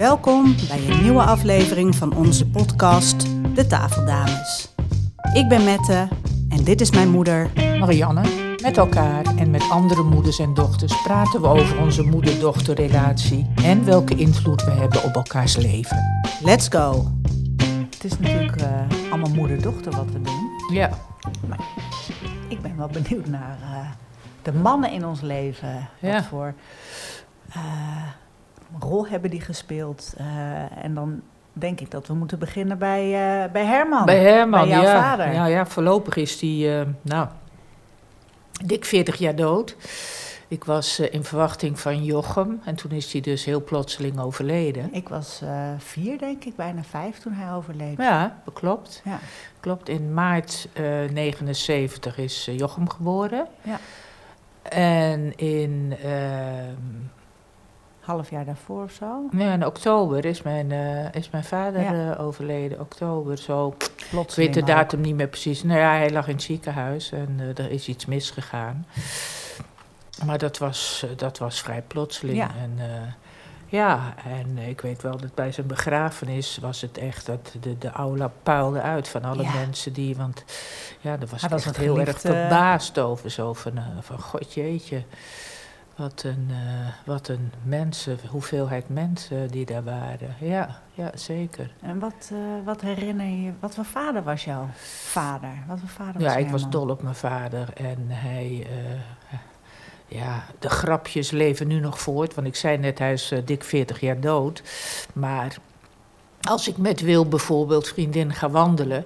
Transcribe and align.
Welkom 0.00 0.54
bij 0.68 0.88
een 0.88 1.02
nieuwe 1.02 1.22
aflevering 1.22 1.94
van 1.94 2.16
onze 2.16 2.46
podcast 2.48 3.26
De 3.54 3.66
Tafeldames. 3.66 4.74
Ik 5.32 5.48
ben 5.48 5.64
Mette 5.64 6.08
en 6.48 6.64
dit 6.64 6.80
is 6.80 6.90
mijn 6.90 7.08
moeder. 7.10 7.50
Marianne. 7.78 8.54
Met 8.62 8.76
elkaar 8.76 9.24
en 9.36 9.50
met 9.50 9.70
andere 9.70 10.02
moeders 10.02 10.38
en 10.38 10.54
dochters 10.54 11.02
praten 11.02 11.40
we 11.40 11.46
over 11.46 11.80
onze 11.80 12.02
moeder-dochterrelatie 12.02 13.46
en 13.62 13.84
welke 13.84 14.14
invloed 14.14 14.64
we 14.64 14.70
hebben 14.70 15.04
op 15.04 15.14
elkaars 15.14 15.56
leven. 15.56 16.22
Let's 16.42 16.68
go! 16.68 17.06
Het 17.90 18.04
is 18.04 18.18
natuurlijk 18.18 18.60
eh, 18.60 19.10
allemaal 19.10 19.34
moeder-dochter 19.34 19.92
wat 19.92 20.10
we 20.12 20.20
doen. 20.20 20.50
Ja. 20.72 20.90
Maar 21.48 21.60
ik 22.48 22.60
ben 22.62 22.76
wel 22.76 22.88
benieuwd 22.88 23.26
naar 23.26 23.58
eh, 23.62 23.90
de 24.42 24.52
mannen 24.52 24.92
in 24.92 25.06
ons 25.06 25.20
leven. 25.20 25.88
Wat 26.00 26.10
Ja. 26.10 26.22
voor 26.22 26.54
eh, 27.52 27.62
rol 28.78 29.06
hebben 29.06 29.30
die 29.30 29.40
gespeeld? 29.40 30.14
Eh, 30.16 30.84
en 30.84 30.94
dan 30.94 31.20
denk 31.52 31.80
ik 31.80 31.90
dat 31.90 32.06
we 32.06 32.14
moeten 32.14 32.38
beginnen 32.38 32.78
bij, 32.78 33.04
eh, 33.04 33.52
bij 33.52 33.64
Herman. 33.64 34.04
Bij 34.04 34.22
Herman, 34.22 34.60
Bij 34.60 34.68
jouw 34.68 34.82
ja. 34.82 35.02
vader. 35.02 35.32
Ja, 35.32 35.46
ja, 35.46 35.66
voorlopig 35.66 36.16
is 36.16 36.38
die, 36.38 36.74
eh, 36.78 36.86
nou, 37.02 37.28
dik 38.64 38.84
40 38.84 39.16
jaar 39.16 39.34
dood. 39.34 39.76
Ik 40.48 40.64
was 40.64 41.00
in 41.00 41.24
verwachting 41.24 41.80
van 41.80 42.04
Jochem 42.04 42.60
en 42.64 42.74
toen 42.74 42.90
is 42.90 43.12
hij 43.12 43.20
dus 43.20 43.44
heel 43.44 43.64
plotseling 43.64 44.20
overleden. 44.20 44.94
Ik 44.94 45.08
was 45.08 45.42
vier, 45.78 46.18
denk 46.18 46.44
ik, 46.44 46.56
bijna 46.56 46.82
vijf 46.82 47.18
toen 47.18 47.32
hij 47.32 47.54
overleed. 47.54 47.96
Ja, 47.96 48.40
dat 48.44 48.54
klopt. 48.54 49.02
Ja. 49.04 49.18
Klopt, 49.60 49.88
in 49.88 50.14
maart 50.14 50.68
eh 50.72 50.84
79 51.12 52.18
is 52.18 52.48
Jochem 52.52 52.88
geboren. 52.90 53.46
Ja. 53.62 53.78
En 54.62 55.36
in, 55.36 55.94
Half 58.00 58.30
jaar 58.30 58.44
daarvoor 58.44 58.82
of 58.84 58.92
zo. 58.92 59.28
ja, 59.32 59.52
in 59.52 59.66
oktober 59.66 60.24
is 60.24 60.42
mijn, 60.42 60.72
eh, 60.72 61.14
is 61.14 61.30
mijn 61.30 61.44
vader 61.44 61.80
Ja. 61.80 62.14
eh, 62.14 62.24
overleden. 62.26 62.80
Oktober, 62.80 63.38
zo 63.38 63.74
Ik 63.78 63.90
Plotseling 64.10 64.54
weet 64.54 64.66
de 64.66 64.72
ook. 64.72 64.78
datum 64.78 65.00
niet 65.00 65.14
meer 65.14 65.28
precies. 65.28 65.62
Nou 65.62 65.78
ja, 65.80 65.90
hij 65.90 66.10
lag 66.10 66.26
in 66.28 66.34
het 66.34 66.42
ziekenhuis 66.42 67.12
en 67.12 67.36
eh, 67.38 67.64
er 67.64 67.70
is 67.70 67.88
iets 67.88 68.06
misgegaan. 68.06 68.86
Maar 70.24 70.38
dat 70.38 70.58
was, 70.58 71.06
dat 71.16 71.38
was 71.38 71.60
vrij 71.60 71.82
plotseling. 71.82 72.36
Ja. 72.38 72.50
En, 72.62 72.78
ja, 73.66 74.14
en 74.24 74.58
ik 74.58 74.80
weet 74.80 75.02
wel 75.02 75.16
dat 75.16 75.34
bij 75.34 75.52
zijn 75.52 75.66
begrafenis 75.66 76.58
was 76.60 76.80
het 76.80 76.98
echt 76.98 77.26
dat 77.26 77.54
de, 77.60 77.78
de 77.78 77.90
aula 77.90 78.30
puilde 78.42 78.80
uit 78.80 79.08
van 79.08 79.24
alle 79.24 79.42
Ja. 79.42 79.52
mensen 79.52 79.92
die. 79.92 80.16
Want 80.16 80.44
ja, 81.00 81.16
daar 81.16 81.28
was 81.28 81.40
Hij 81.40 81.50
ik 81.50 81.54
was 81.56 81.66
echt 81.66 81.76
heel 81.76 82.00
erg 82.00 82.20
verbaasd 82.20 82.98
over. 82.98 83.30
Zo 83.30 83.52
van, 83.52 83.72
van 84.00 84.20
god 84.20 84.54
jeetje. 84.54 85.02
Wat 85.96 86.22
een, 86.22 86.46
eh, 86.50 86.56
wat 87.06 87.28
een 87.28 87.52
mensen, 87.62 88.18
hoeveelheid 88.28 88.88
mensen 88.88 89.48
die 89.48 89.66
daar 89.66 89.84
waren. 89.84 90.34
Ja, 90.40 90.80
ja 90.94 91.10
zeker. 91.14 91.70
En 91.82 91.98
wat, 91.98 92.30
eh, 92.32 92.38
wat 92.64 92.80
herinner 92.80 93.26
je, 93.26 93.52
wat 93.60 93.74
voor 93.74 93.84
vader 93.84 94.22
was 94.22 94.44
jouw 94.44 94.68
vader? 95.04 95.52
Wat 95.66 95.78
voor 95.80 95.88
vader 95.88 96.20
Ja, 96.20 96.26
was 96.28 96.36
ik 96.36 96.48
was 96.48 96.70
dol 96.70 96.88
op 96.88 97.02
mijn 97.02 97.14
vader 97.14 97.68
en 97.74 98.04
hij. 98.08 98.66
eh, 98.70 99.38
ja, 100.06 100.44
de 100.58 100.68
grapjes 100.70 101.30
leven 101.30 101.66
nu 101.66 101.80
nog 101.80 102.00
voort. 102.00 102.34
Want 102.34 102.46
ik 102.46 102.56
zei 102.56 102.78
net, 102.78 102.98
hij 102.98 103.12
is 103.12 103.32
dik 103.44 103.64
40 103.64 104.00
jaar 104.00 104.20
dood. 104.20 104.62
Maar 105.12 105.56
als 106.40 106.68
ik 106.68 106.76
met 106.76 107.00
Wil 107.00 107.26
bijvoorbeeld, 107.28 107.88
vriendin, 107.88 108.32
ga 108.34 108.50
wandelen. 108.50 109.04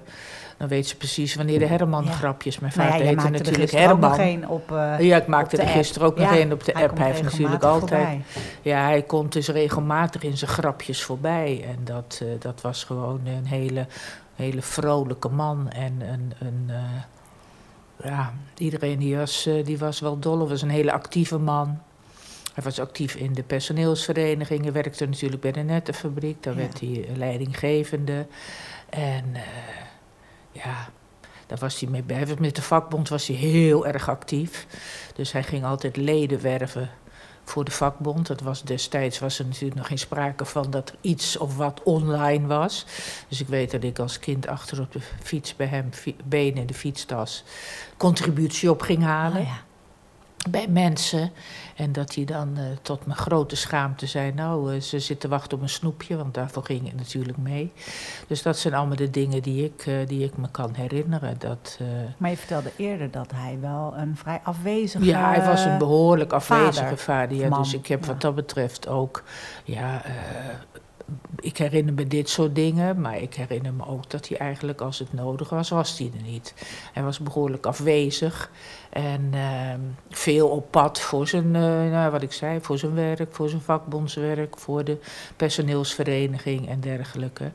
Dan 0.57 0.67
weet 0.67 0.87
ze 0.87 0.95
precies 0.97 1.35
wanneer 1.35 1.59
de 1.59 1.65
Herman 1.65 2.03
Ja. 2.05 2.11
grapjes. 2.11 2.59
Mijn 2.59 2.73
Nou 2.75 2.85
ja, 2.85 2.91
vader 2.91 3.05
jij 3.07 3.15
heette 3.15 3.29
maakte 3.31 3.49
er 3.51 3.59
natuurlijk 3.59 3.87
Herman. 3.87 4.19
één 4.19 4.47
op. 4.47 4.71
eh, 4.71 4.99
Ja, 4.99 5.17
ik 5.17 5.27
maakte 5.27 5.57
er 5.57 5.67
gisteren 5.67 6.07
ook 6.07 6.17
nog 6.17 6.29
Ja, 6.31 6.37
één 6.37 6.51
op 6.51 6.63
de 6.63 6.71
hij 6.73 6.83
app. 6.87 6.97
Hij 6.97 7.07
heeft 7.07 7.21
natuurlijk 7.23 7.63
altijd. 7.63 7.89
voorbij. 7.89 8.21
Ja, 8.61 8.83
hij 8.83 9.01
komt 9.01 9.33
dus 9.33 9.47
regelmatig 9.47 10.23
in 10.23 10.37
zijn 10.37 10.51
grapjes 10.51 11.03
voorbij. 11.03 11.63
En 11.67 11.77
dat, 11.83 12.19
eh, 12.21 12.27
dat 12.39 12.61
was 12.61 12.83
gewoon 12.83 13.21
een 13.25 13.45
hele, 13.45 13.87
hele 14.35 14.61
vrolijke 14.61 15.29
man. 15.29 15.69
En 15.69 16.01
een, 16.01 16.33
een, 16.39 16.65
eh, 16.69 18.09
ja, 18.11 18.33
iedereen 18.57 18.99
die 18.99 19.17
was, 19.17 19.49
die 19.63 19.77
was 19.77 19.99
wel 19.99 20.19
dol. 20.19 20.39
Hij 20.39 20.47
was 20.47 20.61
een 20.61 20.69
hele 20.69 20.91
actieve 20.91 21.37
man. 21.37 21.79
Hij 22.53 22.63
was 22.63 22.79
actief 22.79 23.15
in 23.15 23.33
de 23.33 23.43
personeelsvereniging. 23.43 24.61
Hij 24.63 24.71
werkte 24.71 25.05
natuurlijk 25.05 25.41
bij 25.41 25.51
de 25.51 25.59
nettenfabriek. 25.61 26.43
Daar 26.43 26.53
Ja. 26.53 26.59
werd 26.59 26.79
hij 26.79 27.05
leidinggevende. 27.15 28.27
En 28.89 29.23
ja, 30.63 30.89
daar 31.47 31.57
was 31.57 31.79
hij 31.79 31.89
mee. 31.89 32.03
Met 32.39 32.55
de 32.55 32.61
vakbond 32.61 33.09
was 33.09 33.27
hij 33.27 33.35
heel 33.35 33.87
erg 33.87 34.09
actief. 34.09 34.67
Dus 35.15 35.31
hij 35.31 35.43
ging 35.43 35.65
altijd 35.65 35.97
leden 35.97 36.41
werven 36.41 36.89
voor 37.43 37.65
de 37.65 37.71
vakbond. 37.71 38.27
Dat 38.27 38.41
was 38.41 38.63
destijds 38.63 39.19
was 39.19 39.39
er 39.39 39.45
natuurlijk 39.45 39.75
nog 39.75 39.87
geen 39.87 39.99
sprake 39.99 40.45
van 40.45 40.71
dat 40.71 40.89
er 40.89 40.95
iets 41.01 41.37
of 41.37 41.57
wat 41.57 41.83
online 41.83 42.47
was. 42.47 42.85
Dus 43.27 43.41
ik 43.41 43.47
weet 43.47 43.71
dat 43.71 43.83
ik 43.83 43.99
als 43.99 44.19
kind 44.19 44.47
achter 44.47 44.81
op 44.81 44.91
de 44.91 44.99
fiets 45.23 45.55
bij 45.55 45.67
hem, 45.67 45.89
benen 46.23 46.57
in 46.61 46.67
de 46.67 46.73
fietstas, 46.73 47.43
contributie 47.97 48.69
op 48.69 48.81
ging 48.81 49.03
halen 49.03 49.41
Oh 49.41 49.47
ja. 49.47 49.63
Bij 50.49 50.67
mensen. 50.67 51.31
En 51.75 51.91
dat 51.91 52.15
hij 52.15 52.25
dan 52.25 52.57
eh, 52.57 52.63
tot 52.81 53.05
mijn 53.05 53.17
grote 53.17 53.55
schaamte 53.55 54.05
zei: 54.05 54.31
Nou, 54.33 54.73
eh, 54.73 54.81
ze 54.81 54.99
zitten 54.99 55.29
wachten 55.29 55.57
op 55.57 55.63
een 55.63 55.69
snoepje, 55.69 56.17
want 56.17 56.33
daarvoor 56.33 56.63
ging 56.63 56.85
het 56.85 56.95
natuurlijk 56.95 57.37
mee. 57.37 57.71
Dus 58.27 58.41
dat 58.41 58.57
zijn 58.57 58.73
allemaal 58.73 58.95
de 58.95 59.09
dingen 59.09 59.41
die 59.41 59.63
ik, 59.63 59.85
eh, 59.85 59.93
die 60.07 60.23
ik 60.23 60.37
me 60.37 60.47
kan 60.51 60.73
herinneren. 60.73 61.35
Dat, 61.37 61.79
Maar 62.17 62.29
je 62.29 62.37
vertelde 62.37 62.71
eerder 62.75 63.11
dat 63.11 63.31
hij 63.35 63.57
wel 63.61 63.93
een 63.97 64.17
vrij 64.17 64.39
afwezige... 64.43 65.05
ja, 65.05 65.29
hij 65.33 65.45
was 65.45 65.65
een 65.65 65.77
behoorlijk 65.77 66.33
afwezige 66.33 66.83
vader, 66.83 66.97
vader. 66.97 67.37
ja, 67.37 67.49
man, 67.49 67.61
dus 67.61 67.73
ik 67.73 67.87
heb 67.87 68.01
ja. 68.01 68.07
wat 68.07 68.21
dat 68.21 68.35
betreft 68.35 68.87
ook. 68.87 69.23
Ja, 69.63 70.01
ik 71.39 71.57
herinner 71.57 71.93
me 71.93 72.07
dit 72.07 72.29
soort 72.29 72.55
dingen. 72.55 73.01
Maar 73.01 73.17
ik 73.17 73.33
herinner 73.33 73.73
me 73.73 73.85
ook 73.85 74.09
dat 74.09 74.27
hij 74.27 74.37
eigenlijk, 74.37 74.81
als 74.81 74.99
het 74.99 75.13
nodig 75.13 75.49
was, 75.49 75.69
was 75.69 75.97
hij 75.97 76.11
er 76.15 76.23
niet. 76.23 76.53
Hij 76.93 77.03
was 77.03 77.19
behoorlijk 77.19 77.65
afwezig. 77.65 78.51
En 78.89 79.29
ehm, 79.31 79.79
veel 80.25 80.47
op 80.47 80.71
pad 80.71 80.99
voor 80.99 81.27
zijn, 81.27 81.55
eh, 81.55 81.61
nou, 81.91 82.11
wat 82.11 82.21
ik 82.21 82.31
zei, 82.31 82.59
voor 82.61 82.77
zijn 82.77 82.93
werk, 82.95 83.27
voor 83.35 83.49
zijn 83.49 83.61
vakbondswerk, 83.61 84.57
voor 84.59 84.83
de 84.83 84.97
personeelsvereniging 85.35 86.69
en 86.69 86.79
dergelijke. 86.79 87.51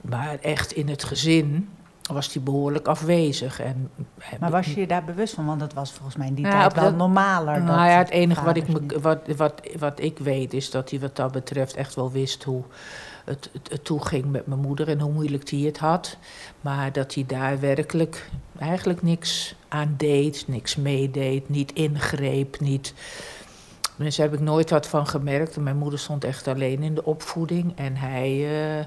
Maar 0.00 0.36
echt 0.40 0.72
in 0.72 0.88
het 0.88 1.04
gezin 1.04 1.68
was 2.12 2.32
hij 2.34 2.42
behoorlijk 2.42 2.86
afwezig. 2.88 3.60
En 3.60 3.90
Maar 4.40 4.50
was 4.50 4.66
je 4.66 4.80
je 4.80 4.86
daar 4.86 5.04
bewust 5.04 5.34
van? 5.34 5.46
Want 5.46 5.60
dat 5.60 5.72
was 5.74 5.92
volgens 5.92 6.16
mij 6.16 6.26
in 6.26 6.34
die 6.34 6.44
Ja, 6.46 6.50
tijd 6.60 6.74
wel 6.74 6.84
dat- 6.84 6.96
normaler. 6.96 7.62
nou 7.62 7.88
ja, 7.88 7.98
het 7.98 8.10
enige 8.10 8.44
wat 8.44 8.56
ik, 8.56 8.68
me, 8.68 9.00
wat, 9.00 9.18
wat, 9.36 9.60
wat 9.78 10.00
ik 10.00 10.18
weet 10.18 10.52
is 10.54 10.70
dat 10.70 10.90
hij 10.90 11.00
wat 11.00 11.16
dat 11.16 11.32
betreft 11.32 11.74
echt 11.76 11.94
wel 11.94 12.10
wist 12.10 12.42
hoe 12.44 12.62
het, 13.26 13.48
het, 13.52 13.70
het 13.70 13.84
toeging 13.84 14.24
met 14.24 14.46
mijn 14.46 14.60
moeder 14.60 14.88
en 14.88 15.00
hoe 15.00 15.12
moeilijk 15.12 15.50
hij 15.50 15.58
het 15.58 15.78
had. 15.78 16.16
Maar 16.60 16.92
dat 16.92 17.14
hij 17.14 17.24
daar 17.26 17.60
werkelijk 17.60 18.28
eigenlijk 18.58 19.02
niks 19.02 19.54
aan 19.68 19.94
deed, 19.96 20.44
niks 20.46 20.76
meedeed, 20.76 21.48
niet 21.48 21.72
ingreep, 21.72 22.60
niet... 22.60 22.94
Dus 23.96 24.16
daar 24.16 24.26
heb 24.26 24.38
ik 24.38 24.44
nooit 24.44 24.70
wat 24.70 24.86
van 24.86 25.06
gemerkt. 25.06 25.56
Mijn 25.56 25.76
moeder 25.76 25.98
stond 25.98 26.24
echt 26.24 26.48
alleen 26.48 26.82
in 26.82 26.94
de 26.94 27.04
opvoeding 27.04 27.72
en 27.76 27.96
hij, 27.96 28.30
eh, 28.78 28.84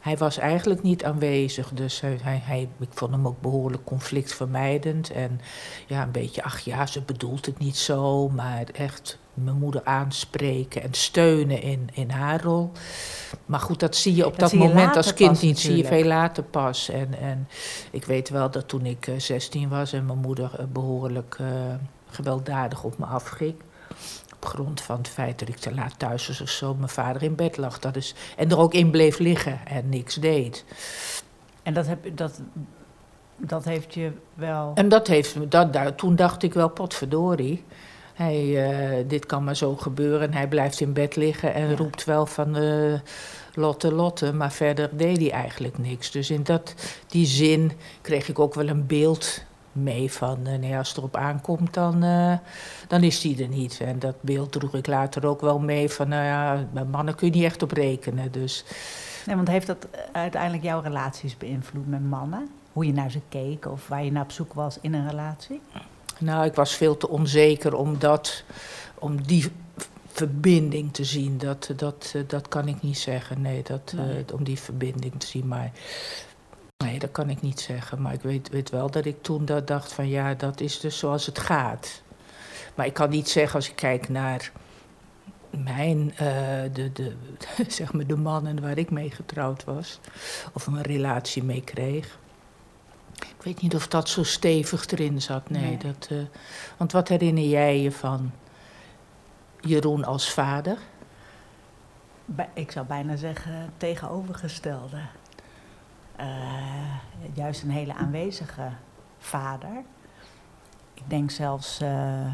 hij 0.00 0.16
was 0.16 0.38
eigenlijk 0.38 0.82
niet 0.82 1.04
aanwezig. 1.04 1.70
Dus 1.74 2.00
hij, 2.00 2.18
hij, 2.22 2.68
ik 2.78 2.88
vond 2.90 3.12
hem 3.12 3.26
ook 3.26 3.40
behoorlijk 3.40 3.84
conflictvermijdend. 3.84 5.10
En 5.10 5.40
ja, 5.86 6.02
een 6.02 6.10
beetje, 6.10 6.42
ach 6.42 6.58
ja, 6.58 6.86
ze 6.86 7.00
bedoelt 7.00 7.46
het 7.46 7.58
niet 7.58 7.76
zo, 7.76 8.28
maar 8.28 8.64
echt 8.72 9.18
mijn 9.34 9.56
moeder 9.56 9.84
aanspreken 9.84 10.82
en 10.82 10.94
steunen 10.94 11.62
in, 11.62 11.88
in 11.92 12.10
haar 12.10 12.42
rol. 12.42 12.72
Maar 13.46 13.60
goed, 13.60 13.80
dat 13.80 13.96
zie 13.96 14.14
je 14.14 14.26
op 14.26 14.30
Dat 14.30 14.40
dat, 14.40 14.50
zie 14.50 14.58
je 14.58 14.68
moment 14.68 14.96
als 14.96 15.14
kind 15.14 15.30
pas 15.30 15.40
niet, 15.42 15.58
zie 15.58 15.76
je 15.76 15.84
veel 15.84 16.04
later 16.04 16.42
pas. 16.42 16.88
En, 16.88 17.18
en 17.20 17.48
ik 17.90 18.04
weet 18.04 18.28
wel 18.28 18.50
dat 18.50 18.68
toen 18.68 18.86
ik 18.86 19.06
eh, 19.06 19.18
16 19.18 19.68
was 19.68 19.92
en 19.92 20.06
mijn 20.06 20.18
moeder 20.18 20.50
eh, 20.58 20.64
behoorlijk 20.72 21.36
eh, 21.40 21.46
gewelddadig 22.10 22.84
op 22.84 22.98
me 22.98 23.06
afging. 23.06 23.54
Op 24.40 24.48
grond 24.48 24.80
van 24.80 24.96
het 24.96 25.08
feit 25.08 25.38
dat 25.38 25.48
ik 25.48 25.56
te 25.56 25.74
laat 25.74 25.98
thuis 25.98 26.26
was 26.26 26.40
of 26.40 26.48
zo, 26.48 26.74
mijn 26.74 26.88
vader 26.88 27.22
in 27.22 27.34
bed 27.34 27.56
lag. 27.56 27.78
Dat 27.78 27.96
is, 27.96 28.14
en 28.36 28.50
er 28.50 28.58
ook 28.58 28.74
in 28.74 28.90
bleef 28.90 29.18
liggen 29.18 29.60
en 29.66 29.88
niks 29.88 30.14
deed. 30.14 30.64
En 31.62 31.74
dat, 31.74 31.86
heb, 31.86 32.16
dat, 32.16 32.40
dat 33.36 33.64
heeft 33.64 33.94
je 33.94 34.12
wel... 34.34 34.72
En 34.74 34.88
dat 34.88 35.06
heeft 35.06 35.36
me, 35.36 35.48
dat, 35.48 35.98
toen 35.98 36.16
dacht 36.16 36.42
ik 36.42 36.54
wel, 36.54 36.68
potverdorie. 36.68 37.64
Hij, 38.14 38.68
eh, 38.70 39.08
dit 39.08 39.26
kan 39.26 39.44
maar 39.44 39.56
zo 39.56 39.76
gebeuren. 39.76 40.20
En 40.20 40.34
hij 40.34 40.48
blijft 40.48 40.80
in 40.80 40.92
bed 40.92 41.16
liggen 41.16 41.54
en 41.54 41.68
Ja. 41.68 41.76
roept 41.76 42.04
wel 42.04 42.26
van 42.26 42.56
eh, 42.56 43.00
Lotte, 43.54 43.92
Lotte. 43.92 44.32
Maar 44.32 44.52
verder 44.52 44.96
deed 44.96 45.16
hij 45.16 45.30
eigenlijk 45.30 45.78
niks. 45.78 46.10
Dus 46.10 46.30
in 46.30 46.42
dat, 46.42 46.74
die 47.06 47.26
zin 47.26 47.72
kreeg 48.00 48.28
ik 48.28 48.38
ook 48.38 48.54
wel 48.54 48.68
een 48.68 48.86
beeld 48.86 49.42
mee 49.72 50.12
van... 50.12 50.46
eh, 50.46 50.58
nee, 50.58 50.76
als 50.76 50.88
het 50.88 50.96
erop 50.96 51.16
aankomt, 51.16 51.74
dan, 51.74 52.02
eh, 52.02 52.32
dan 52.88 53.02
is 53.02 53.22
hij 53.22 53.36
er 53.38 53.48
niet. 53.48 53.80
En 53.80 53.98
dat 53.98 54.14
beeld 54.20 54.52
droeg 54.52 54.74
ik 54.74 54.86
later 54.86 55.26
ook 55.26 55.40
wel 55.40 55.58
mee 55.58 55.88
van... 55.88 56.08
nou 56.08 56.24
ja, 56.24 56.66
mannen 56.90 57.14
kun 57.14 57.26
je 57.26 57.34
niet 57.34 57.44
echt 57.44 57.62
op 57.62 57.70
rekenen. 57.70 58.32
Dus 58.32 58.64
Nee, 59.26 59.36
want 59.36 59.48
heeft 59.48 59.66
dat 59.66 59.86
uiteindelijk 60.12 60.62
jouw 60.62 60.80
relaties 60.80 61.36
beïnvloed 61.36 61.88
met 61.88 62.08
mannen? 62.08 62.48
Hoe 62.72 62.86
je 62.86 62.92
naar 62.92 63.10
ze 63.10 63.20
keek 63.28 63.66
of 63.66 63.88
waar 63.88 64.04
je 64.04 64.12
naar 64.12 64.22
op 64.22 64.32
zoek 64.32 64.52
was 64.52 64.78
in 64.80 64.94
een 64.94 65.08
relatie? 65.08 65.60
Nou, 66.18 66.44
ik 66.44 66.54
was 66.54 66.74
veel 66.74 66.96
te 66.96 67.08
onzeker 67.08 67.74
om 67.74 67.98
dat, 67.98 68.44
om 68.98 69.22
die 69.22 69.52
verbinding 70.06 70.92
te 70.92 71.04
zien. 71.04 71.38
Dat, 71.38 71.72
dat, 71.76 72.12
eh, 72.16 72.22
dat 72.26 72.48
kan 72.48 72.68
ik 72.68 72.82
niet 72.82 72.98
zeggen. 72.98 73.40
Nee, 73.40 73.62
dat, 73.62 73.94
eh, 73.96 74.34
om 74.34 74.44
die 74.44 74.58
verbinding 74.58 75.14
te 75.18 75.26
zien. 75.26 75.48
Maar 75.48 75.70
nee, 76.84 76.98
dat 76.98 77.10
kan 77.10 77.30
ik 77.30 77.40
niet 77.40 77.60
zeggen. 77.60 78.02
Maar 78.02 78.12
ik 78.12 78.22
weet, 78.22 78.48
weet 78.48 78.70
wel 78.70 78.90
dat 78.90 79.04
ik 79.04 79.22
toen 79.22 79.44
dat 79.44 79.66
dacht 79.66 79.92
van 79.92 80.08
ja, 80.08 80.34
dat 80.34 80.60
is 80.60 80.80
dus 80.80 80.98
zoals 80.98 81.26
het 81.26 81.38
gaat. 81.38 82.02
Maar 82.74 82.86
ik 82.86 82.94
kan 82.94 83.10
niet 83.10 83.28
zeggen 83.28 83.54
als 83.54 83.68
ik 83.68 83.76
kijk 83.76 84.08
naar 84.08 84.52
mijn, 85.50 86.12
eh, 86.16 86.26
de, 86.72 86.92
de, 86.92 87.16
zeg 87.68 87.92
maar 87.92 88.06
de 88.06 88.16
mannen 88.16 88.60
waar 88.60 88.78
ik 88.78 88.90
mee 88.90 89.10
getrouwd 89.10 89.64
was. 89.64 90.00
Of 90.52 90.66
een 90.66 90.82
relatie 90.82 91.42
mee 91.42 91.62
kreeg. 91.62 92.18
Ik 93.18 93.42
weet 93.42 93.62
niet 93.62 93.74
of 93.74 93.88
dat 93.88 94.08
zo 94.08 94.22
stevig 94.22 94.86
erin 94.86 95.22
zat. 95.22 95.50
Nee, 95.50 95.62
Nee. 95.62 95.76
Dat, 95.76 96.08
eh, 96.10 96.16
want 96.76 96.92
wat 96.92 97.08
herinner 97.08 97.44
jij 97.44 97.80
je 97.80 97.92
van 97.92 98.32
Jeroen 99.60 100.04
als 100.04 100.32
vader? 100.32 100.78
Ik 102.54 102.70
zou 102.70 102.86
bijna 102.86 103.16
zeggen 103.16 103.72
tegenovergestelde. 103.76 104.98
Eh, 106.20 106.26
juist 107.34 107.62
een 107.62 107.70
hele 107.70 107.94
aanwezige 107.94 108.68
vader. 109.18 109.82
Ik 110.94 111.02
denk 111.06 111.30
zelfs 111.30 111.80
eh, 111.80 112.32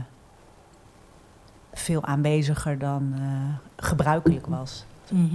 veel 1.72 2.04
aanweziger 2.04 2.78
dan 2.78 3.14
eh, 3.14 3.84
gebruikelijk 3.84 4.46
was 4.46 4.84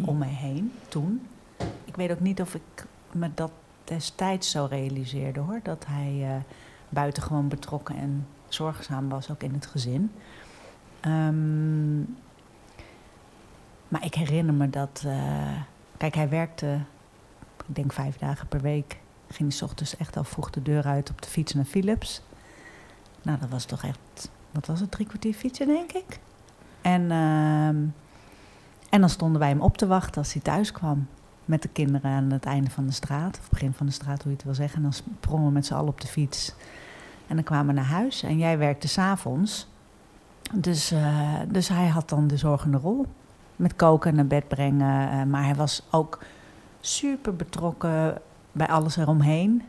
om 0.06 0.18
mij 0.18 0.30
heen 0.30 0.74
toen. 0.88 1.28
Ik 1.86 1.96
weet 1.96 2.12
ook 2.12 2.20
niet 2.20 2.42
of 2.42 2.56
ik 2.56 2.86
me 3.12 3.30
dat 3.34 3.52
destijds 3.84 4.52
zo 4.52 4.68
realiseerde 4.70 5.40
hoor. 5.40 5.60
Dat 5.64 5.86
hij 5.88 6.44
buitengewoon 6.90 7.48
betrokken 7.48 7.96
en 7.96 8.28
zorgzaam 8.48 9.10
was, 9.10 9.32
ook 9.32 9.44
in 9.44 9.54
het 9.54 9.66
gezin. 9.66 10.12
Ehm, 11.00 12.00
maar 13.88 14.06
ik 14.06 14.14
herinner 14.14 14.54
me 14.54 14.70
dat. 14.70 15.06
kijk, 15.98 16.16
hij 16.16 16.30
werkte, 16.30 16.80
ik 17.72 17.78
denk 17.78 17.94
vijf 17.94 18.18
dagen 18.18 18.48
per 18.48 18.62
week. 18.62 19.00
Ging 19.30 19.54
's 19.54 19.62
ochtends 19.62 19.98
echt 19.98 20.18
al 20.18 20.24
vroeg 20.24 20.50
de 20.50 20.62
deur 20.62 20.86
uit 20.86 21.10
op 21.10 21.22
de 21.22 21.28
fiets 21.28 21.54
naar 21.54 21.66
Philips. 21.66 22.22
Nou, 23.22 23.40
dat 23.40 23.50
was 23.50 23.66
toch 23.66 23.84
echt. 23.84 24.30
Wat 24.52 24.66
was 24.66 24.80
het? 24.80 24.92
Drie 24.92 25.08
kwartier 25.08 25.34
fietsen, 25.34 25.68
denk 25.68 25.92
ik. 25.92 26.20
En, 26.82 27.02
ehm, 27.12 27.76
en 28.90 29.00
dan 29.00 29.10
stonden 29.10 29.40
wij 29.40 29.50
hem 29.50 29.62
op 29.62 29.78
te 29.78 29.88
wachten 29.88 30.22
als 30.22 30.34
hij 30.34 30.42
thuis 30.42 30.72
kwam. 30.72 31.08
Met 31.46 31.62
de 31.62 31.68
kinderen 31.68 32.12
aan 32.12 32.32
het 32.32 32.46
einde 32.46 32.70
van 32.70 32.86
de 32.86 32.92
straat, 32.92 33.40
of 33.40 33.50
begin 33.50 33.74
van 33.74 33.86
de 33.86 33.92
straat, 33.92 34.22
hoe 34.22 34.32
je 34.32 34.38
het 34.38 34.46
wil 34.46 34.54
zeggen. 34.56 34.78
En 34.78 34.84
dan 34.84 34.94
sprongen 34.94 35.46
we 35.46 35.52
met 35.52 35.66
z'n 35.66 35.74
allen 35.74 35.90
op 35.90 36.02
de 36.02 36.08
fiets. 36.08 36.54
En 37.28 37.36
dan 37.36 37.44
kwamen 37.44 37.68
we 37.68 37.82
naar 37.82 37.90
huis. 37.90 38.24
En 38.24 38.38
jij 38.38 38.58
werkte 38.58 38.88
s'avonds. 38.88 39.68
Dus, 40.54 40.92
eh, 40.92 41.40
dus 41.48 41.68
hij 41.68 41.88
had 41.88 42.10
dan 42.10 42.28
de 42.28 42.38
zorgende 42.38 42.78
rol. 42.78 43.06
Met 43.56 43.76
koken 43.76 44.10
en 44.10 44.16
naar 44.16 44.28
bed 44.28 44.48
brengen. 44.48 45.12
eh, 45.12 45.24
maar 45.24 45.44
hij 45.44 45.56
was 45.56 45.88
ook 45.92 46.20
super 46.82 47.36
betrokken 47.36 48.22
bij 48.52 48.68
alles 48.68 48.98
eromheen. 48.98 49.64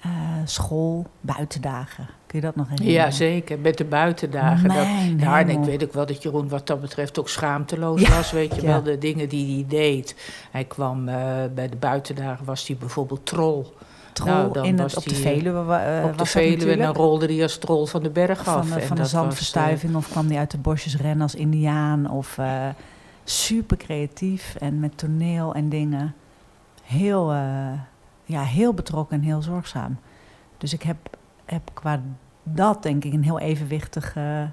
Eh, 0.00 0.10
school, 0.44 1.06
buitendagen. 1.20 2.08
Kun 2.26 2.40
je 2.40 2.46
dat 2.46 2.56
nog 2.56 2.68
herinneren? 2.68 3.04
Ja, 3.04 3.10
zeker. 3.10 3.58
Met 3.58 3.78
de 3.78 3.84
buitendagen. 3.84 4.68
Dat, 4.68 4.86
ja, 5.18 5.40
en 5.40 5.48
ik 5.48 5.58
weet 5.58 5.84
ook 5.84 5.92
wel 5.92 6.06
dat 6.06 6.22
Jeroen 6.22 6.48
wat 6.48 6.66
dat 6.66 6.80
betreft 6.80 7.18
ook 7.18 7.28
schaamteloos 7.28 8.00
Ja, 8.00 8.16
was. 8.16 8.30
Weet 8.30 8.54
je 8.54 8.62
ja. 8.62 8.66
wel, 8.66 8.82
de 8.82 8.98
dingen 8.98 9.28
die 9.28 9.54
hij 9.54 9.64
deed. 9.68 10.16
Hij 10.50 10.64
kwam 10.64 11.08
eh, 11.08 11.16
bij 11.54 11.68
de 11.68 11.76
buitendagen, 11.76 12.44
was 12.44 12.66
hij 12.66 12.76
bijvoorbeeld 12.76 13.26
troll. 13.26 13.64
Trol 14.12 14.32
Nou, 14.32 14.52
dan 14.52 14.64
in 14.64 14.78
het, 14.78 14.96
op 14.96 15.02
de 15.02 15.14
die, 15.14 15.24
eh, 15.24 15.32
Veluwe 15.32 15.60
op 16.04 16.18
de 16.18 16.24
Veluwe 16.26 16.72
en 16.72 16.78
dan 16.78 16.94
rolde 16.94 17.26
hij 17.26 17.42
als 17.42 17.58
troll 17.58 17.86
van 17.86 18.02
de 18.02 18.10
berg 18.10 18.38
af. 18.38 18.44
van 18.44 18.68
de, 18.68 18.80
En 18.80 18.86
van 18.86 18.96
de 18.96 19.02
was, 19.02 19.10
zandverstuiving 19.10 19.96
of 19.96 20.08
kwam 20.08 20.28
hij 20.28 20.38
uit 20.38 20.50
de 20.50 20.58
bosjes 20.58 20.96
rennen 20.96 21.22
als 21.22 21.34
indiaan 21.34 22.10
of 22.10 22.38
super 23.24 23.76
creatief 23.76 24.54
en 24.58 24.80
met 24.80 24.98
toneel 24.98 25.54
en 25.54 25.68
dingen. 25.68 26.14
Heel, 26.82 27.32
eh, 27.32 27.72
ja, 28.24 28.42
heel 28.42 28.74
betrokken 28.74 29.16
en 29.16 29.24
heel 29.24 29.42
zorgzaam. 29.42 29.98
Dus 30.58 30.72
ik 30.72 30.82
heb, 30.82 31.16
heb 31.44 31.70
qua 31.72 32.00
dat 32.42 32.82
denk 32.82 33.04
ik 33.04 33.12
een 33.12 33.24
heel 33.24 33.38
evenwichtige 33.38 34.50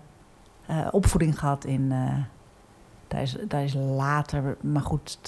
eh, 0.65 0.87
opvoeding 0.91 1.39
gehad 1.39 1.65
in... 1.65 1.91
eh, 1.91 2.15
daar, 3.07 3.21
is, 3.21 3.37
daar 3.47 3.63
is 3.63 3.73
later, 3.73 4.57
maar 4.61 4.81
goed, 4.81 5.19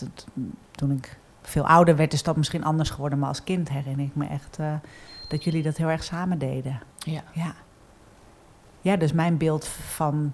toen 0.71 0.91
ik 0.91 1.19
veel 1.41 1.67
ouder 1.67 1.95
werd 1.95 2.13
is 2.13 2.23
dat 2.23 2.37
misschien 2.37 2.63
anders 2.63 2.89
geworden. 2.89 3.19
Maar 3.19 3.27
als 3.27 3.43
kind 3.43 3.69
herinner 3.69 4.05
ik 4.05 4.15
me 4.15 4.27
echt 4.27 4.57
dat 5.27 5.43
jullie 5.43 5.63
dat 5.63 5.77
heel 5.77 5.89
erg 5.89 6.03
samen 6.03 6.37
deden. 6.37 6.79
Ja. 6.97 7.23
Ja. 7.33 7.53
Ja, 8.81 8.95
dus 8.95 9.13
mijn 9.13 9.37
beeld 9.37 9.67
van 9.67 10.33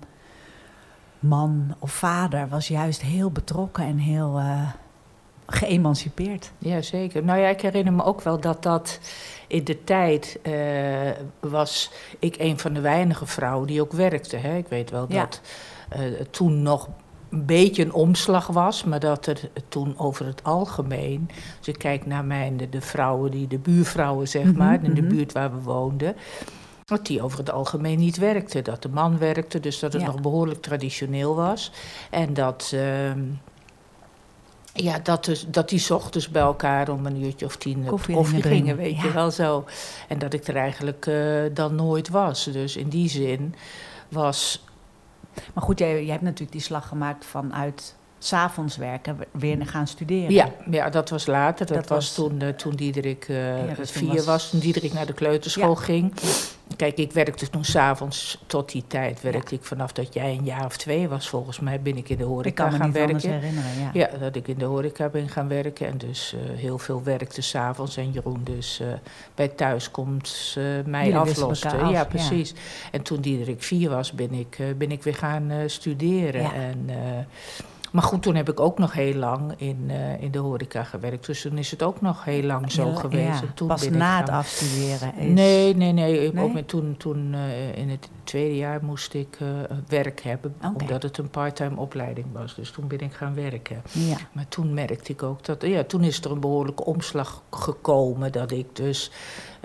man 1.20 1.76
of 1.80 1.92
vader 1.92 2.48
was 2.48 2.68
juist 2.68 3.02
heel 3.02 3.32
betrokken 3.32 3.84
en 3.84 3.98
heel 3.98 4.42
geëmancipeerd. 5.48 6.52
Ja, 6.58 6.82
zeker. 6.82 7.24
Nou 7.24 7.40
ja, 7.40 7.48
ik 7.48 7.62
herinner 7.62 7.94
me 7.94 8.04
ook 8.04 8.22
wel 8.22 8.40
dat 8.40 8.64
dat 8.64 9.00
in 9.48 9.64
de 9.64 9.84
tijd 9.84 10.40
eh, 10.42 10.54
was 11.40 11.92
ik 12.20 12.36
een 12.40 12.60
van 12.60 12.74
de 12.74 12.82
weinige 12.82 13.26
vrouwen 13.26 13.68
die 13.68 13.82
ook 13.82 13.92
werkte. 13.92 14.36
Hè. 14.38 14.58
Ik 14.58 14.68
weet 14.68 14.90
wel 14.90 15.06
Ja. 15.10 15.22
dat 15.22 15.42
het 15.90 16.34
toen 16.34 16.62
nog 16.62 16.90
een 17.30 17.46
beetje 17.46 17.84
een 17.84 17.94
omslag 17.94 18.48
was, 18.48 18.84
maar 18.84 19.00
dat 19.00 19.26
er 19.26 19.40
toen 19.68 19.94
over 19.98 20.26
het 20.26 20.44
algemeen, 20.44 21.30
als 21.58 21.68
ik 21.68 21.78
kijk 21.78 22.06
naar 22.06 22.26
mijn, 22.26 22.58
de, 22.58 22.70
de 22.70 22.82
vrouwen, 22.82 23.32
die, 23.32 23.48
de 23.48 23.58
buurvrouwen 23.60 24.28
zeg 24.28 24.44
Mhm, 24.44 24.58
maar, 24.58 24.84
in 24.84 24.94
de 24.94 25.02
mhm. 25.02 25.10
buurt 25.16 25.32
waar 25.32 25.52
we 25.52 25.62
woonden, 25.62 26.16
dat 26.86 27.06
die 27.06 27.22
over 27.22 27.40
het 27.40 27.52
algemeen 27.52 28.00
niet 28.00 28.18
werkte. 28.18 28.62
Dat 28.62 28.82
de 28.82 28.90
man 28.90 29.18
werkte, 29.18 29.60
dus 29.60 29.80
dat 29.80 29.94
het 29.94 30.02
Ja. 30.02 30.08
nog 30.08 30.22
behoorlijk 30.22 30.62
traditioneel 30.62 31.36
was. 31.36 31.72
En 32.10 32.34
dat, 32.34 32.72
ehm, 32.74 33.20
ja, 34.84 35.00
dat, 35.00 35.26
dus, 35.26 35.46
dat 35.48 35.70
die 35.70 35.94
ochtends 35.94 36.30
bij 36.30 36.42
elkaar 36.42 36.90
om 36.90 37.06
een 37.06 37.24
uurtje 37.24 37.46
of 37.46 37.56
tien 37.56 37.84
op 37.84 37.88
Koffie 37.88 38.16
koffie, 38.16 38.42
gingen 38.42 38.76
weet 38.76 38.96
ja. 38.96 39.04
je 39.04 39.12
wel 39.12 39.32
zo. 39.32 39.66
En 40.08 40.20
dat 40.20 40.34
ik 40.34 40.48
er 40.48 40.56
eigenlijk 40.56 41.06
eh, 41.06 41.44
dan 41.54 41.76
nooit 41.76 42.10
was. 42.10 42.44
Dus 42.44 42.76
in 42.76 42.90
die 42.90 43.10
zin 43.10 43.56
was 44.10 44.66
Maar 45.54 45.64
goed, 45.64 45.80
jij, 45.80 46.02
jij 46.02 46.12
hebt 46.12 46.24
natuurlijk 46.24 46.52
die 46.52 46.62
slag 46.62 46.88
gemaakt 46.88 47.26
vanuit 47.26 47.96
s'avonds 48.20 48.78
werken, 48.78 49.18
weer 49.32 49.66
gaan 49.66 49.88
studeren. 49.88 50.32
Ja, 50.34 50.52
ja, 50.72 50.90
dat 50.90 51.10
was 51.10 51.26
later. 51.26 51.66
Dat, 51.66 51.76
Dat 51.76 51.88
was, 51.88 52.14
toen, 52.14 52.42
eh, 52.42 52.50
toen 52.50 52.76
Diederik 52.76 53.26
eh, 53.30 53.68
Ja, 53.68 53.74
dus 53.74 53.92
vier 53.92 54.14
was- 54.14 54.26
was. 54.26 54.50
Toen 54.50 54.60
Diederik 54.60 54.94
naar 54.94 55.06
de 55.06 55.14
kleuterschool 55.14 55.70
Ja. 55.70 55.82
ging. 55.82 56.14
Kijk, 56.76 56.98
ik 56.98 57.12
werkte 57.12 57.50
toen 57.50 57.64
s'avonds 57.66 58.44
tot 58.48 58.72
die 58.72 58.84
tijd. 58.88 59.22
Werkte 59.22 59.56
ik 59.56 59.64
vanaf 59.64 59.92
dat 59.92 60.14
jij 60.14 60.32
een 60.38 60.44
jaar 60.44 60.66
of 60.66 60.78
twee 60.78 61.08
was, 61.08 61.30
volgens 61.30 61.60
mij, 61.60 61.82
ben 61.82 61.98
ik 61.98 62.10
in 62.10 62.18
de 62.18 62.24
ik 62.24 62.30
horeca 62.30 62.64
kan 62.64 62.72
me 62.72 62.78
gaan 62.78 62.86
niet 62.88 62.96
werken. 62.96 63.30
herinneren. 63.32 63.70
Ja. 63.80 63.90
Ja, 63.94 64.10
dat 64.20 64.36
ik 64.36 64.48
in 64.48 64.58
de 64.58 64.66
horeca 64.66 65.10
ben 65.10 65.30
gaan 65.30 65.48
werken. 65.48 65.88
En 65.88 65.98
dus 65.98 66.34
eh, 66.34 66.58
heel 66.60 66.78
veel 66.78 67.04
werkte 67.04 67.42
s'avonds. 67.42 67.98
En 67.98 68.12
Jeroen 68.12 68.42
dus 68.44 68.82
bij 69.36 69.48
thuiskomst 69.48 70.58
mij 70.86 71.18
afloste. 71.18 71.70
af, 71.70 71.92
ja, 71.92 72.06
precies. 72.06 72.54
En 72.92 73.02
toen 73.02 73.22
Diederik 73.22 73.64
vier 73.64 73.90
was, 73.90 74.12
ben 74.12 74.34
ik, 74.34 74.58
ben 74.78 74.92
ik 74.92 75.04
weer 75.04 75.16
gaan 75.16 75.52
studeren. 75.66 76.42
Ja. 76.42 76.54
En, 76.54 76.90
maar 77.98 78.06
goed, 78.06 78.22
toen 78.22 78.36
heb 78.36 78.50
ik 78.50 78.60
ook 78.60 78.78
nog 78.80 78.94
heel 78.94 79.14
lang 79.14 79.54
in, 79.58 79.86
eh, 79.88 80.22
in 80.22 80.32
de 80.32 80.38
horeca 80.38 80.84
gewerkt. 80.84 81.26
Dus 81.26 81.42
toen 81.42 81.58
is 81.58 81.72
het 81.72 81.84
ook 81.84 82.02
nog 82.02 82.24
heel 82.24 82.44
lang 82.44 82.72
zo 82.72 82.88
Ja, 82.88 82.96
geweest. 82.96 83.40
ja, 83.40 83.42
En 83.42 83.54
toen 83.54 83.68
Pas 83.68 83.90
na 83.90 84.20
het 84.20 84.30
afstuderen. 84.30 85.16
Is... 85.16 85.34
Nee, 85.34 85.76
nee, 85.76 85.92
nee. 85.92 86.32
Nee? 86.32 86.44
Ook 86.44 86.54
met 86.54 86.68
toen, 86.68 86.98
toen 86.98 87.34
eh, 87.34 87.76
in 87.78 87.90
het 87.90 88.10
tweede 88.24 88.56
jaar 88.56 88.84
moest 88.84 89.14
ik 89.14 89.38
eh, 89.40 89.48
werk 89.88 90.22
hebben. 90.22 90.56
Omdat 90.80 91.04
het 91.04 91.18
een 91.18 91.30
parttime 91.30 91.80
opleiding 91.80 92.28
was. 92.32 92.56
Dus 92.56 92.72
toen 92.72 92.88
ben 92.88 93.00
ik 93.00 93.14
gaan 93.14 93.36
werken. 93.36 93.82
Ja. 93.92 94.18
Maar 94.32 94.48
toen 94.48 94.74
merkte 94.74 95.12
ik 95.12 95.24
ook 95.24 95.46
dat, 95.46 95.62
ja, 95.62 95.84
toen 95.84 96.04
is 96.04 96.24
er 96.24 96.32
een 96.32 96.40
behoorlijke 96.40 96.86
omslag 96.86 97.44
gekomen. 97.52 98.32
Dat 98.32 98.52
ik 98.52 98.76
dus 98.76 99.12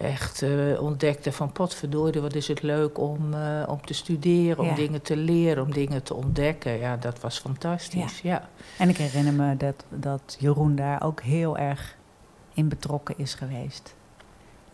echt 0.02 0.42
eh, 0.42 0.82
ontdekte 0.82 1.32
van 1.32 1.52
potverdorie, 1.52 2.20
wat 2.20 2.34
is 2.34 2.48
het 2.48 2.62
leuk 2.62 2.98
om, 2.98 3.34
eh, 3.34 3.62
om 3.68 3.84
te 3.84 3.94
studeren, 3.94 4.58
om 4.58 4.74
dingen 4.74 5.02
te 5.02 5.16
leren, 5.16 5.62
om 5.62 5.72
dingen 5.72 6.02
te 6.02 6.14
ontdekken. 6.14 6.78
Ja, 6.78 6.96
dat 6.96 7.20
was 7.20 7.38
fantastisch, 7.38 8.20
ja. 8.20 8.48
En 8.78 8.88
ik 8.88 8.96
herinner 8.96 9.32
me 9.32 9.56
dat, 9.56 9.84
dat 9.88 10.36
Jeroen 10.38 10.76
daar 10.76 11.02
ook 11.02 11.20
heel 11.20 11.58
erg 11.58 11.96
in 12.54 12.68
betrokken 12.68 13.18
is 13.18 13.34
geweest. 13.34 13.94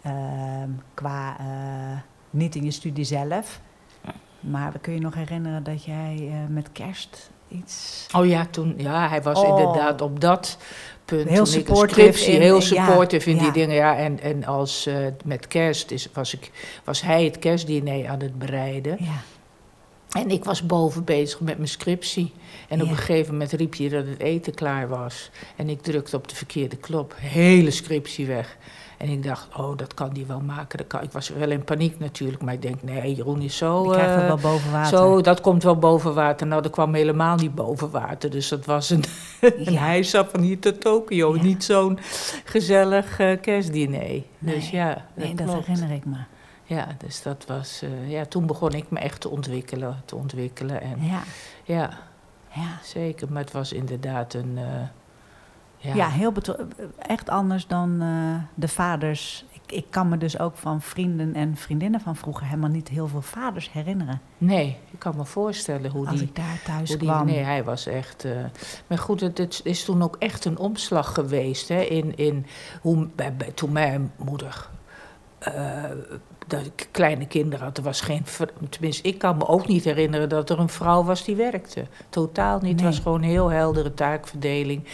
Ehm, 0.02 0.70
qua, 0.94 1.38
eh, 1.38 2.00
niet 2.30 2.54
in 2.54 2.64
je 2.64 2.70
studie 2.70 3.04
zelf, 3.04 3.60
maar 4.40 4.78
kun 4.80 4.92
je 4.92 5.00
nog 5.00 5.14
herinneren 5.14 5.62
dat 5.62 5.84
jij 5.84 6.30
met 6.48 6.72
kerst 6.72 7.30
iets... 7.48 8.06
Oh 8.16 8.26
ja, 8.26 8.46
toen, 8.50 8.74
ja, 8.76 9.08
hij 9.08 9.22
was 9.22 9.38
Oh. 9.42 9.48
inderdaad 9.48 10.00
op 10.00 10.20
dat 10.20 10.56
punt. 11.04 11.28
Heel 11.28 11.46
in- 11.46 12.40
heel 12.40 12.54
ja, 12.54 12.60
supportive 12.60 13.30
in 13.30 13.36
die 13.36 13.46
ja. 13.46 13.52
dingen. 13.52 13.74
Ja, 13.74 13.96
en, 13.96 14.20
en 14.20 14.44
als 14.44 14.86
eh, 14.86 14.96
met 15.24 15.46
kerst 15.46 15.90
is, 15.90 16.08
was, 16.12 16.34
ik, 16.34 16.50
was 16.84 17.02
hij 17.02 17.24
het 17.24 17.38
kerstdiner 17.38 18.08
aan 18.08 18.20
het 18.20 18.38
bereiden. 18.38 18.96
Ja, 19.00 19.22
En 20.20 20.30
ik 20.30 20.44
was 20.44 20.66
boven 20.66 21.04
bezig 21.04 21.40
met 21.40 21.56
mijn 21.56 21.68
scriptie. 21.68 22.32
En 22.68 22.82
op 22.82 22.88
een 22.88 22.96
gegeven 22.96 23.32
moment 23.32 23.52
riep 23.52 23.74
je 23.74 23.88
dat 23.88 24.06
het 24.06 24.20
eten 24.20 24.54
klaar 24.54 24.88
was. 24.88 25.30
En 25.56 25.68
ik 25.68 25.82
drukte 25.82 26.16
op 26.16 26.28
de 26.28 26.34
verkeerde 26.34 26.76
knop. 26.76 27.14
Hele 27.18 27.70
scriptie 27.70 28.26
weg. 28.26 28.56
En 28.98 29.08
ik 29.08 29.22
dacht, 29.22 29.48
oh, 29.56 29.76
dat 29.76 29.94
kan 29.94 30.10
die 30.12 30.26
wel 30.26 30.40
maken. 30.40 30.78
Dat 30.78 30.86
kan. 30.86 31.02
Ik 31.02 31.12
was 31.12 31.28
wel 31.28 31.50
in 31.50 31.64
paniek 31.64 31.98
natuurlijk. 31.98 32.42
Maar 32.42 32.54
ik 32.54 32.62
denk, 32.62 32.82
nee, 32.82 33.14
Jeroen 33.14 33.40
is 33.42 33.56
zo... 33.56 33.84
Je 33.84 33.90
krijgt 33.90 34.10
het 34.14 34.20
eh, 34.20 34.26
wel 34.26 34.36
boven 34.52 34.72
water. 34.72 34.98
Zo, 34.98 35.20
dat 35.20 35.40
komt 35.40 35.62
wel 35.62 35.76
boven 35.78 36.14
water. 36.14 36.46
Nou, 36.46 36.62
dat 36.62 36.72
kwam 36.72 36.94
helemaal 36.94 37.36
niet 37.36 37.54
boven 37.54 37.90
water. 37.90 38.30
Dus 38.30 38.48
dat 38.48 38.64
was 38.64 38.90
een, 38.90 39.04
een 39.40 39.72
Ja. 39.72 39.80
heisa 39.80 40.24
van 40.24 40.40
hier 40.40 40.58
tot 40.58 40.80
Tokio. 40.80 41.36
Ja. 41.36 41.42
Niet 41.42 41.64
zo'n 41.64 41.98
gezellig 42.44 43.18
eh, 43.18 43.40
kerstdiner. 43.40 44.00
Dus 44.00 44.22
Nee. 44.38 44.68
ja, 44.72 44.88
dat 45.14 45.24
Nee, 45.24 45.34
dat 45.34 45.54
herinner 45.54 45.90
ik 45.90 46.04
me. 46.04 46.16
Ja, 46.64 46.86
dus 46.98 47.22
dat 47.22 47.44
was... 47.46 47.82
eh, 47.82 48.10
ja, 48.10 48.24
toen 48.24 48.46
begon 48.46 48.72
ik 48.72 48.90
me 48.90 48.98
echt 48.98 49.20
te 49.20 49.28
ontwikkelen. 49.28 50.02
Te 50.04 50.16
ontwikkelen. 50.16 50.80
En 50.80 50.96
Ja, 51.00 51.22
ja, 51.64 51.90
ja. 52.54 52.78
zeker. 52.84 53.32
Maar 53.32 53.42
het 53.42 53.52
was 53.52 53.72
inderdaad 53.72 54.34
een... 54.34 54.58
ja, 55.78 55.94
Ja, 55.94 56.08
heel 56.08 56.32
echt 56.98 57.28
anders 57.28 57.66
dan 57.66 58.00
eh, 58.02 58.34
de 58.54 58.68
vaders. 58.68 59.44
Ik, 59.52 59.72
ik 59.72 59.86
kan 59.90 60.08
me 60.08 60.18
dus 60.18 60.38
ook 60.38 60.56
van 60.56 60.80
vrienden 60.82 61.34
en 61.34 61.56
vriendinnen 61.56 62.00
van 62.00 62.16
vroeger 62.16 62.46
helemaal 62.46 62.70
niet 62.70 62.88
heel 62.88 63.08
veel 63.08 63.22
vaders 63.22 63.72
herinneren. 63.72 64.20
Nee, 64.38 64.76
ik 64.90 64.98
kan 64.98 65.16
me 65.16 65.24
voorstellen 65.24 65.90
hoe 65.90 66.06
Als 66.06 66.18
die... 66.18 66.28
ik 66.28 66.36
daar 66.36 66.60
thuis 66.64 66.88
die, 66.88 66.98
kwam. 66.98 67.26
nee, 67.26 67.38
hij 67.44 67.64
was 67.64 67.86
echt. 67.86 68.24
eh, 68.24 68.32
maar 68.86 68.98
goed, 68.98 69.20
het, 69.20 69.38
het 69.38 69.60
is 69.64 69.84
toen 69.84 70.02
ook 70.02 70.16
echt 70.18 70.44
een 70.44 70.58
omslag 70.58 71.14
geweest. 71.14 71.68
Hè, 71.68 71.80
in, 71.80 72.16
in 72.16 72.46
hoe, 72.80 73.08
bij, 73.16 73.36
bij- 73.36 73.50
toen 73.50 73.72
mijn 73.72 74.12
moeder. 74.16 74.68
Eh, 75.38 75.84
dat 76.46 76.64
ik 76.66 76.88
kleine 76.90 77.26
kinderen 77.26 77.64
had. 77.64 77.76
Er 77.76 77.82
was 77.82 78.00
geen. 78.00 78.24
Tenminste, 78.68 79.08
ik 79.08 79.18
kan 79.18 79.36
me 79.36 79.46
ook 79.48 79.66
niet 79.66 79.84
herinneren 79.84 80.28
dat 80.28 80.50
er 80.50 80.58
een 80.58 80.68
vrouw 80.68 81.04
was 81.04 81.24
die 81.24 81.36
werkte. 81.36 81.84
Totaal 82.08 82.58
niet. 82.60 82.70
Het 82.70 82.80
Nee. 82.80 82.86
was 82.90 82.98
gewoon 82.98 83.22
een 83.22 83.28
heel 83.28 83.48
heldere 83.48 83.94
taakverdeling. 83.94 84.84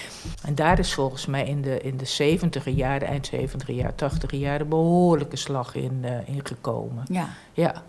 En 0.45 0.55
daar 0.55 0.79
is 0.79 0.95
volgens 0.95 1.27
mij 1.27 1.45
in 1.45 1.63
de, 1.63 1.81
in 1.81 1.97
de 1.97 2.05
70 2.05 2.69
jaren, 2.71 3.09
eind 3.09 3.27
70 3.27 3.69
jaar, 3.69 3.95
80 3.95 4.31
jaar, 4.31 4.61
een 4.61 4.69
behoorlijke 4.69 5.37
slag 5.37 5.75
in, 5.75 5.99
eh, 6.03 6.29
in 6.29 6.41
gekomen. 6.47 7.05
Ja, 7.11 7.29
Ja, 7.53 7.83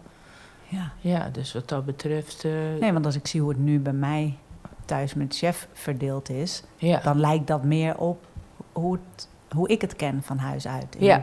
ja. 0.68 0.92
ja, 1.00 1.30
dus 1.32 1.54
wat 1.54 1.68
dat 1.70 1.86
betreft. 1.86 2.44
eh, 2.46 2.52
Nee, 2.80 2.94
want 2.94 3.06
als 3.06 3.16
ik 3.16 3.28
zie 3.28 3.42
hoe 3.42 3.50
het 3.50 3.60
nu 3.60 3.80
bij 3.80 3.94
mij 3.94 4.38
thuis 4.86 5.14
met 5.14 5.36
chef 5.38 5.68
verdeeld 5.74 6.30
is, 6.30 6.64
ja. 6.78 7.00
dan 7.04 7.20
lijkt 7.20 7.48
dat 7.48 7.64
meer 7.64 7.98
op 7.98 8.24
hoe, 8.72 8.94
het, 9.14 9.28
hoe 9.56 9.68
ik 9.70 9.82
het 9.82 9.96
ken 9.96 10.22
van 10.24 10.38
huis 10.38 10.68
uit. 10.68 10.96
In, 10.98 11.06
ja, 11.06 11.20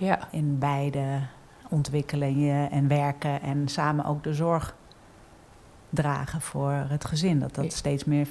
ja. 0.00 0.28
in 0.30 0.58
beide 0.58 1.20
ontwikkelingen 1.68 2.70
en 2.70 2.88
werken 2.88 3.42
en 3.42 3.68
samen 3.68 4.04
ook 4.04 4.22
de 4.22 4.34
zorg 4.34 4.74
dragen 5.90 6.40
voor 6.40 6.72
het 6.72 7.04
gezin. 7.04 7.38
Dat 7.38 7.54
dat 7.54 7.72
steeds 7.72 8.04
meer 8.04 8.26
50-50 8.26 8.30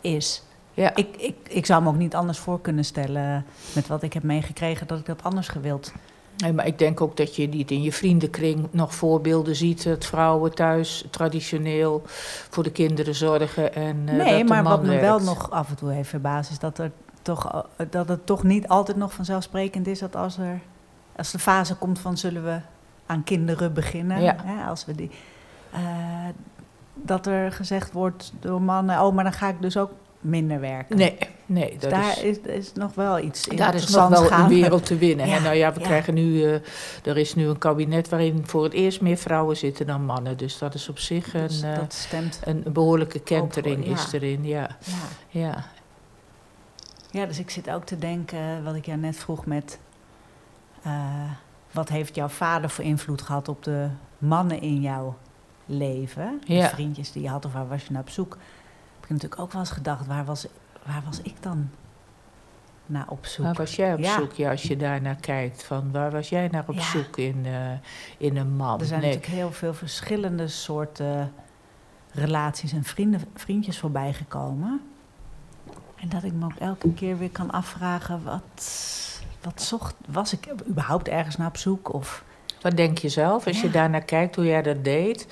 is. 0.00 0.42
ja. 0.74 0.94
Ik, 0.94 1.16
ik, 1.16 1.36
ik 1.48 1.66
zou 1.66 1.82
me 1.82 1.88
ook 1.88 1.96
niet 1.96 2.14
anders 2.14 2.38
voor 2.38 2.60
kunnen 2.60 2.84
stellen 2.84 3.44
met 3.74 3.86
wat 3.86 4.02
ik 4.02 4.12
heb 4.12 4.22
meegekregen 4.22 4.86
dat 4.86 4.98
ik 4.98 5.06
dat 5.06 5.22
anders 5.22 5.48
gewild. 5.48 5.92
Nee, 6.36 6.52
maar 6.52 6.66
ik 6.66 6.78
denk 6.78 7.00
ook 7.00 7.16
dat 7.16 7.36
je 7.36 7.48
niet 7.48 7.70
in 7.70 7.82
je 7.82 7.92
vriendenkring 7.92 8.68
nog 8.70 8.94
voorbeelden 8.94 9.56
ziet 9.56 9.84
dat 9.84 10.06
vrouwen 10.06 10.54
thuis 10.54 11.04
traditioneel 11.10 12.02
voor 12.50 12.62
de 12.62 12.72
kinderen 12.72 13.14
zorgen 13.14 13.74
en 13.74 14.02
eh, 14.06 14.14
nee, 14.14 14.38
dat 14.38 14.38
de 14.38 14.44
maar 14.44 14.62
man 14.62 14.72
wat 14.72 14.82
me 14.82 15.00
wel 15.00 15.18
nog 15.18 15.50
af 15.50 15.68
en 15.68 15.76
toe 15.76 15.92
heeft 15.92 16.08
verbaasd 16.08 16.50
is 16.50 16.58
dat, 16.58 16.78
er 16.78 16.90
toch, 17.22 17.66
eh, 17.76 17.86
dat 17.90 18.08
het 18.08 18.26
toch 18.26 18.42
niet 18.42 18.68
altijd 18.68 18.96
nog 18.96 19.12
vanzelfsprekend 19.12 19.86
is 19.86 19.98
dat 19.98 20.16
als 20.16 20.38
er 20.38 20.60
als 21.16 21.30
de 21.30 21.38
fase 21.38 21.74
komt 21.74 21.98
van 21.98 22.16
zullen 22.18 22.44
we 22.44 22.58
aan 23.06 23.24
kinderen 23.24 23.72
beginnen, 23.72 24.22
Ja. 24.22 24.36
hè, 24.42 24.64
als 24.68 24.84
we 24.84 24.94
die, 24.94 25.10
eh, 25.70 25.80
dat 26.94 27.26
er 27.26 27.52
gezegd 27.52 27.92
wordt 27.92 28.32
door 28.40 28.62
mannen, 28.62 29.02
oh, 29.02 29.14
maar 29.14 29.24
dan 29.24 29.32
ga 29.32 29.48
ik 29.48 29.62
dus 29.62 29.76
ook 29.76 29.90
minder 30.20 30.60
werken. 30.60 30.96
Nee, 30.96 31.18
nee, 31.46 31.70
Dus 31.70 31.80
dat 31.80 31.90
daar 31.90 32.24
is, 32.24 32.38
is, 32.38 32.38
is 32.38 32.72
nog 32.72 32.94
wel 32.94 33.18
iets 33.18 33.46
daar 33.46 33.74
is 33.74 33.88
nog 33.88 34.08
wel 34.08 34.32
een 34.32 34.48
wereld 34.48 34.86
te 34.86 34.96
winnen. 34.96 35.28
Ja, 35.28 35.38
nou 35.38 35.54
ja, 35.56 35.72
we 35.72 35.80
ja. 35.80 35.86
krijgen 35.86 36.14
nu, 36.14 36.44
eh, 36.44 36.54
er 37.04 37.16
is 37.16 37.34
nu 37.34 37.46
een 37.48 37.58
kabinet 37.58 38.08
waarin 38.08 38.42
voor 38.46 38.64
het 38.64 38.72
eerst 38.72 39.00
meer 39.00 39.16
vrouwen 39.16 39.56
zitten 39.56 39.86
dan 39.86 40.04
mannen. 40.04 40.36
Dus 40.36 40.58
dat 40.58 40.74
is 40.74 40.88
op 40.88 40.98
zich 40.98 41.34
een, 41.34 41.46
Dus 41.46 41.60
dat 41.60 41.92
stemt. 41.92 42.40
een 42.44 42.64
behoorlijke 42.72 43.20
kentering 43.20 43.86
ja. 43.86 43.92
is 43.92 44.12
erin. 44.12 44.44
Ja, 44.44 44.76
Ja. 45.28 45.64
Ja. 47.10 47.26
Dus 47.26 47.38
ik 47.38 47.50
zit 47.50 47.70
ook 47.70 47.84
te 47.84 47.98
denken, 47.98 48.64
wat 48.64 48.74
ik 48.74 48.86
jou 48.86 48.98
net 48.98 49.16
vroeg 49.16 49.46
met... 49.46 49.78
eh, 50.82 51.30
wat 51.70 51.88
heeft 51.88 52.14
jouw 52.14 52.28
vader 52.28 52.70
voor 52.70 52.84
invloed 52.84 53.22
gehad 53.22 53.48
op 53.48 53.62
de 53.62 53.88
mannen 54.18 54.60
in 54.60 54.80
jouw 54.80 55.16
leven? 55.66 56.40
De 56.46 56.54
Ja. 56.54 56.68
vriendjes 56.68 57.12
die 57.12 57.22
je 57.22 57.28
had 57.28 57.44
of 57.44 57.52
waar 57.52 57.68
was 57.68 57.84
je 57.84 57.92
naar 57.92 58.02
op 58.02 58.10
zoek? 58.10 58.32
Heb 58.94 59.04
ik 59.04 59.10
natuurlijk 59.10 59.40
ook 59.40 59.52
wel 59.52 59.60
eens 59.60 59.70
gedacht, 59.70 60.06
waar 60.06 60.24
was, 60.24 60.46
waar 60.86 61.02
was 61.04 61.20
ik 61.22 61.42
dan 61.42 61.70
naar 62.86 63.08
op 63.08 63.26
zoek? 63.26 63.44
Waar 63.44 63.54
was 63.54 63.76
jij 63.76 63.92
op 63.92 63.98
Ja. 63.98 64.14
zoek? 64.14 64.32
Ja, 64.32 64.50
als 64.50 64.62
je 64.62 64.76
daar 64.76 65.02
naar 65.02 65.16
kijkt, 65.16 65.64
van 65.64 65.92
waar 65.92 66.10
was 66.10 66.28
jij 66.28 66.48
naar 66.48 66.64
op 66.66 66.74
Ja. 66.74 66.82
zoek 66.82 67.16
in, 67.16 67.46
eh, 67.46 67.70
in 68.18 68.36
een 68.36 68.56
man? 68.56 68.80
er 68.80 68.86
zijn 68.86 69.00
Nee. 69.00 69.08
natuurlijk 69.14 69.38
heel 69.40 69.52
veel 69.52 69.74
verschillende 69.74 70.48
soorten 70.48 71.32
relaties 72.12 72.72
en 72.72 72.84
vrienden, 72.84 73.20
vriendjes 73.34 73.78
voorbij 73.78 74.12
gekomen. 74.12 74.80
En 76.00 76.08
dat 76.08 76.22
ik 76.22 76.32
me 76.32 76.44
ook 76.44 76.58
elke 76.58 76.92
keer 76.92 77.18
weer 77.18 77.30
kan 77.30 77.50
afvragen, 77.50 78.20
wat, 78.24 78.70
wat 79.42 79.62
zocht, 79.62 79.94
was 80.06 80.32
ik 80.32 80.48
überhaupt 80.68 81.08
ergens 81.08 81.36
naar 81.36 81.46
op 81.48 81.56
zoek? 81.56 81.92
Of, 81.92 82.24
Wat 82.60 82.76
denk 82.76 82.98
je 82.98 83.08
zelf 83.08 83.46
als 83.46 83.60
je 83.60 83.66
Ja. 83.66 83.72
daar 83.72 83.90
naar 83.90 84.02
kijkt, 84.04 84.36
hoe 84.36 84.44
jij 84.44 84.62
dat 84.62 84.84
deed? 84.84 85.26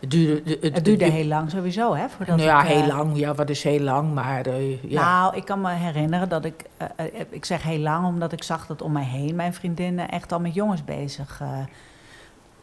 Het 0.00 0.10
duurde, 0.10 0.50
het, 0.60 0.74
het 0.74 0.84
duurde 0.84 1.04
heel 1.04 1.24
lang 1.26 1.50
sowieso, 1.50 1.94
hè? 1.94 2.08
Voordat 2.08 2.36
nou 2.36 2.48
ja, 2.48 2.62
ik, 2.62 2.68
eh, 2.68 2.76
heel 2.76 2.86
lang. 2.86 3.18
Ja, 3.18 3.34
wat 3.34 3.50
is 3.50 3.62
heel 3.62 3.80
lang? 3.80 4.14
Maar 4.14 4.46
eh, 4.46 4.82
ja. 4.82 5.04
Nou, 5.04 5.36
ik 5.36 5.44
kan 5.44 5.60
me 5.60 5.70
herinneren 5.70 6.28
dat 6.28 6.44
ik, 6.44 6.64
eh, 6.76 7.06
ik 7.30 7.44
zeg 7.44 7.62
heel 7.62 7.78
lang, 7.78 8.06
omdat 8.06 8.32
ik 8.32 8.42
zag 8.42 8.66
dat 8.66 8.82
om 8.82 8.92
mij 8.92 9.04
heen 9.04 9.34
mijn 9.34 9.54
vriendinnen 9.54 10.08
echt 10.08 10.32
al 10.32 10.40
met 10.40 10.54
jongens 10.54 10.84
bezig 10.84 11.40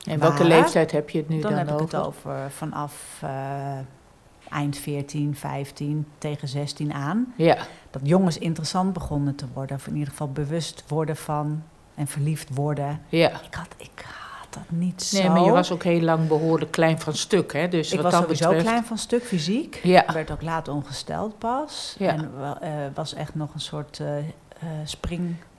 en 0.08 0.20
welke 0.20 0.44
leeftijd 0.44 0.92
heb 0.92 1.10
je 1.10 1.18
het 1.18 1.30
nu 1.30 1.40
Dan, 1.40 1.52
dan, 1.52 1.60
heb 1.60 1.68
ik 1.68 1.74
over? 1.74 1.98
het 1.98 2.06
over 2.08 2.52
vanaf 2.52 3.22
eind 4.52 4.78
14, 4.78 5.36
15 5.36 6.06
tegen 6.18 6.48
16 6.48 6.94
aan. 6.94 7.34
Ja, 7.38 7.58
Dat 7.92 8.02
jongens 8.04 8.38
interessant 8.38 8.94
begonnen 8.94 9.36
te 9.36 9.46
worden. 9.54 9.76
Of 9.76 9.88
in 9.88 9.94
ieder 9.94 10.10
geval 10.10 10.32
bewust 10.32 10.84
worden 10.88 11.16
van 11.16 11.64
en 11.96 12.08
verliefd 12.08 12.56
worden. 12.56 13.02
ja. 13.10 13.30
Ik 13.30 13.54
had, 13.54 13.68
ik 13.78 14.06
had 14.42 14.54
dat 14.54 14.78
niet 14.80 15.10
Nee, 15.14 15.22
zo. 15.22 15.30
maar 15.30 15.44
je 15.44 15.52
was 15.52 15.72
ook 15.72 15.84
heel 15.84 16.02
lang 16.02 16.28
behoorlijk 16.28 16.72
klein 16.72 17.00
van 17.00 17.14
stuk, 17.16 17.54
hè? 17.54 17.68
Dus 17.68 17.92
ik 17.92 17.96
wat 17.96 18.04
was 18.04 18.14
dat 18.14 18.22
sowieso 18.22 18.46
betreft... 18.46 18.66
klein 18.68 18.86
van 18.86 18.98
stuk 18.98 19.24
fysiek. 19.24 19.80
Ja, 19.84 20.04
Ik 20.04 20.10
werd 20.14 20.32
ook 20.32 20.42
laat 20.42 20.68
ongesteld 20.68 21.38
pas. 21.38 21.96
Ja. 22.00 22.12
En 22.14 22.32
eh, 22.62 22.70
was 22.94 23.14
echt 23.14 23.36
nog 23.36 23.54
een 23.54 23.60
soort 23.62 24.00
eh, 24.00 24.18
eh, 24.18 24.26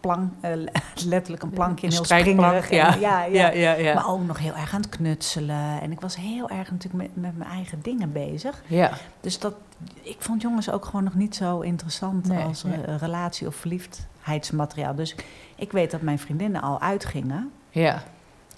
springplank. 0.00 0.32
eh, 0.40 1.04
letterlijk 1.12 1.42
een 1.42 1.50
plankje 1.50 1.86
en 1.86 1.92
heel 1.92 2.04
springerig. 2.04 2.70
ja. 2.70 2.94
Ja, 2.94 3.24
ja. 3.24 3.72
ja. 3.72 3.94
Maar 3.94 4.08
ook 4.08 4.26
nog 4.26 4.38
heel 4.38 4.54
erg 4.54 4.74
aan 4.74 4.80
het 4.80 4.88
knutselen. 4.90 5.80
En 5.80 5.92
ik 5.92 6.00
was 6.00 6.16
heel 6.16 6.48
erg 6.50 6.70
natuurlijk 6.70 7.02
met, 7.02 7.22
met 7.22 7.36
mijn 7.38 7.50
eigen 7.50 7.78
dingen 7.82 8.12
bezig. 8.12 8.62
ja. 8.66 8.90
Dus 9.20 9.38
dat, 9.38 9.54
ik 10.02 10.16
vond 10.18 10.42
jongens 10.42 10.70
ook 10.70 10.84
gewoon 10.84 11.04
nog 11.04 11.14
niet 11.14 11.36
zo 11.36 11.60
interessant 11.60 12.28
Nee, 12.28 12.44
als 12.44 12.62
nee. 12.62 12.82
eh, 12.82 12.96
relatie- 12.96 13.46
of 13.46 13.54
verliefdheidsmateriaal. 13.54 14.94
Dus 14.94 15.14
ik 15.56 15.72
weet 15.72 15.90
dat 15.90 16.00
mijn 16.00 16.18
vriendinnen 16.18 16.62
al 16.62 16.80
uitgingen 16.80 17.50
ja. 17.70 18.02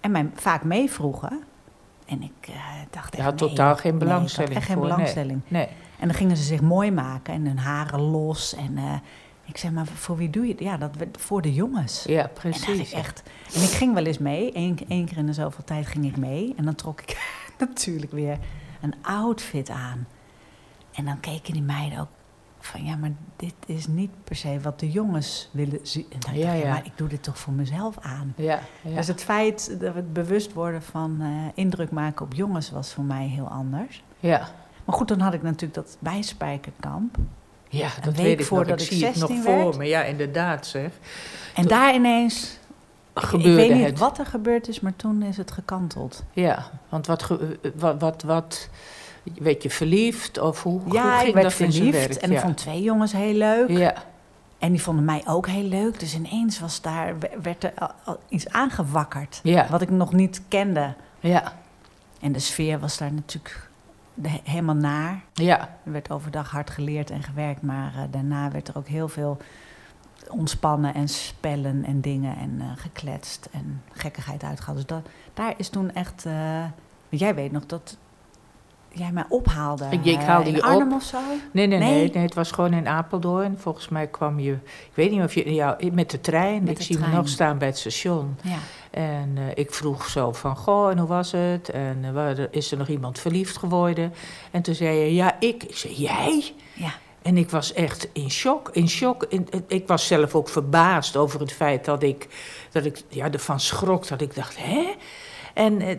en 0.01 0.11
mij 0.11 0.31
vaak 0.35 0.63
meevroegen. 0.65 1.43
En 2.07 2.23
ik 2.23 2.49
eh, 2.49 2.55
dacht 2.91 3.15
echt, 3.15 3.25
had 3.25 3.41
nee, 3.41 3.49
totaal 3.49 3.77
geen 3.77 3.83
nee, 3.83 3.93
ik 3.93 3.99
had 4.01 4.09
belangstelling 4.09 4.55
echt 4.55 4.67
geen 4.67 4.75
voor, 4.77 4.85
nee. 4.87 4.93
belangstelling. 4.95 5.41
Nee, 5.49 5.69
En 5.99 6.07
dan 6.09 6.17
gingen 6.17 6.37
ze 6.37 6.43
zich 6.43 6.61
mooi 6.61 6.91
maken 6.91 7.35
en 7.35 7.47
hun 7.47 7.59
haren 7.59 8.01
los. 8.01 8.55
En 8.55 8.79
ik 9.53 9.59
zei, 9.59 9.73
maar 9.73 9.87
voor 9.87 10.17
wie 10.17 10.31
doe 10.31 10.45
je 10.47 10.51
het? 10.51 10.61
Ja, 10.61 10.77
dat 10.77 10.91
voor 11.13 11.43
de 11.43 11.53
jongens. 11.55 12.05
ja, 12.05 12.23
En, 12.23 12.31
precies. 12.33 12.91
ik 12.93 12.99
echt, 12.99 13.23
en 13.55 13.63
ik 13.63 13.69
ging 13.69 13.95
wel 13.95 14.05
eens 14.05 14.19
mee. 14.19 14.51
Eén 14.57 14.79
één 14.89 15.05
keer 15.07 15.17
in 15.17 15.27
de 15.27 15.33
zoveel 15.33 15.65
tijd 15.65 15.87
ging 15.87 16.05
ik 16.05 16.17
mee. 16.17 16.55
En 16.57 16.65
dan 16.65 16.75
trok 16.75 17.01
ik 17.01 17.17
natuurlijk 17.59 18.13
weer 18.13 18.39
een 18.81 18.95
outfit 19.03 19.71
aan. 19.71 20.07
En 20.93 21.05
dan 21.05 21.21
keken 21.21 21.53
die 21.53 21.63
meiden 21.63 21.99
ook 21.99 22.09
van... 22.59 22.85
ja, 22.85 22.97
maar 22.97 23.11
dit 23.37 23.55
is 23.67 23.87
niet 23.87 24.11
per 24.25 24.37
se 24.37 24.61
wat 24.61 24.81
de 24.81 24.91
jongens 24.91 25.49
willen 25.53 25.79
zien. 25.83 26.07
En 26.09 26.21
dan 26.21 26.35
Ja, 26.39 26.45
dacht 26.45 26.57
ik, 26.57 26.63
ja. 26.65 26.71
maar 26.71 26.85
ik 26.87 26.93
doe 26.97 27.09
dit 27.09 27.23
toch 27.23 27.39
voor 27.39 27.53
mezelf 27.53 27.99
aan. 28.01 28.33
Ja, 28.37 28.61
ja. 28.83 28.95
Dus 28.97 29.07
het 29.07 29.23
feit 29.25 29.67
dat 29.81 29.93
we 29.93 29.99
het 29.99 30.13
bewust 30.13 30.53
worden 30.53 30.83
van 30.83 31.17
eh, 31.21 31.29
indruk 31.55 31.91
maken 31.91 32.25
op 32.27 32.33
jongens... 32.35 32.71
was 32.71 32.93
voor 32.93 33.05
mij 33.05 33.27
heel 33.27 33.49
anders. 33.49 34.03
ja. 34.21 34.49
Maar 34.85 34.95
goed, 34.97 35.09
dan 35.09 35.21
had 35.21 35.35
ik 35.35 35.43
natuurlijk 35.43 35.75
dat 35.75 35.97
bijspijkerkamp. 36.01 37.17
Ja, 37.73 37.89
dat 38.03 38.15
weet 38.15 38.27
ik 38.33 38.39
nog. 38.39 38.47
voordat 38.47 38.81
Ik 38.81 38.87
ik 38.91 38.93
zie 38.93 39.07
het 39.07 39.17
nog 39.17 39.29
16 39.29 39.43
voor 39.43 39.65
werd. 39.65 39.77
me. 39.77 39.85
Ja, 39.85 40.03
inderdaad 40.03 40.67
zeg. 40.67 40.91
En 41.55 41.67
daar 41.67 41.95
ineens... 41.95 42.59
Gebeurde 43.15 43.51
ik 43.63 43.69
weet 43.69 43.77
niet 43.77 43.87
het. 43.87 43.99
wat 43.99 44.19
er 44.19 44.27
gebeurd 44.27 44.69
is, 44.69 44.81
maar 44.81 44.97
toen 44.97 45.23
is 45.23 45.37
het 45.37 45.51
gekanteld. 45.51 46.23
Ja, 46.33 46.71
want 46.89 47.07
wat, 47.07 47.27
wat, 47.75 48.01
wat, 48.01 48.23
wat, 48.23 48.69
werd 49.39 49.63
je 49.63 49.71
verliefd 49.71 50.39
of 50.39 50.63
hoe, 50.63 50.81
hoe 50.81 50.93
Ja, 50.93 51.17
ging 51.17 51.29
ik 51.29 51.35
werd 51.35 51.47
dat 51.47 51.55
verliefd 51.55 52.19
en 52.19 52.31
ik 52.31 52.37
ja. 52.37 52.43
vond 52.43 52.57
twee 52.57 52.83
jongens 52.83 53.13
heel 53.13 53.35
leuk. 53.35 53.69
Ja, 53.69 53.95
En 54.59 54.71
die 54.73 54.83
vonden 54.83 55.05
mij 55.05 55.23
ook 55.27 55.47
heel 55.47 55.63
leuk. 55.69 56.01
Dus 56.01 56.15
ineens 56.15 56.61
was 56.61 56.81
daar, 56.81 57.15
werd 57.43 57.65
er 57.65 57.73
al 58.05 58.19
iets 58.29 58.49
aangewakkerd. 58.49 59.41
ja, 59.43 59.67
Wat 59.71 59.83
ik 59.83 59.91
nog 59.91 60.13
niet 60.13 60.43
kende. 60.49 60.95
ja, 61.21 61.53
En 62.21 62.33
de 62.33 62.39
sfeer 62.39 62.79
was 62.79 62.99
daar 62.99 63.13
natuurlijk 63.13 63.71
de- 64.23 64.41
helemaal 64.45 64.75
naar. 64.75 65.21
Ja, 65.33 65.61
Er 65.85 65.93
werd 65.93 66.11
overdag 66.11 66.51
hard 66.51 66.71
geleerd 66.71 67.11
en 67.11 67.23
gewerkt, 67.23 67.63
maar 67.63 67.95
eh, 67.95 68.03
daarna 68.11 68.51
werd 68.51 68.69
er 68.69 68.77
ook 68.77 68.87
heel 68.89 69.09
veel 69.09 69.37
ontspannen 70.29 70.95
en 70.95 71.09
spellen 71.09 71.85
en 71.85 72.01
dingen 72.01 72.37
en 72.37 72.57
eh, 72.61 72.67
gekletst 72.77 73.49
en 73.53 73.83
gekkigheid 73.93 74.43
uitgehaald. 74.43 74.77
Dus 74.77 74.87
dat, 74.87 75.09
daar 75.35 75.55
is 75.57 75.69
toen 75.69 75.93
echt, 75.93 76.23
want 76.23 77.21
jij 77.23 77.35
weet 77.35 77.53
nog 77.53 77.67
dat 77.67 77.97
jij 78.95 79.13
mij 79.13 79.25
ophaalde. 79.29 79.87
Ik- 79.91 80.05
ik 80.05 80.21
haalde 80.21 80.49
in 80.49 80.55
je 80.57 80.63
Arnhem 80.63 80.89
op. 80.93 80.97
of 80.97 81.03
zo. 81.03 81.19
nee, 81.53 81.67
nee, 81.67 81.79
nee, 81.79 81.91
Nee? 81.91 82.11
nee, 82.11 82.23
Het 82.23 82.35
was 82.35 82.51
gewoon 82.51 82.73
in 82.73 82.89
Apeldoorn. 82.89 83.59
Volgens 83.59 83.89
mij 83.89 84.07
kwam 84.07 84.39
je, 84.41 84.53
ik 84.53 84.91
weet 84.95 85.11
niet 85.11 85.23
of 85.23 85.35
je, 85.35 85.55
ja, 85.55 85.77
met 85.93 86.11
de 86.11 86.21
trein. 86.21 86.61
Met 86.63 86.71
ik 86.71 86.77
de 86.77 86.83
zie 86.83 86.97
trein. 86.97 87.11
me 87.11 87.17
nog 87.17 87.29
staan 87.29 87.59
bij 87.59 87.69
het 87.69 87.79
station. 87.79 88.37
Ja. 88.43 88.59
En 88.91 89.33
eh, 89.37 89.43
ik 89.55 89.73
vroeg 89.75 90.07
zo 90.09 90.33
van, 90.33 90.57
goh, 90.57 90.91
en 90.91 90.99
hoe 90.99 91.09
was 91.09 91.33
het? 91.33 91.69
En 91.71 91.99
eh, 92.03 92.11
waar- 92.13 92.47
is 92.51 92.73
er 92.73 92.79
nog 92.79 92.89
iemand 92.89 93.19
verliefd 93.19 93.57
geworden? 93.57 94.13
En 94.51 94.63
toen 94.63 94.75
zei 94.75 94.97
je, 94.97 95.15
ja, 95.15 95.37
ik. 95.41 95.63
Ik 95.65 95.77
zei, 95.77 95.95
jij? 95.95 96.53
ja. 96.75 96.93
En 97.23 97.37
ik 97.37 97.51
was 97.51 97.73
echt 97.73 98.09
in 98.13 98.31
shock. 98.31 98.69
In 98.73 98.89
shock. 98.89 99.27
In, 99.29 99.49
ik 99.69 99.87
was 99.87 100.07
zelf 100.07 100.35
ook 100.35 100.49
verbaasd 100.49 101.17
over 101.17 101.41
het 101.41 101.53
feit 101.53 101.85
dat 101.85 102.03
ik, 102.03 102.29
dat 102.71 102.85
ik 102.85 103.03
ja, 103.09 103.31
ervan 103.31 103.61
schrok. 103.61 104.09
Dat 104.09 104.21
ik 104.21 104.35
dacht, 104.35 104.57
hè? 104.59 104.95
En 105.55 105.81
eh, 105.81 105.97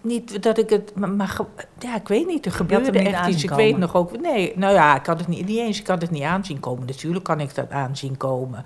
niet 0.00 0.42
dat 0.42 0.58
ik 0.58 0.70
het. 0.70 0.92
Maar, 0.94 1.36
ja, 1.78 1.96
ik 1.96 2.08
weet 2.08 2.26
niet. 2.26 2.46
Er 2.46 2.52
gebeurde 2.52 2.98
echt 2.98 3.28
iets. 3.28 3.42
Ik 3.42 3.50
weet 3.50 3.76
nog 3.76 3.94
ook. 3.94 4.20
Nee, 4.20 4.52
nou 4.56 4.74
ja, 4.74 4.96
ik 4.96 5.06
had 5.06 5.18
het 5.18 5.28
niet, 5.28 5.46
niet 5.46 5.58
eens. 5.58 5.80
Ik 5.80 5.86
had 5.86 6.02
het 6.02 6.10
niet 6.10 6.22
aanzien 6.22 6.60
komen. 6.60 6.86
Natuurlijk 6.86 7.24
kan 7.24 7.40
ik 7.40 7.54
dat 7.54 7.70
aanzien 7.70 8.16
komen. 8.16 8.64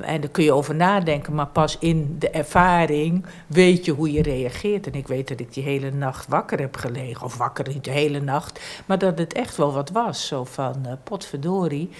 En 0.00 0.20
daar 0.20 0.30
kun 0.30 0.44
je 0.44 0.52
over 0.52 0.74
nadenken. 0.74 1.34
Maar 1.34 1.46
pas 1.46 1.78
in 1.78 2.16
de 2.18 2.30
ervaring 2.30 3.26
weet 3.46 3.84
je 3.84 3.92
hoe 3.92 4.12
je 4.12 4.22
reageert. 4.22 4.86
En 4.86 4.94
ik 4.94 5.08
weet 5.08 5.28
dat 5.28 5.40
ik 5.40 5.54
die 5.54 5.62
hele 5.62 5.90
nacht 5.90 6.28
wakker 6.28 6.58
heb 6.58 6.76
gelegen. 6.76 7.24
Of 7.24 7.36
wakker 7.36 7.68
niet 7.68 7.84
de 7.84 7.90
hele 7.90 8.20
nacht. 8.20 8.60
Maar 8.86 8.98
dat 8.98 9.18
het 9.18 9.32
echt 9.32 9.56
wel 9.56 9.72
wat 9.72 9.90
was. 9.90 10.26
Zo 10.26 10.44
van, 10.44 10.86
eh, 10.86 10.92
potverdorie. 11.04 11.90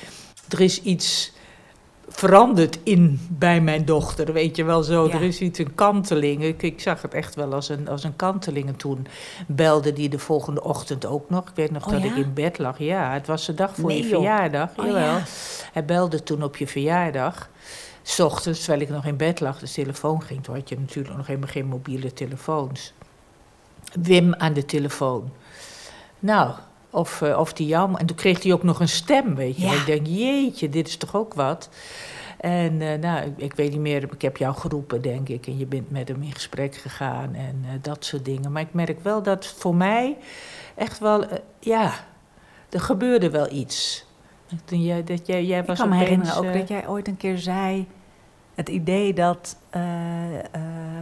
Er 0.48 0.60
is 0.60 0.82
iets 0.82 1.32
veranderd 2.08 2.78
in 2.82 3.20
bij 3.30 3.60
mijn 3.60 3.84
dochter, 3.84 4.32
weet 4.32 4.56
je 4.56 4.64
wel 4.64 4.82
zo. 4.82 5.06
Ja. 5.06 5.14
Er 5.14 5.22
is 5.22 5.40
iets, 5.40 5.58
een 5.58 5.74
kanteling. 5.74 6.42
Ik, 6.44 6.62
ik 6.62 6.80
zag 6.80 7.02
het 7.02 7.14
echt 7.14 7.34
wel 7.34 7.52
als 7.52 7.68
een, 7.68 7.88
als 7.88 8.04
een 8.04 8.16
kanteling. 8.16 8.68
En 8.68 8.76
toen 8.76 9.06
belde 9.46 9.92
die 9.92 10.08
de 10.08 10.18
volgende 10.18 10.62
ochtend 10.62 11.06
ook 11.06 11.30
nog. 11.30 11.48
Ik 11.48 11.54
weet 11.54 11.70
nog 11.70 11.86
Oh, 11.86 11.92
dat 11.92 12.02
ja? 12.02 12.10
ik 12.10 12.16
in 12.16 12.34
bed 12.34 12.58
lag. 12.58 12.78
Ja, 12.78 13.12
het 13.12 13.26
was 13.26 13.46
de 13.46 13.54
dag 13.54 13.74
voor 13.74 13.88
Nee, 13.88 13.96
je 13.96 14.02
joh. 14.08 14.12
verjaardag. 14.12 14.70
Oh, 14.76 14.86
jawel. 14.86 15.02
ja. 15.02 15.22
Hij 15.72 15.84
belde 15.84 16.22
toen 16.22 16.42
op 16.42 16.56
je 16.56 16.66
verjaardag. 16.66 17.48
S 18.02 18.20
ochtends, 18.20 18.58
terwijl 18.58 18.80
ik 18.82 18.88
nog 18.88 19.04
in 19.04 19.16
bed 19.16 19.40
lag, 19.40 19.58
de 19.58 19.70
telefoon 19.70 20.22
ging. 20.22 20.42
Toen 20.44 20.54
had 20.54 20.68
je 20.68 20.78
natuurlijk 20.78 21.16
nog 21.16 21.26
helemaal 21.26 21.48
geen 21.48 21.66
mobiele 21.66 22.12
telefoons. 22.12 22.92
Wim 24.02 24.34
aan 24.34 24.52
de 24.52 24.64
telefoon. 24.64 25.32
Nou, 26.18 26.50
of, 26.94 27.22
eh, 27.22 27.38
of 27.38 27.52
die 27.52 27.66
jammer. 27.66 28.00
En 28.00 28.06
toen 28.06 28.16
kreeg 28.16 28.42
hij 28.42 28.52
ook 28.52 28.62
nog 28.62 28.80
een 28.80 28.88
stem, 28.88 29.34
weet 29.34 29.56
je. 29.56 29.66
Ja. 29.66 29.72
Ik 29.72 29.86
denk, 29.86 30.06
jeetje, 30.06 30.68
dit 30.68 30.88
is 30.88 30.96
toch 30.96 31.14
ook 31.14 31.34
wat. 31.34 31.68
En 32.40 32.80
eh, 32.80 32.98
nou, 32.98 33.26
ik, 33.26 33.32
ik 33.36 33.54
weet 33.54 33.70
niet 33.70 33.80
meer, 33.80 34.02
ik 34.02 34.22
heb 34.22 34.36
jou 34.36 34.54
geroepen, 34.54 35.02
denk 35.02 35.28
ik. 35.28 35.46
En 35.46 35.58
je 35.58 35.66
bent 35.66 35.90
met 35.90 36.08
hem 36.08 36.22
in 36.22 36.32
gesprek 36.32 36.74
gegaan 36.74 37.34
en 37.34 37.64
eh, 37.64 37.70
dat 37.82 38.04
soort 38.04 38.24
dingen. 38.24 38.52
Maar 38.52 38.62
ik 38.62 38.72
merk 38.72 39.02
wel 39.02 39.22
dat 39.22 39.46
voor 39.46 39.74
mij 39.74 40.16
echt 40.74 40.98
wel, 40.98 41.24
ja, 41.58 41.92
er 42.70 42.80
gebeurde 42.80 43.30
wel 43.30 43.52
iets. 43.52 44.06
Toen 44.64 44.82
jij, 44.82 45.04
dat 45.04 45.26
jij, 45.26 45.44
jij 45.44 45.60
Ik 45.60 45.66
was 45.66 45.78
kan 45.78 45.88
me 45.88 45.96
herinneren 45.96 46.36
ook 46.36 46.52
dat 46.52 46.68
jij 46.68 46.88
ooit 46.88 47.08
een 47.08 47.16
keer 47.16 47.38
zei... 47.38 47.86
het 48.54 48.68
idee 48.68 49.12
dat 49.14 49.56
eh, 49.70 50.34
eh, 50.38 50.42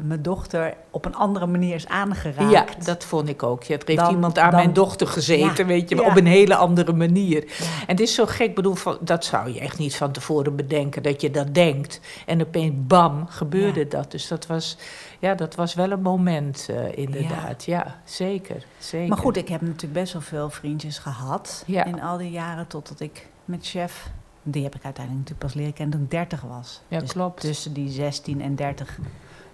mijn 0.02 0.22
dochter 0.22 0.74
op 0.90 1.04
een 1.04 1.14
andere 1.14 1.46
manier 1.46 1.74
is 1.74 1.88
aangeraakt. 1.88 2.50
Ja, 2.50 2.64
dat 2.84 3.04
vond 3.04 3.28
ik 3.28 3.42
ook. 3.42 3.62
Ja, 3.62 3.74
er 3.78 3.82
heeft 3.86 3.98
Dan- 4.00 4.10
iemand 4.10 4.38
aan 4.38 4.50
dan- 4.50 4.60
mijn 4.60 4.72
dochter 4.72 5.06
gezeten, 5.06 5.64
Ja, 5.64 5.64
weet 5.66 5.88
je, 5.88 5.96
ja. 5.96 6.02
op 6.02 6.16
een 6.16 6.26
hele 6.26 6.54
andere 6.56 6.92
manier. 6.92 7.44
Ja. 7.44 7.64
En 7.64 7.86
het 7.86 8.00
is 8.00 8.14
zo 8.14 8.26
gek, 8.26 8.54
bedoel, 8.54 8.74
van, 8.74 8.98
dat 9.00 9.24
zou 9.24 9.52
je 9.52 9.60
echt 9.60 9.78
niet 9.78 9.96
van 9.96 10.12
tevoren 10.12 10.56
bedenken, 10.56 11.02
dat 11.02 11.20
je 11.20 11.30
dat 11.30 11.54
denkt. 11.54 12.00
En 12.26 12.40
opeens, 12.42 12.72
bam, 12.76 13.26
gebeurde 13.28 13.88
dat. 13.88 14.10
Dus 14.10 14.28
dat 14.28 14.46
was, 14.46 14.76
ja, 15.18 15.34
dat 15.34 15.54
was 15.54 15.74
wel 15.74 15.90
een 15.90 16.02
moment, 16.02 16.68
eh, 16.70 16.96
inderdaad. 16.98 17.64
Ja. 17.64 18.00
zeker, 18.04 18.64
zeker. 18.78 19.08
Maar 19.08 19.18
goed, 19.18 19.36
ik 19.36 19.48
heb 19.48 19.60
natuurlijk 19.60 19.92
best 19.92 20.12
wel 20.12 20.22
veel 20.22 20.50
vriendjes 20.50 20.98
gehad 20.98 21.64
in 21.66 22.02
al 22.02 22.16
die 22.16 22.30
jaren 22.30 22.66
totdat 22.66 23.00
ik 23.00 23.26
met 23.44 23.66
chef. 23.66 24.10
Die 24.42 24.62
heb 24.62 24.74
ik 24.74 24.84
uiteindelijk 24.84 25.28
natuurlijk 25.28 25.52
pas 25.52 25.62
leren 25.62 25.72
kennen 25.74 25.94
toen 25.94 26.04
ik 26.04 26.10
30 26.10 26.40
was. 26.40 26.80
Ja, 26.88 26.98
dus 26.98 27.12
klopt. 27.12 27.40
Tussen 27.40 27.72
die 27.72 27.88
16 27.88 28.40
en 28.42 28.54
30 28.54 28.98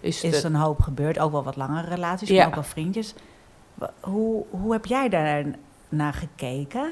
is 0.01 0.23
is 0.25 0.43
een 0.43 0.55
hoop 0.55 0.81
gebeurd. 0.81 1.19
Ook 1.19 1.33
wel 1.33 1.43
wat 1.45 1.57
langere 1.57 1.89
relaties, 1.89 2.29
Ja. 2.29 2.37
maar 2.37 2.47
ook 2.47 2.55
wel 2.55 2.63
vriendjes. 2.63 3.15
Hoe, 4.01 4.45
hoe 4.51 4.73
heb 4.73 4.87
jij 4.87 5.09
daar 5.09 5.45
naar 5.89 6.13
gekeken? 6.15 6.91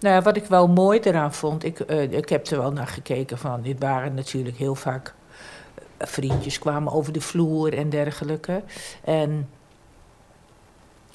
Nou 0.00 0.14
ja, 0.14 0.22
wat 0.22 0.36
ik 0.36 0.44
wel 0.44 0.68
mooi 0.68 1.00
eraan 1.00 1.34
vond, 1.34 1.64
ik, 1.64 1.80
eh, 1.80 2.12
ik 2.12 2.28
heb 2.28 2.46
er 2.46 2.58
wel 2.58 2.72
naar 2.72 2.86
gekeken 2.86 3.38
van, 3.38 3.62
dit 3.62 3.80
waren 3.80 4.14
natuurlijk 4.14 4.56
heel 4.56 4.74
vaak 4.74 5.14
eh, 5.96 6.06
vriendjes 6.06 6.58
kwamen 6.58 6.92
over 6.92 7.12
de 7.12 7.20
vloer 7.20 7.78
en 7.78 7.90
dergelijke. 7.90 8.62
En 9.04 9.48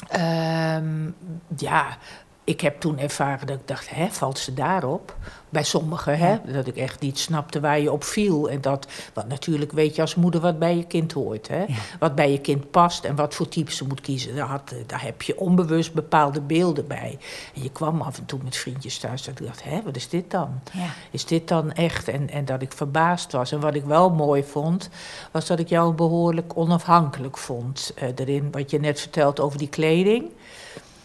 ehm, 0.07 1.11
ja, 1.57 1.97
ik 2.43 2.61
heb 2.61 2.79
toen 2.79 2.97
ervaren 2.99 3.47
dat 3.47 3.59
ik 3.59 3.67
dacht, 3.67 3.89
hè, 3.89 4.07
valt 4.07 4.37
ze 4.37 4.53
daarop? 4.53 5.15
Bij 5.49 5.63
sommigen, 5.63 6.17
hè, 6.17 6.37
dat 6.51 6.67
ik 6.67 6.75
echt 6.75 6.99
niet 7.01 7.19
snapte 7.19 7.59
waar 7.59 7.79
je 7.79 7.91
op 7.91 8.03
viel. 8.03 8.49
En 8.49 8.61
dat, 8.61 8.87
wat 9.13 9.27
natuurlijk 9.27 9.71
weet 9.71 9.95
je 9.95 10.01
als 10.01 10.15
moeder 10.15 10.41
wat 10.41 10.59
bij 10.59 10.77
je 10.77 10.83
kind 10.83 11.11
hoort, 11.11 11.47
hè? 11.47 11.59
Ja. 11.59 11.75
Wat 11.99 12.15
bij 12.15 12.31
je 12.31 12.39
kind 12.39 12.71
past 12.71 13.03
en 13.03 13.15
wat 13.15 13.35
voor 13.35 13.47
type 13.47 13.71
ze 13.71 13.87
moet 13.87 14.01
kiezen. 14.01 14.35
Daar, 14.35 14.47
had, 14.47 14.73
daar 14.87 15.03
heb 15.03 15.21
je 15.21 15.39
onbewust 15.39 15.93
bepaalde 15.93 16.41
beelden 16.41 16.87
bij. 16.87 17.17
En 17.55 17.61
je 17.63 17.71
kwam 17.71 18.01
af 18.01 18.17
en 18.17 18.25
toe 18.25 18.39
met 18.43 18.57
vriendjes 18.57 18.97
thuis 18.97 19.23
dat 19.23 19.39
ik 19.39 19.45
dacht, 19.45 19.63
hè, 19.63 19.81
wat 19.83 19.95
is 19.95 20.09
dit 20.09 20.31
dan? 20.31 20.59
Ja. 20.73 20.87
Is 21.11 21.25
dit 21.25 21.47
dan 21.47 21.71
echt? 21.73 22.07
En, 22.07 22.29
en 22.29 22.45
dat 22.45 22.61
ik 22.61 22.71
verbaasd 22.73 23.31
was. 23.31 23.51
En 23.51 23.59
wat 23.59 23.75
ik 23.75 23.83
wel 23.83 24.09
mooi 24.09 24.43
vond, 24.43 24.89
was 25.31 25.45
dat 25.47 25.59
ik 25.59 25.69
jou 25.69 25.93
behoorlijk 25.93 26.57
onafhankelijk 26.57 27.37
vond. 27.37 27.91
eh, 27.95 28.07
erin, 28.15 28.51
wat 28.51 28.71
je 28.71 28.79
net 28.79 28.99
vertelt 28.99 29.39
over 29.39 29.57
die 29.57 29.69
kleding. 29.69 30.29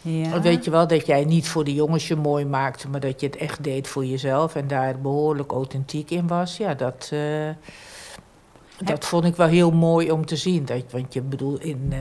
Ja. 0.04 0.40
Weet 0.40 0.64
je 0.64 0.70
wel, 0.70 0.86
dat 0.86 1.06
jij 1.06 1.24
niet 1.24 1.48
voor 1.48 1.64
de 1.64 1.74
jongens 1.74 2.08
je 2.08 2.16
mooi 2.16 2.44
maakte, 2.44 2.88
maar 2.88 3.00
dat 3.00 3.20
je 3.20 3.26
het 3.26 3.36
echt 3.36 3.64
deed 3.64 3.88
voor 3.88 4.04
jezelf. 4.04 4.54
En 4.54 4.68
daar 4.68 5.00
behoorlijk 5.00 5.52
authentiek 5.52 6.10
in 6.10 6.26
was. 6.26 6.56
Ja, 6.56 6.74
dat, 6.74 7.08
eh, 7.12 7.48
dat 8.84 9.04
vond 9.04 9.24
ik 9.24 9.36
wel 9.36 9.46
heel 9.46 9.70
mooi 9.70 10.10
om 10.10 10.26
te 10.26 10.36
zien. 10.36 10.64
Dat, 10.64 10.82
want 10.90 11.12
je 11.14 11.20
bedoel, 11.22 11.58
in, 11.58 11.86
eh, 11.90 11.98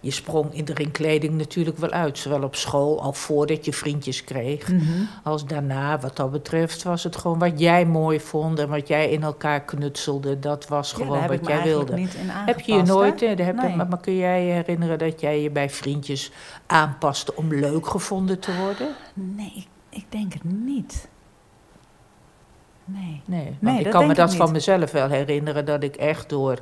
je 0.00 0.10
sprong 0.10 0.54
in, 0.54 0.66
er 0.66 0.80
in 0.80 0.90
kleding 0.90 1.34
natuurlijk 1.34 1.78
wel 1.78 1.90
uit. 1.90 2.18
Zowel 2.18 2.42
op 2.42 2.54
school, 2.56 3.02
al 3.02 3.12
voordat 3.12 3.64
je 3.64 3.72
vriendjes 3.72 4.24
kreeg 4.24 4.68
Mhm. 4.72 4.82
als 5.22 5.46
daarna. 5.46 5.98
Wat 5.98 6.16
dat 6.16 6.30
betreft 6.30 6.82
was 6.82 7.04
het 7.04 7.16
gewoon 7.16 7.38
wat 7.38 7.60
jij 7.60 7.86
mooi 7.86 8.20
vond 8.20 8.58
en 8.58 8.68
wat 8.68 8.88
jij 8.88 9.10
in 9.10 9.22
elkaar 9.22 9.60
knutselde. 9.64 10.38
Dat 10.38 10.68
was 10.68 10.92
gewoon 10.92 11.26
wat 11.26 11.46
jij 11.46 11.62
wilde. 11.62 11.94
niet 11.94 12.14
in 12.14 12.30
aangepast. 12.30 12.46
Heb 12.46 12.60
je 12.60 12.72
je 12.74 12.82
nooit, 12.82 13.20
hè? 13.20 13.26
eh, 13.26 13.36
daar 13.36 13.46
heb 13.46 13.56
je- 13.60 13.66
Nee. 13.66 13.76
maar, 13.76 13.88
maar 13.88 14.00
kun 14.00 14.16
jij 14.16 14.44
je 14.46 14.52
herinneren 14.52 14.98
dat 14.98 15.20
jij 15.20 15.42
je 15.42 15.50
bij 15.50 15.70
vriendjes 15.70 16.30
aanpaste 16.66 17.36
om 17.36 17.54
leuk 17.54 17.86
gevonden 17.86 18.38
te 18.38 18.56
worden? 18.56 18.88
Nee, 19.14 19.52
ik, 19.56 19.66
ik 19.90 20.04
denk 20.08 20.32
het 20.32 20.44
niet. 20.44 21.08
Nee. 22.84 23.22
Nee, 23.24 23.44
want 23.44 23.60
Nee, 23.60 23.84
ik 23.84 23.90
kan 23.90 24.06
me 24.06 24.14
dat 24.14 24.34
van 24.34 24.52
mezelf 24.52 24.90
wel 24.90 25.08
herinneren 25.08 25.64
dat 25.64 25.82
ik 25.82 25.96
echt 25.96 26.28
door, 26.28 26.58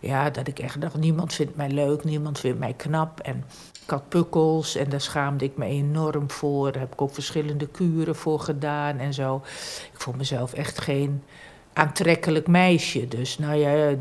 ja, 0.00 0.30
dat 0.30 0.48
ik 0.48 0.58
echt 0.58 0.80
dacht, 0.80 0.96
niemand 0.96 1.34
vindt 1.34 1.56
mij 1.56 1.70
leuk, 1.70 2.04
niemand 2.04 2.38
vindt 2.40 2.58
mij 2.58 2.72
knap. 2.72 3.20
En 3.20 3.44
ik 3.82 3.90
had 3.90 4.08
pukkels 4.08 4.76
en 4.76 4.88
daar 4.88 5.00
schaamde 5.00 5.44
ik 5.44 5.56
me 5.56 5.64
enorm 5.64 6.30
voor. 6.30 6.72
Daar 6.72 6.80
heb 6.80 6.92
ik 6.92 7.02
ook 7.02 7.14
verschillende 7.14 7.66
kuren 7.66 8.16
voor 8.16 8.40
gedaan 8.40 8.98
en 8.98 9.14
zo. 9.14 9.42
Ik 9.92 10.00
vond 10.00 10.16
mezelf 10.16 10.52
echt 10.52 10.80
geen 10.80 11.22
aantrekkelijk 11.72 12.46
meisje. 12.46 13.08
Dus 13.08 13.38
nou 13.38 13.54
ja, 13.54 13.94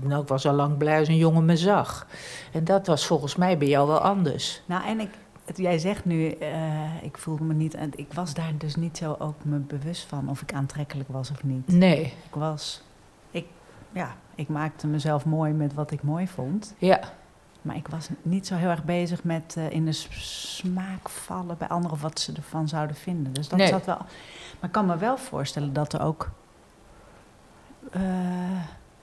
nou, 0.00 0.22
ik 0.22 0.28
was 0.28 0.46
al 0.46 0.54
lang 0.54 0.76
blij 0.76 0.98
als 0.98 1.08
een 1.08 1.16
jongen 1.16 1.44
me 1.44 1.56
zag. 1.56 2.06
En 2.52 2.64
dat 2.64 2.86
was 2.86 3.06
volgens 3.06 3.36
mij 3.36 3.58
bij 3.58 3.68
jou 3.68 3.88
wel 3.88 4.00
anders. 4.00 4.62
Nou, 4.66 4.86
en 4.86 5.00
ik, 5.00 5.10
jij 5.56 5.78
zegt 5.78 6.04
nu, 6.04 6.28
eh, 6.30 7.02
ik 7.02 7.18
voelde 7.18 7.44
me 7.44 7.54
niet, 7.54 7.74
en 7.74 7.90
ik 7.96 8.12
was 8.12 8.34
daar 8.34 8.52
dus 8.58 8.76
niet 8.76 8.96
zo 8.96 9.16
ook 9.18 9.44
me 9.44 9.58
bewust 9.58 10.02
van 10.04 10.28
of 10.28 10.42
ik 10.42 10.52
aantrekkelijk 10.52 11.08
was 11.08 11.30
of 11.30 11.42
niet. 11.44 11.68
Nee, 11.68 12.04
Ik 12.04 12.34
was, 12.34 12.82
ik, 13.30 13.46
ja, 13.92 14.14
ik 14.34 14.48
maakte 14.48 14.86
mezelf 14.86 15.24
mooi 15.24 15.52
met 15.52 15.74
wat 15.74 15.90
ik 15.90 16.02
mooi 16.02 16.28
vond, 16.28 16.74
ja, 16.78 17.00
maar 17.62 17.76
ik 17.76 17.88
was 17.88 18.08
niet 18.22 18.46
zo 18.46 18.54
heel 18.54 18.68
erg 18.68 18.84
bezig 18.84 19.24
met 19.24 19.54
eh, 19.56 19.70
in 19.70 19.84
de 19.84 19.92
smaak 19.92 21.08
vallen 21.08 21.58
bij 21.58 21.68
anderen 21.68 21.96
of 21.96 22.02
wat 22.02 22.20
ze 22.20 22.32
ervan 22.32 22.68
zouden 22.68 22.96
vinden. 22.96 23.32
Dus 23.32 23.48
dat 23.48 23.58
Nee. 23.58 23.68
zat 23.68 23.86
wel. 23.86 23.96
Maar 23.98 24.68
ik 24.68 24.72
kan 24.72 24.86
me 24.86 24.96
wel 24.96 25.16
voorstellen 25.18 25.72
dat 25.72 25.92
er 25.92 26.00
ook, 26.02 26.30
eh, 27.92 28.00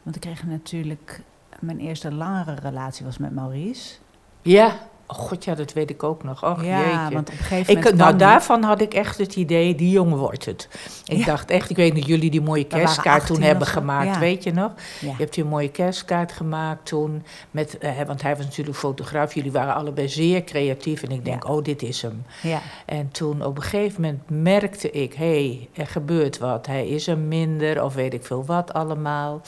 want 0.04 0.16
ik 0.16 0.22
kreeg 0.22 0.44
natuurlijk 0.44 1.22
mijn 1.60 1.80
eerste 1.80 2.12
langere 2.14 2.54
relatie 2.54 3.06
was 3.06 3.18
met 3.18 3.34
Maurice. 3.36 3.96
ja, 4.42 4.76
Oh 5.10 5.18
god, 5.18 5.44
ja, 5.44 5.56
dat 5.56 5.74
weet 5.74 5.90
ik 5.90 6.04
ook 6.04 6.24
nog. 6.24 6.44
Och, 6.46 6.64
ja, 6.66 6.80
jeetje. 6.80 7.14
want 7.14 7.28
op 7.30 7.34
een 7.34 7.38
gegeven 7.38 7.60
Ik, 7.74 7.76
moment... 7.84 7.96
nou, 7.96 8.16
kwam- 8.16 8.18
daarvan 8.30 8.64
had 8.64 8.82
ik 8.82 8.94
echt 8.94 9.18
het 9.18 9.36
idee, 9.36 9.76
die 9.76 9.90
jongen 9.90 10.18
wordt 10.18 10.46
het. 10.46 10.68
Ik 11.06 11.18
Ja. 11.18 11.26
dacht 11.26 11.50
echt, 11.52 11.70
ik 11.70 11.76
weet 11.76 11.94
niet, 11.94 12.06
jullie 12.06 12.30
die 12.30 12.42
mooie 12.42 12.64
kerstkaart 12.64 13.26
toen 13.26 13.36
18 13.36 13.44
hebben 13.50 13.68
gemaakt, 13.68 14.14
Ja. 14.14 14.20
weet 14.20 14.44
je 14.44 14.54
nog? 14.54 14.72
Ja. 15.00 15.08
Je 15.10 15.14
hebt 15.18 15.34
die 15.34 15.44
mooie 15.44 15.70
kerstkaart 15.70 16.32
gemaakt 16.32 16.86
toen, 16.86 17.24
met, 17.52 17.78
eh, 17.78 18.02
want 18.08 18.22
hij 18.22 18.36
was 18.36 18.46
natuurlijk 18.46 18.78
fotograaf. 18.78 19.34
Jullie 19.34 19.52
waren 19.52 19.76
allebei 19.76 20.10
zeer 20.10 20.44
creatief 20.44 21.04
en 21.04 21.12
ik 21.12 21.26
denk, 21.26 21.50
oh, 21.50 21.64
dit 21.64 21.82
is 21.84 22.02
hem. 22.02 22.24
Ja. 22.42 22.62
En 22.86 23.12
toen 23.12 23.46
op 23.46 23.56
een 23.58 23.64
gegeven 23.64 24.02
moment 24.02 24.22
merkte 24.30 24.92
ik, 24.92 25.14
hé, 25.14 25.26
hey, 25.48 25.70
er 25.84 25.88
gebeurt 25.88 26.38
wat. 26.38 26.66
Hij 26.66 26.88
is 26.88 27.08
er 27.08 27.18
minder 27.18 27.84
of 27.84 27.94
weet 27.94 28.14
ik 28.14 28.26
veel 28.26 28.46
wat 28.46 28.74
allemaal. 28.74 29.42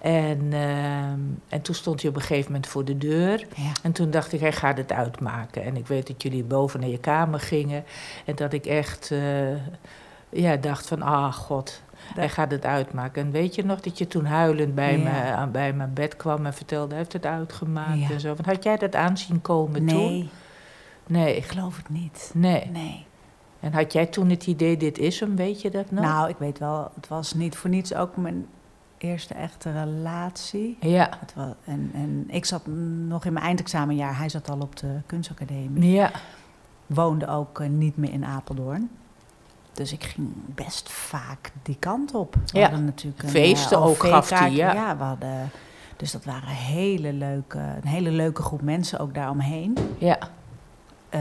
En, 0.00 0.48
ehm, 0.52 1.20
en 1.48 1.62
toen 1.62 1.74
stond 1.74 2.00
hij 2.00 2.10
op 2.10 2.16
een 2.16 2.22
gegeven 2.22 2.46
moment 2.52 2.66
voor 2.70 2.84
de 2.84 2.98
deur. 2.98 3.46
Ja. 3.54 3.72
En 3.82 3.92
toen 3.92 4.10
dacht 4.10 4.32
ik, 4.32 4.40
hij 4.40 4.52
gaat 4.52 4.76
het 4.76 4.92
uitmaken. 4.92 5.62
En 5.62 5.76
ik 5.76 5.86
weet 5.86 6.06
dat 6.06 6.22
jullie 6.22 6.44
boven 6.44 6.80
naar 6.80 6.88
je 6.88 6.98
kamer 6.98 7.40
gingen. 7.40 7.84
En 8.24 8.34
dat 8.34 8.52
ik 8.52 8.66
echt 8.66 9.10
eh, 9.10 9.56
ja, 10.28 10.56
dacht 10.56 10.86
van, 10.86 11.02
ah 11.02 11.32
god, 11.32 11.82
hij 12.14 12.28
gaat 12.28 12.50
het 12.50 12.64
uitmaken. 12.64 13.22
En 13.22 13.30
weet 13.30 13.54
je 13.54 13.64
nog 13.64 13.80
dat 13.80 13.98
je 13.98 14.06
toen 14.06 14.24
huilend 14.24 14.74
bij, 14.74 14.98
Ja. 14.98 15.02
me, 15.04 15.10
aan, 15.32 15.50
bij 15.50 15.72
mijn 15.72 15.92
bed 15.94 16.16
kwam 16.16 16.46
en 16.46 16.54
vertelde, 16.54 16.88
hij 16.88 16.98
heeft 16.98 17.12
het 17.12 17.26
uitgemaakt 17.26 17.98
Ja. 18.00 18.10
en 18.10 18.20
zo. 18.20 18.28
Want 18.34 18.46
had 18.46 18.62
jij 18.64 18.76
dat 18.76 18.94
aanzien 18.94 19.40
komen 19.42 19.86
toen? 19.86 19.96
Nee, 19.96 20.28
Nee. 21.06 21.36
ik 21.36 21.44
geloof 21.44 21.76
het 21.76 21.88
niet. 21.88 22.30
Nee. 22.34 22.70
Nee. 22.72 23.06
En 23.60 23.72
had 23.72 23.92
jij 23.92 24.06
toen 24.06 24.30
het 24.30 24.46
idee, 24.46 24.76
dit 24.76 24.98
is 24.98 25.20
hem, 25.20 25.36
weet 25.36 25.60
je 25.62 25.70
dat 25.70 25.90
nog? 25.90 26.04
Nou, 26.04 26.28
ik 26.28 26.36
weet 26.38 26.58
wel, 26.58 26.90
het 26.94 27.08
was 27.08 27.34
niet 27.34 27.56
voor 27.56 27.70
niets 27.70 27.94
ook 27.94 28.16
mijn 28.16 28.46
eerste 28.98 29.34
echte 29.34 29.72
relatie. 29.72 30.76
Ja, 30.80 31.08
Het 31.20 31.34
was, 31.34 31.46
en, 31.64 31.90
en 31.94 32.24
ik 32.28 32.44
zat 32.44 32.66
nog 33.06 33.24
in 33.24 33.32
mijn 33.32 33.44
eindexamenjaar. 33.44 34.16
Hij 34.18 34.28
zat 34.28 34.50
al 34.50 34.58
op 34.60 34.76
de 34.76 35.00
kunstacademie. 35.06 35.90
ja, 35.92 36.10
Woonde 36.86 37.28
ook 37.28 37.60
eh, 37.60 37.68
niet 37.68 37.96
meer 37.96 38.12
in 38.12 38.24
Apeldoorn. 38.24 38.90
Dus 39.72 39.92
ik 39.92 40.04
ging 40.04 40.28
best 40.54 40.88
vaak 40.90 41.52
die 41.62 41.76
kant 41.78 42.14
op. 42.14 42.34
We 42.34 42.58
Ja. 42.58 42.62
hadden 42.62 42.84
natuurlijk 42.84 43.22
een 43.22 43.28
Feesten 43.28 43.76
eh, 43.78 43.86
ook 43.86 43.98
gaf 44.06 44.30
hij, 44.30 44.38
OV-kaart. 44.48 44.52
ja. 44.76 44.96
we 44.96 45.04
hadden, 45.04 45.50
dus 45.96 46.12
dat 46.12 46.24
waren 46.24 46.48
hele 46.48 47.12
leuke, 47.12 47.58
een 47.58 47.88
hele 47.88 48.10
leuke 48.10 48.42
groep 48.42 48.62
mensen 48.62 48.98
ook 48.98 49.14
daaromheen. 49.14 49.76
ja. 49.98 50.18
Eh, 51.08 51.20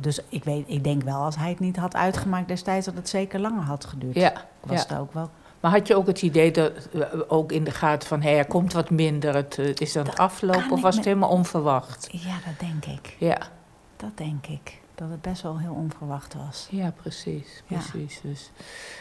dus 0.00 0.20
ik, 0.28 0.44
weet, 0.44 0.64
ik 0.68 0.84
denk 0.84 1.02
wel, 1.02 1.22
als 1.22 1.36
hij 1.36 1.48
het 1.48 1.58
niet 1.60 1.76
had 1.76 1.94
uitgemaakt 1.96 2.48
destijds, 2.48 2.86
dat 2.86 2.94
het 2.94 3.08
zeker 3.08 3.40
langer 3.40 3.62
had 3.62 3.84
geduurd. 3.84 4.14
ja. 4.14 4.32
Was 4.60 4.82
ja. 4.82 4.88
het 4.88 4.98
ook 4.98 5.12
wel. 5.12 5.30
Maar 5.60 5.70
had 5.70 5.86
je 5.86 5.96
ook 5.96 6.06
het 6.06 6.22
idee 6.22 6.50
dat, 6.50 6.72
eh, 6.94 7.02
ook 7.28 7.52
in 7.52 7.64
de 7.64 7.70
gaten 7.70 8.08
van, 8.08 8.22
hé, 8.22 8.30
er 8.36 8.46
komt 8.46 8.72
wat 8.72 8.90
minder, 8.90 9.34
het 9.34 9.58
eh, 9.58 9.74
is 9.74 9.96
aan 9.96 10.02
het 10.06 10.10
Dat 10.16 10.20
aflopen, 10.26 10.70
of 10.70 10.80
was 10.82 10.96
het 10.96 11.04
helemaal 11.04 11.28
onverwacht? 11.30 12.08
Ja, 12.10 12.34
dat 12.46 12.68
denk 12.68 12.84
ik. 12.98 13.16
Ja, 13.18 13.38
Dat 13.96 14.10
denk 14.14 14.46
ik. 14.46 14.78
Dat 14.94 15.10
het 15.10 15.20
best 15.22 15.42
wel 15.42 15.58
heel 15.58 15.72
onverwacht 15.72 16.34
was. 16.34 16.66
ja, 16.70 16.92
precies, 17.02 17.62
Ja. 17.66 17.76
precies. 17.78 18.20
Dus 18.22 18.50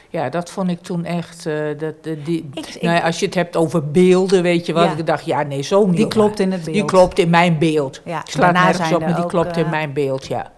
ja, 0.10 0.30
dat 0.30 0.50
vond 0.52 0.70
ik 0.70 0.82
toen 0.82 1.06
echt, 1.06 1.46
eh, 1.46 1.78
dat, 1.78 1.94
die, 2.04 2.50
Ik, 2.54 2.82
nou 2.82 2.96
ja, 2.96 3.00
als 3.02 3.20
je 3.20 3.26
het 3.26 3.36
hebt 3.36 3.56
over 3.56 3.92
beelden, 3.92 4.42
weet 4.44 4.66
je 4.66 4.74
wat, 4.74 4.84
Ja. 4.84 4.96
ik 4.96 5.06
dacht, 5.06 5.26
ja, 5.26 5.42
nee, 5.44 5.62
zo 5.62 5.86
niet. 5.88 5.98
die 5.98 6.08
klopt 6.08 6.40
in 6.40 6.52
het 6.52 6.62
beeld. 6.64 6.74
Die 6.76 6.86
klopt 6.86 7.20
in 7.20 7.30
mijn 7.30 7.58
beeld. 7.58 8.02
Ja, 8.06 8.20
Ik 8.20 8.30
sla 8.30 8.52
nergens 8.52 8.92
op, 8.94 9.00
maar 9.00 9.14
die 9.16 9.24
ook, 9.24 9.30
klopt 9.30 9.58
in 9.58 9.70
mijn 9.70 9.94
beeld, 9.94 10.26
ja. 10.28 10.52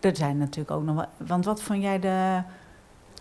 Er 0.00 0.16
zijn 0.16 0.38
natuurlijk 0.38 0.70
ook 0.76 0.82
nog 0.84 0.94
wel. 0.94 1.06
Want 1.26 1.44
wat 1.44 1.62
vond 1.62 1.82
jij 1.82 1.98
de 1.98 2.42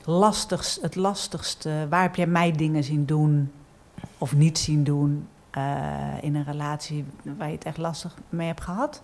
lastigst, 0.06 0.82
het 0.82 0.96
lastigste? 0.96 1.88
Waar 1.89 2.02
heb 2.02 2.16
jij 2.16 2.28
mij 2.28 2.52
dingen 2.52 2.84
zien 2.84 3.06
doen 3.06 3.52
of 4.18 4.36
niet 4.36 4.58
zien 4.58 4.84
doen 4.84 5.28
eh, 5.52 5.63
in 6.22 6.36
een 6.36 6.44
relatie 6.44 7.06
waar 7.38 7.48
je 7.48 7.56
het 7.56 7.63
echt 7.63 7.78
lastig 7.78 8.13
mee 8.30 8.48
hebt 8.48 8.62
gehad? 8.62 9.04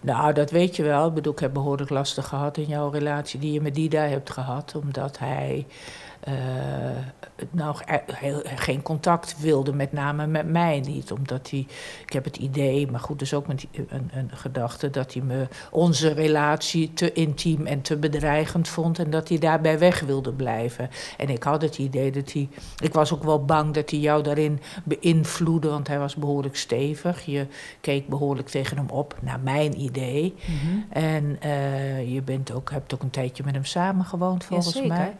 Nou, 0.00 0.32
dat 0.32 0.50
weet 0.50 0.76
je 0.76 0.82
wel. 0.82 1.08
Ik 1.08 1.14
bedoel, 1.14 1.32
ik 1.32 1.38
heb 1.38 1.52
behoorlijk 1.52 1.90
lastig 1.90 2.28
gehad 2.28 2.56
in 2.56 2.66
jouw 2.66 2.90
relatie 2.90 3.40
die 3.40 3.52
je 3.52 3.60
met 3.60 3.74
Dida 3.74 4.02
hebt 4.02 4.30
gehad. 4.30 4.74
Omdat 4.74 5.18
hij 5.18 5.66
nou, 7.50 7.76
e- 7.86 8.12
heel- 8.12 8.42
geen 8.44 8.82
contact 8.82 9.40
wilde, 9.40 9.72
met 9.72 9.92
name 9.92 10.26
met 10.26 10.46
mij 10.46 10.80
niet. 10.80 11.12
Omdat 11.12 11.50
hij, 11.50 11.66
ik 12.06 12.12
heb 12.12 12.24
het 12.24 12.36
idee, 12.36 12.90
maar 12.90 13.00
goed, 13.00 13.18
dus 13.18 13.34
ook 13.34 13.46
met 13.46 13.66
een, 13.88 14.10
een 14.14 14.30
gedachte... 14.34 14.90
dat 14.90 15.12
hij 15.12 15.22
me, 15.22 15.48
onze 15.70 16.12
relatie 16.12 16.92
te 16.92 17.12
intiem 17.12 17.66
en 17.66 17.82
te 17.82 17.96
bedreigend 17.96 18.68
vond... 18.68 18.98
en 18.98 19.10
dat 19.10 19.28
hij 19.28 19.38
daarbij 19.38 19.78
weg 19.78 20.00
wilde 20.00 20.32
blijven. 20.32 20.90
En 21.16 21.28
ik 21.28 21.42
had 21.42 21.62
het 21.62 21.78
idee 21.78 22.12
dat 22.12 22.32
hij... 22.32 22.48
Ik 22.82 22.92
was 22.92 23.12
ook 23.12 23.22
wel 23.22 23.44
bang 23.44 23.74
dat 23.74 23.90
hij 23.90 23.98
jou 23.98 24.22
daarin 24.22 24.60
beïnvloedde, 24.84 25.68
want 25.68 25.88
hij 25.88 25.98
was 25.98 26.14
behoorlijk 26.14 26.56
stevig. 26.56 27.24
Je 27.24 27.46
keek 27.80 28.08
behoorlijk 28.08 28.48
tegen 28.48 28.76
hem 28.76 28.88
op, 28.90 29.16
naar 29.20 29.40
mijn 29.40 29.80
idee. 29.80 30.34
En 30.88 31.36
eh, 31.40 32.12
je 32.14 32.22
bent 32.22 32.52
ook, 32.52 32.70
hebt 32.70 32.94
ook 32.94 33.02
een 33.02 33.10
tijdje 33.10 33.42
met 33.44 33.54
hem 33.54 33.64
samengewoond, 33.64 34.44
volgens 34.44 34.82
mij. 34.82 35.16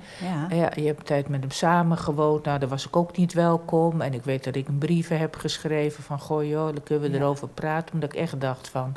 Ja. 0.50 0.87
Hebt 0.88 1.00
een 1.00 1.06
tijd 1.06 1.28
met 1.28 1.40
hem 1.40 1.50
samengewoond. 1.50 2.44
Nou, 2.44 2.58
daar 2.58 2.68
was 2.68 2.86
ik 2.86 2.96
ook 2.96 3.16
niet 3.16 3.32
welkom. 3.32 4.00
En 4.00 4.14
ik 4.14 4.24
weet 4.24 4.44
dat 4.44 4.54
ik 4.56 4.68
een 4.68 4.78
brieven 4.78 5.18
heb 5.18 5.36
geschreven 5.36 6.02
van... 6.02 6.20
goh 6.20 6.44
joh, 6.44 6.64
dan 6.66 6.82
kunnen 6.82 7.10
we 7.10 7.16
Ja. 7.16 7.22
erover 7.22 7.48
praten. 7.48 7.94
Omdat 7.94 8.12
ik 8.12 8.18
echt 8.18 8.40
dacht 8.40 8.68
van... 8.68 8.96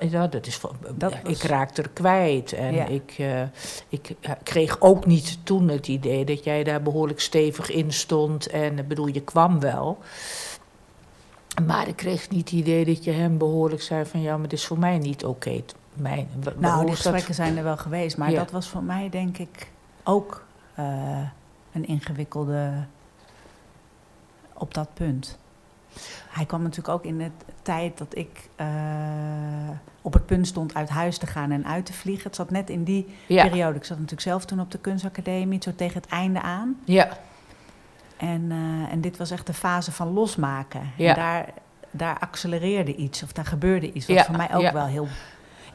Ja, 0.00 0.26
dat 0.26 0.46
is, 0.46 0.60
Dat 0.94 1.12
was- 1.22 1.32
Ik 1.32 1.42
raakte 1.42 1.82
er 1.82 1.88
kwijt. 1.88 2.52
En 2.52 2.74
Ja. 2.74 2.86
ik, 2.86 3.14
eh, 3.18 3.42
ik 3.88 4.14
eh, 4.20 4.30
kreeg 4.42 4.80
ook 4.80 5.06
niet 5.06 5.38
toen 5.42 5.68
het 5.68 5.88
idee... 5.88 6.24
dat 6.24 6.44
jij 6.44 6.64
daar 6.64 6.82
behoorlijk 6.82 7.20
stevig 7.20 7.70
in 7.70 7.92
stond. 7.92 8.46
En 8.46 8.78
ik 8.78 8.88
bedoel, 8.88 9.06
je 9.06 9.20
kwam 9.22 9.60
wel... 9.60 9.98
Maar 11.66 11.88
ik 11.88 11.96
kreeg 11.96 12.28
niet 12.30 12.50
het 12.50 12.58
idee 12.58 12.84
dat 12.84 13.04
je 13.04 13.10
hem 13.10 13.38
behoorlijk 13.38 13.82
zei 13.82 14.04
van... 14.04 14.20
ja, 14.20 14.36
maar 14.36 14.48
dit 14.48 14.58
is 14.58 14.66
voor 14.66 14.78
mij 14.78 14.98
niet 14.98 15.24
oké. 15.24 15.62
Mijn, 15.92 16.28
Nou, 16.58 16.78
die 16.78 16.86
dat? 16.86 16.94
gesprekken 16.96 17.34
zijn 17.34 17.56
er 17.56 17.64
wel 17.64 17.76
geweest, 17.76 18.16
maar 18.16 18.30
Ja. 18.30 18.38
dat 18.38 18.50
was 18.50 18.68
voor 18.68 18.82
mij 18.82 19.08
denk 19.08 19.38
ik 19.38 19.68
ook 20.04 20.32
eh, 20.32 20.47
een 21.72 21.86
ingewikkelde 21.86 22.72
op 24.52 24.74
dat 24.74 24.88
punt. 24.94 25.38
Hij 26.28 26.44
kwam 26.46 26.62
natuurlijk 26.62 26.88
ook 26.88 27.04
in 27.04 27.18
de 27.18 27.30
tijd 27.62 27.98
dat 27.98 28.16
ik 28.16 28.48
eh, 28.56 28.66
op 30.02 30.12
het 30.12 30.26
punt 30.26 30.46
stond 30.46 30.74
uit 30.74 30.88
huis 30.88 31.18
te 31.18 31.26
gaan 31.26 31.50
en 31.50 31.66
uit 31.66 31.86
te 31.86 31.92
vliegen. 31.92 32.24
Het 32.26 32.36
zat 32.36 32.50
net 32.50 32.70
in 32.70 32.84
die 32.84 33.06
Ja, 33.26 33.48
periode. 33.48 33.76
Ik 33.76 33.84
zat 33.84 33.96
natuurlijk 33.96 34.22
zelf 34.22 34.44
toen 34.44 34.60
op 34.60 34.70
de 34.70 34.78
kunstacademie, 34.78 35.62
zo 35.62 35.74
tegen 35.74 36.00
het 36.00 36.10
einde 36.10 36.40
aan. 36.42 36.76
ja, 36.84 37.08
En, 38.16 38.46
eh, 38.50 38.92
en 38.92 39.00
dit 39.00 39.16
was 39.16 39.30
echt 39.30 39.46
de 39.46 39.54
fase 39.54 39.92
van 39.92 40.12
losmaken. 40.12 40.82
Ja. 40.96 41.08
En 41.08 41.14
daar, 41.14 41.48
daar 41.90 42.18
accelereerde 42.18 42.94
iets, 42.94 43.22
of 43.22 43.32
daar 43.32 43.46
gebeurde 43.46 43.92
iets, 43.92 44.06
wat 44.06 44.16
Ja, 44.16 44.24
voor 44.24 44.36
mij 44.36 44.54
ook 44.54 44.72
wel 44.72 44.86
heel 44.86 45.08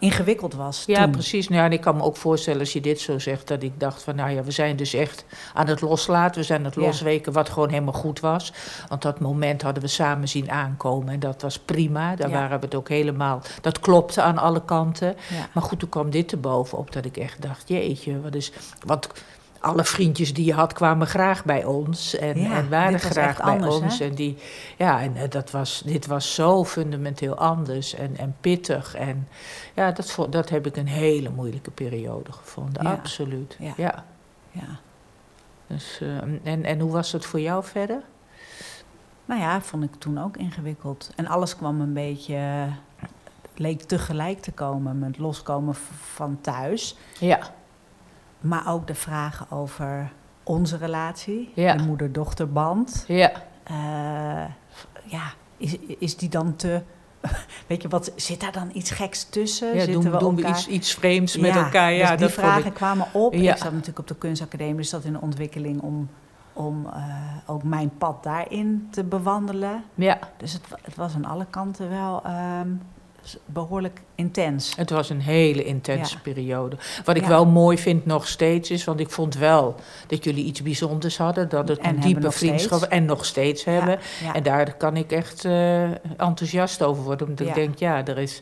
ingewikkeld 0.03 0.53
was. 0.53 0.83
Ja, 0.87 1.03
toen. 1.03 1.11
precies. 1.11 1.47
Nou, 1.47 1.59
ja, 1.59 1.65
en 1.67 1.73
ik 1.73 1.81
kan 1.81 1.95
me 1.95 2.03
ook 2.03 2.17
voorstellen 2.17 2.59
als 2.59 2.73
je 2.73 2.81
dit 2.81 2.99
zo 2.99 3.19
zegt, 3.19 3.47
dat 3.47 3.63
ik 3.63 3.79
dacht 3.79 4.03
van, 4.03 4.15
nou 4.15 4.29
ja, 4.31 4.43
we 4.43 4.51
zijn 4.51 4.75
dus 4.75 4.93
echt 4.93 5.25
aan 5.53 5.67
het 5.67 5.81
loslaten. 5.81 6.39
We 6.41 6.45
zijn 6.45 6.65
het 6.65 6.75
losweken, 6.75 7.33
wat 7.33 7.49
gewoon 7.49 7.69
helemaal 7.69 7.93
goed 7.93 8.19
was. 8.19 8.53
Want 8.87 9.01
dat 9.01 9.19
moment 9.19 9.61
hadden 9.61 9.83
we 9.83 9.89
samen 9.89 10.27
zien 10.27 10.51
aankomen 10.51 11.13
en 11.13 11.19
dat 11.19 11.41
was 11.41 11.59
prima. 11.59 12.15
Daar 12.15 12.29
Ja. 12.29 12.35
waren 12.35 12.59
we 12.59 12.65
het 12.65 12.75
ook 12.75 12.89
helemaal, 12.89 13.41
dat 13.61 13.79
klopte 13.79 14.21
aan 14.21 14.37
alle 14.37 14.65
kanten. 14.65 15.15
Ja. 15.29 15.47
Maar 15.53 15.63
goed, 15.63 15.79
toen 15.79 15.89
kwam 15.89 16.09
dit 16.09 16.31
er 16.31 16.39
bovenop 16.39 16.91
dat 16.91 17.05
ik 17.05 17.17
echt 17.17 17.41
dacht, 17.41 17.67
jeetje, 17.67 18.21
wat 18.21 18.35
is... 18.35 18.51
Want 18.85 19.07
alle 19.63 19.83
vriendjes 19.83 20.33
die 20.33 20.45
je 20.45 20.53
had 20.53 20.73
kwamen 20.73 21.07
graag 21.07 21.45
bij 21.45 21.63
ons 21.65 22.15
en, 22.15 22.39
Ja, 22.39 22.51
en 22.55 22.69
waren 22.69 22.99
graag 22.99 23.37
bij 23.37 23.45
anders, 23.53 23.75
ons. 23.75 23.99
hè? 23.99 24.05
En 24.05 24.15
die, 24.15 24.37
ja, 24.77 25.01
en 25.01 25.15
eh, 25.15 25.29
dat 25.29 25.51
was, 25.51 25.81
dit 25.85 26.05
was 26.05 26.33
zo 26.33 26.63
fundamenteel 26.65 27.35
anders 27.37 27.93
en, 27.93 28.17
en 28.17 28.35
pittig. 28.41 28.95
En 28.95 29.27
ja, 29.73 29.91
dat, 29.91 30.27
dat 30.29 30.49
heb 30.49 30.65
ik 30.65 30.77
een 30.77 30.87
hele 30.87 31.29
moeilijke 31.29 31.71
periode 31.71 32.31
gevonden, 32.31 32.83
Ja. 32.83 32.91
absoluut. 32.91 33.55
Ja. 33.59 33.73
Ja. 33.77 34.03
ja. 34.51 34.79
Dus, 35.67 35.99
eh, 36.01 36.17
en, 36.51 36.63
en 36.65 36.79
hoe 36.79 36.91
was 36.91 37.11
het 37.11 37.25
voor 37.25 37.39
jou 37.39 37.63
verder? 37.63 38.01
Nou 39.25 39.41
ja, 39.41 39.61
vond 39.61 39.83
ik 39.83 39.95
toen 39.97 40.23
ook 40.23 40.37
ingewikkeld. 40.37 41.09
En 41.15 41.27
alles 41.27 41.55
kwam 41.55 41.81
een 41.81 41.93
beetje, 41.93 42.67
leek 43.55 43.81
tegelijk 43.81 44.41
te 44.41 44.51
komen 44.51 44.99
met 44.99 45.17
loskomen 45.17 45.75
van 46.13 46.37
thuis. 46.41 46.95
Ja, 47.19 47.39
Maar 48.43 48.67
ook 48.67 48.87
de 48.87 48.95
vragen 48.95 49.51
over 49.51 50.11
onze 50.43 50.77
relatie, 50.77 51.51
Ja. 51.55 51.75
de 51.75 51.83
moeder-dochterband. 51.83 53.03
ja, 53.07 53.31
Eh, 53.63 53.73
ja, 55.03 55.23
is, 55.57 55.77
is 55.99 56.17
die 56.17 56.29
dan 56.29 56.55
te... 56.55 56.81
Weet 57.67 57.81
je, 57.81 57.87
wat, 57.87 58.11
zit 58.15 58.41
daar 58.41 58.51
dan 58.51 58.69
iets 58.73 58.91
geks 58.91 59.23
tussen? 59.29 59.67
ja 59.67 59.73
Zitten 59.83 60.01
doen, 60.01 60.11
we 60.11 60.17
doen 60.17 60.35
we 60.35 60.47
iets, 60.47 60.67
iets 60.67 60.93
vreemds 60.93 61.37
met 61.37 61.55
elkaar. 61.55 61.91
Ja, 61.93 61.99
dus 61.99 62.09
die 62.09 62.17
dat 62.19 62.31
vragen 62.31 62.65
ik- 62.65 62.73
kwamen 62.73 63.07
op. 63.13 63.33
Ja. 63.33 63.51
Ik 63.51 63.57
zat 63.57 63.71
natuurlijk 63.71 63.99
op 63.99 64.07
de 64.07 64.15
kunstacademie, 64.15 64.75
dus 64.75 64.89
zat 64.89 65.03
in 65.03 65.13
de 65.13 65.21
ontwikkeling 65.21 65.81
om, 65.81 66.09
om 66.53 66.85
eh, 66.93 67.03
ook 67.45 67.63
mijn 67.63 67.91
pad 67.97 68.23
daarin 68.23 68.87
te 68.91 69.03
bewandelen. 69.03 69.83
Ja, 69.95 70.19
Dus 70.37 70.53
het, 70.53 70.61
het 70.81 70.95
was 70.95 71.15
aan 71.15 71.25
alle 71.25 71.45
kanten 71.49 71.89
wel 71.89 72.23
ehm, 72.23 72.67
behoorlijk 73.45 74.01
intens. 74.15 74.75
Het 74.75 74.89
was 74.89 75.09
een 75.09 75.21
hele 75.21 75.63
intense 75.63 76.13
Ja. 76.15 76.21
periode. 76.23 76.75
Wat 77.05 77.15
ik 77.15 77.21
Ja. 77.21 77.27
wel 77.27 77.45
mooi 77.45 77.77
vind 77.77 78.05
nog 78.05 78.27
steeds 78.27 78.71
is, 78.71 78.83
want 78.83 78.99
ik 78.99 79.09
vond 79.09 79.35
wel 79.35 79.75
dat 80.07 80.23
jullie 80.23 80.43
iets 80.45 80.61
bijzonders 80.61 81.17
hadden. 81.17 81.49
Dat 81.49 81.67
het 81.67 81.77
En 81.79 81.95
een 81.95 82.01
diepe 82.01 82.31
vriendschap 82.31 82.77
steeds. 82.77 82.93
en 82.93 83.05
nog 83.05 83.25
steeds 83.25 83.63
hebben. 83.63 83.99
Ja. 84.23 84.33
En 84.33 84.43
daar 84.43 84.73
kan 84.77 84.97
ik 84.97 85.11
echt 85.11 85.45
eh, 85.45 85.83
enthousiast 86.17 86.81
over 86.83 87.03
worden. 87.03 87.27
Omdat 87.27 87.47
ik 87.47 87.53
denk, 87.55 87.77
ja, 87.77 88.05
er 88.05 88.17
is, 88.17 88.39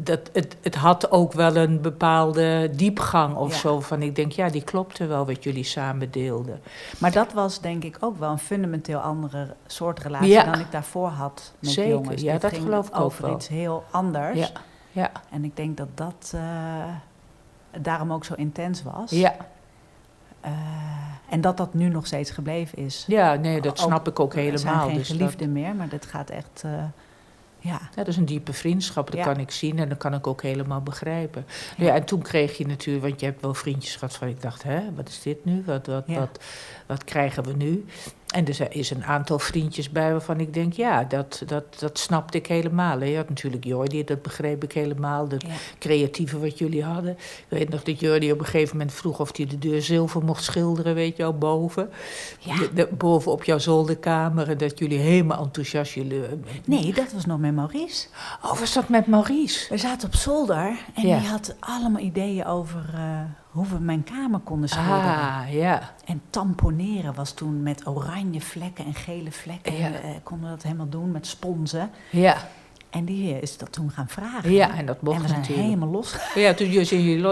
dat, 0.00 0.30
het, 0.32 0.56
het 0.62 0.74
had 0.74 1.10
ook 1.10 1.32
wel 1.32 1.56
een 1.56 1.80
bepaalde 1.80 2.70
diepgang 2.76 3.36
of 3.36 3.52
Ja. 3.52 3.58
zo. 3.58 3.80
Van 3.80 4.02
ik 4.02 4.16
denk, 4.16 4.32
ja, 4.32 4.48
die 4.48 4.62
klopte 4.64 5.06
wel 5.06 5.26
wat 5.26 5.44
jullie 5.44 5.64
samen 5.64 6.10
deelden. 6.10 6.60
Maar 6.98 7.12
dat 7.12 7.32
was 7.32 7.60
denk 7.60 7.84
ik 7.84 7.96
ook 8.00 8.18
wel 8.18 8.30
een 8.30 8.38
fundamenteel 8.38 8.98
andere 8.98 9.54
soort 9.66 9.98
relatie 10.00 10.28
Ja. 10.28 10.44
dan 10.44 10.60
ik 10.60 10.70
daarvoor 10.70 11.08
had 11.08 11.52
met 11.58 11.70
Zeker, 11.70 11.90
jongens. 11.92 12.22
ja, 12.22 12.32
Dit 12.32 12.40
dat 12.40 12.50
ging 12.50 12.62
geloof 12.62 12.88
ik 12.88 12.96
ook 12.96 13.02
over 13.02 13.22
wel. 13.24 13.34
iets 13.34 13.48
heel 13.48 13.84
anders. 13.90 14.38
Ja, 14.38 14.48
ja, 14.92 15.10
En 15.30 15.44
ik 15.44 15.56
denk 15.56 15.76
dat 15.76 15.88
dat 15.94 16.32
eh, 16.34 16.40
daarom 17.80 18.12
ook 18.12 18.24
zo 18.24 18.34
intens 18.34 18.82
was. 18.82 19.10
ja. 19.10 19.34
Eh, 20.40 20.50
en 21.28 21.40
dat 21.40 21.56
dat 21.56 21.74
nu 21.74 21.88
nog 21.88 22.06
steeds 22.06 22.30
gebleven 22.30 22.78
is. 22.78 23.04
ja 23.06 23.34
nee, 23.34 23.60
dat 23.60 23.70
Ook- 23.72 23.86
snap 23.86 24.08
ik 24.08 24.20
ook 24.20 24.34
Er 24.34 24.40
zijn 24.42 24.52
helemaal. 24.54 24.86
geen 24.88 24.96
Dus 24.96 25.08
dat, 25.08 25.16
geliefden 25.16 25.52
meer, 25.52 25.74
maar 25.74 25.88
dit 25.88 26.06
gaat 26.06 26.30
echt... 26.30 26.62
eh, 26.64 26.70
ja. 27.64 27.70
ja, 27.70 27.88
dat 27.94 28.08
is 28.08 28.16
een 28.16 28.24
diepe 28.24 28.52
vriendschap, 28.52 29.10
dat 29.10 29.16
Ja. 29.20 29.24
kan 29.24 29.40
ik 29.40 29.50
zien 29.50 29.78
en 29.78 29.88
dat 29.88 29.98
kan 29.98 30.14
ik 30.14 30.26
ook 30.26 30.42
helemaal 30.42 30.80
begrijpen. 30.80 31.46
Ja. 31.76 31.84
Ja. 31.84 31.94
en 31.94 32.04
toen 32.04 32.22
kreeg 32.22 32.56
je 32.58 32.66
natuurlijk, 32.66 33.06
want 33.06 33.20
je 33.20 33.26
hebt 33.26 33.40
wel 33.40 33.54
vriendjes 33.54 33.96
gehad 33.96 34.16
van 34.16 34.28
ik 34.28 34.42
dacht, 34.42 34.62
hè, 34.62 34.94
wat 34.94 35.08
is 35.08 35.22
dit 35.22 35.44
nu? 35.44 35.62
Wat, 35.66 35.86
wat, 35.86 36.06
wat, 36.06 36.38
wat 36.86 37.04
krijgen 37.04 37.44
we 37.44 37.52
nu? 37.52 37.84
En 38.34 38.46
er 38.46 38.66
is 38.74 38.90
een 38.90 39.04
aantal 39.04 39.38
vriendjes 39.38 39.90
bij 39.90 40.10
waarvan 40.10 40.40
ik 40.40 40.54
denk, 40.54 40.72
ja, 40.72 41.04
dat, 41.04 41.42
dat, 41.46 41.64
dat 41.78 41.98
snapte 41.98 42.38
ik 42.38 42.46
helemaal. 42.46 43.02
Je 43.02 43.16
had 43.16 43.28
natuurlijk 43.28 43.64
Jordi, 43.64 44.04
dat 44.04 44.22
begreep 44.22 44.62
ik 44.64 44.72
helemaal. 44.72 45.28
Dat 45.28 45.42
Ja. 45.42 45.48
creatieve 45.78 46.38
wat 46.38 46.58
jullie 46.58 46.84
hadden. 46.84 47.12
Ik 47.12 47.44
weet 47.48 47.68
nog 47.68 47.82
dat 47.82 48.00
Jordi 48.00 48.32
op 48.32 48.38
een 48.38 48.44
gegeven 48.44 48.76
moment 48.76 48.94
vroeg 48.94 49.20
of 49.20 49.36
hij 49.36 49.46
de 49.46 49.58
deur 49.58 49.82
zilver 49.82 50.24
mocht 50.24 50.42
schilderen, 50.44 50.94
weet 50.94 51.16
je 51.16 51.22
wel, 51.22 51.38
boven. 51.38 51.90
Ja. 52.38 52.56
De, 52.56 52.70
de- 52.74 52.88
boven 52.98 53.32
op 53.32 53.44
jouw 53.44 53.58
zolderkamer. 53.58 54.48
En 54.50 54.58
dat 54.58 54.78
jullie 54.78 54.98
helemaal 54.98 55.42
enthousiast... 55.42 55.92
Jullie, 55.92 56.20
Nee, 56.64 56.92
dat 56.94 57.12
was 57.12 57.24
nog 57.26 57.38
met 57.38 57.54
Maurice. 57.54 58.06
Oh, 58.42 58.58
was 58.58 58.72
dat 58.72 58.88
met 58.88 59.06
Maurice? 59.06 59.66
We 59.68 59.78
zaten 59.78 60.08
op 60.08 60.14
zolder 60.14 60.76
en 60.94 61.06
Ja. 61.06 61.18
die 61.18 61.28
had 61.28 61.54
allemaal 61.60 62.02
ideeën 62.02 62.46
over 62.46 62.84
eh, 62.94 63.20
hoe 63.54 63.66
we 63.66 63.78
mijn 63.78 64.04
kamer 64.04 64.40
konden 64.40 64.68
schilderen. 64.68 65.18
Ah, 65.18 65.40
ja. 65.50 65.80
En 66.04 66.20
tamponeren 66.30 67.14
was 67.14 67.32
toen 67.32 67.62
met 67.62 67.86
oranje 67.86 68.40
vlekken 68.40 68.84
en 68.84 68.94
gele 68.94 69.32
vlekken. 69.32 69.76
Ja. 69.76 69.86
En, 69.86 69.94
eh, 70.02 70.10
konden 70.22 70.48
we 70.48 70.54
dat 70.54 70.62
helemaal 70.64 70.88
doen 70.88 71.10
met 71.10 71.26
sponsen. 71.26 71.90
Ja, 72.10 72.36
En 72.90 73.04
die 73.04 73.34
eh, 73.34 73.42
is 73.42 73.56
dat 73.58 73.72
toen 73.72 73.90
gaan 73.90 74.08
vragen. 74.08 74.52
ja, 74.52 74.74
en 74.76 74.86
dat 74.86 74.98
en 74.98 75.04
mocht 75.04 75.20
we 75.22 75.26
zijn 75.28 75.40
natuurlijk. 75.40 75.66
helemaal 75.68 75.88
los. 75.88 76.16
Ja, 76.34 76.54
toen 76.54 76.68
jullie 76.70 76.86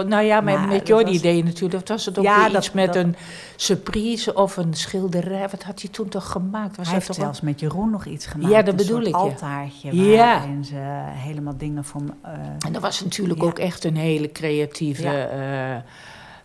Nou 0.05 0.23
ja, 0.23 0.41
met, 0.41 0.55
Maar 0.57 0.67
met 0.67 0.87
Jordi 0.87 1.11
was- 1.11 1.21
deed 1.21 1.37
je 1.37 1.43
natuurlijk... 1.43 1.71
Dat 1.73 1.87
was 1.87 2.05
het 2.05 2.17
ook 2.17 2.23
Ja, 2.23 2.41
weer 2.43 2.51
dat- 2.53 2.63
iets 2.65 2.71
met 2.73 2.85
dat- 2.93 2.95
een 2.95 3.15
surprise 3.55 4.33
of 4.33 4.57
een 4.57 4.73
schilderij. 4.73 5.49
Wat 5.49 5.63
had 5.63 5.81
hij 5.81 5.89
toen 5.89 6.09
toch 6.09 6.31
gemaakt? 6.31 6.77
Was 6.77 6.85
Hij 6.85 6.95
heeft 6.95 7.07
toch 7.07 7.15
zelfs 7.15 7.41
met 7.41 7.59
Jeroen 7.59 7.89
nog 7.89 8.05
iets 8.05 8.25
gemaakt. 8.25 8.51
Ja, 8.53 8.61
dat 8.61 8.67
een 8.69 8.75
bedoel 8.75 9.01
ik, 9.01 9.07
ja. 9.07 9.17
altaartje 9.17 9.95
Ja. 9.95 10.17
waarin 10.37 10.65
ze 10.65 10.75
helemaal 11.09 11.57
dingen 11.57 11.83
me, 12.05 12.11
eh, 12.21 12.31
En 12.65 12.73
dat 12.73 12.81
was 12.81 13.03
natuurlijk 13.03 13.39
Ja. 13.41 13.45
ook 13.47 13.59
echt 13.59 13.83
een 13.83 13.97
hele 13.97 14.31
creatieve. 14.31 15.29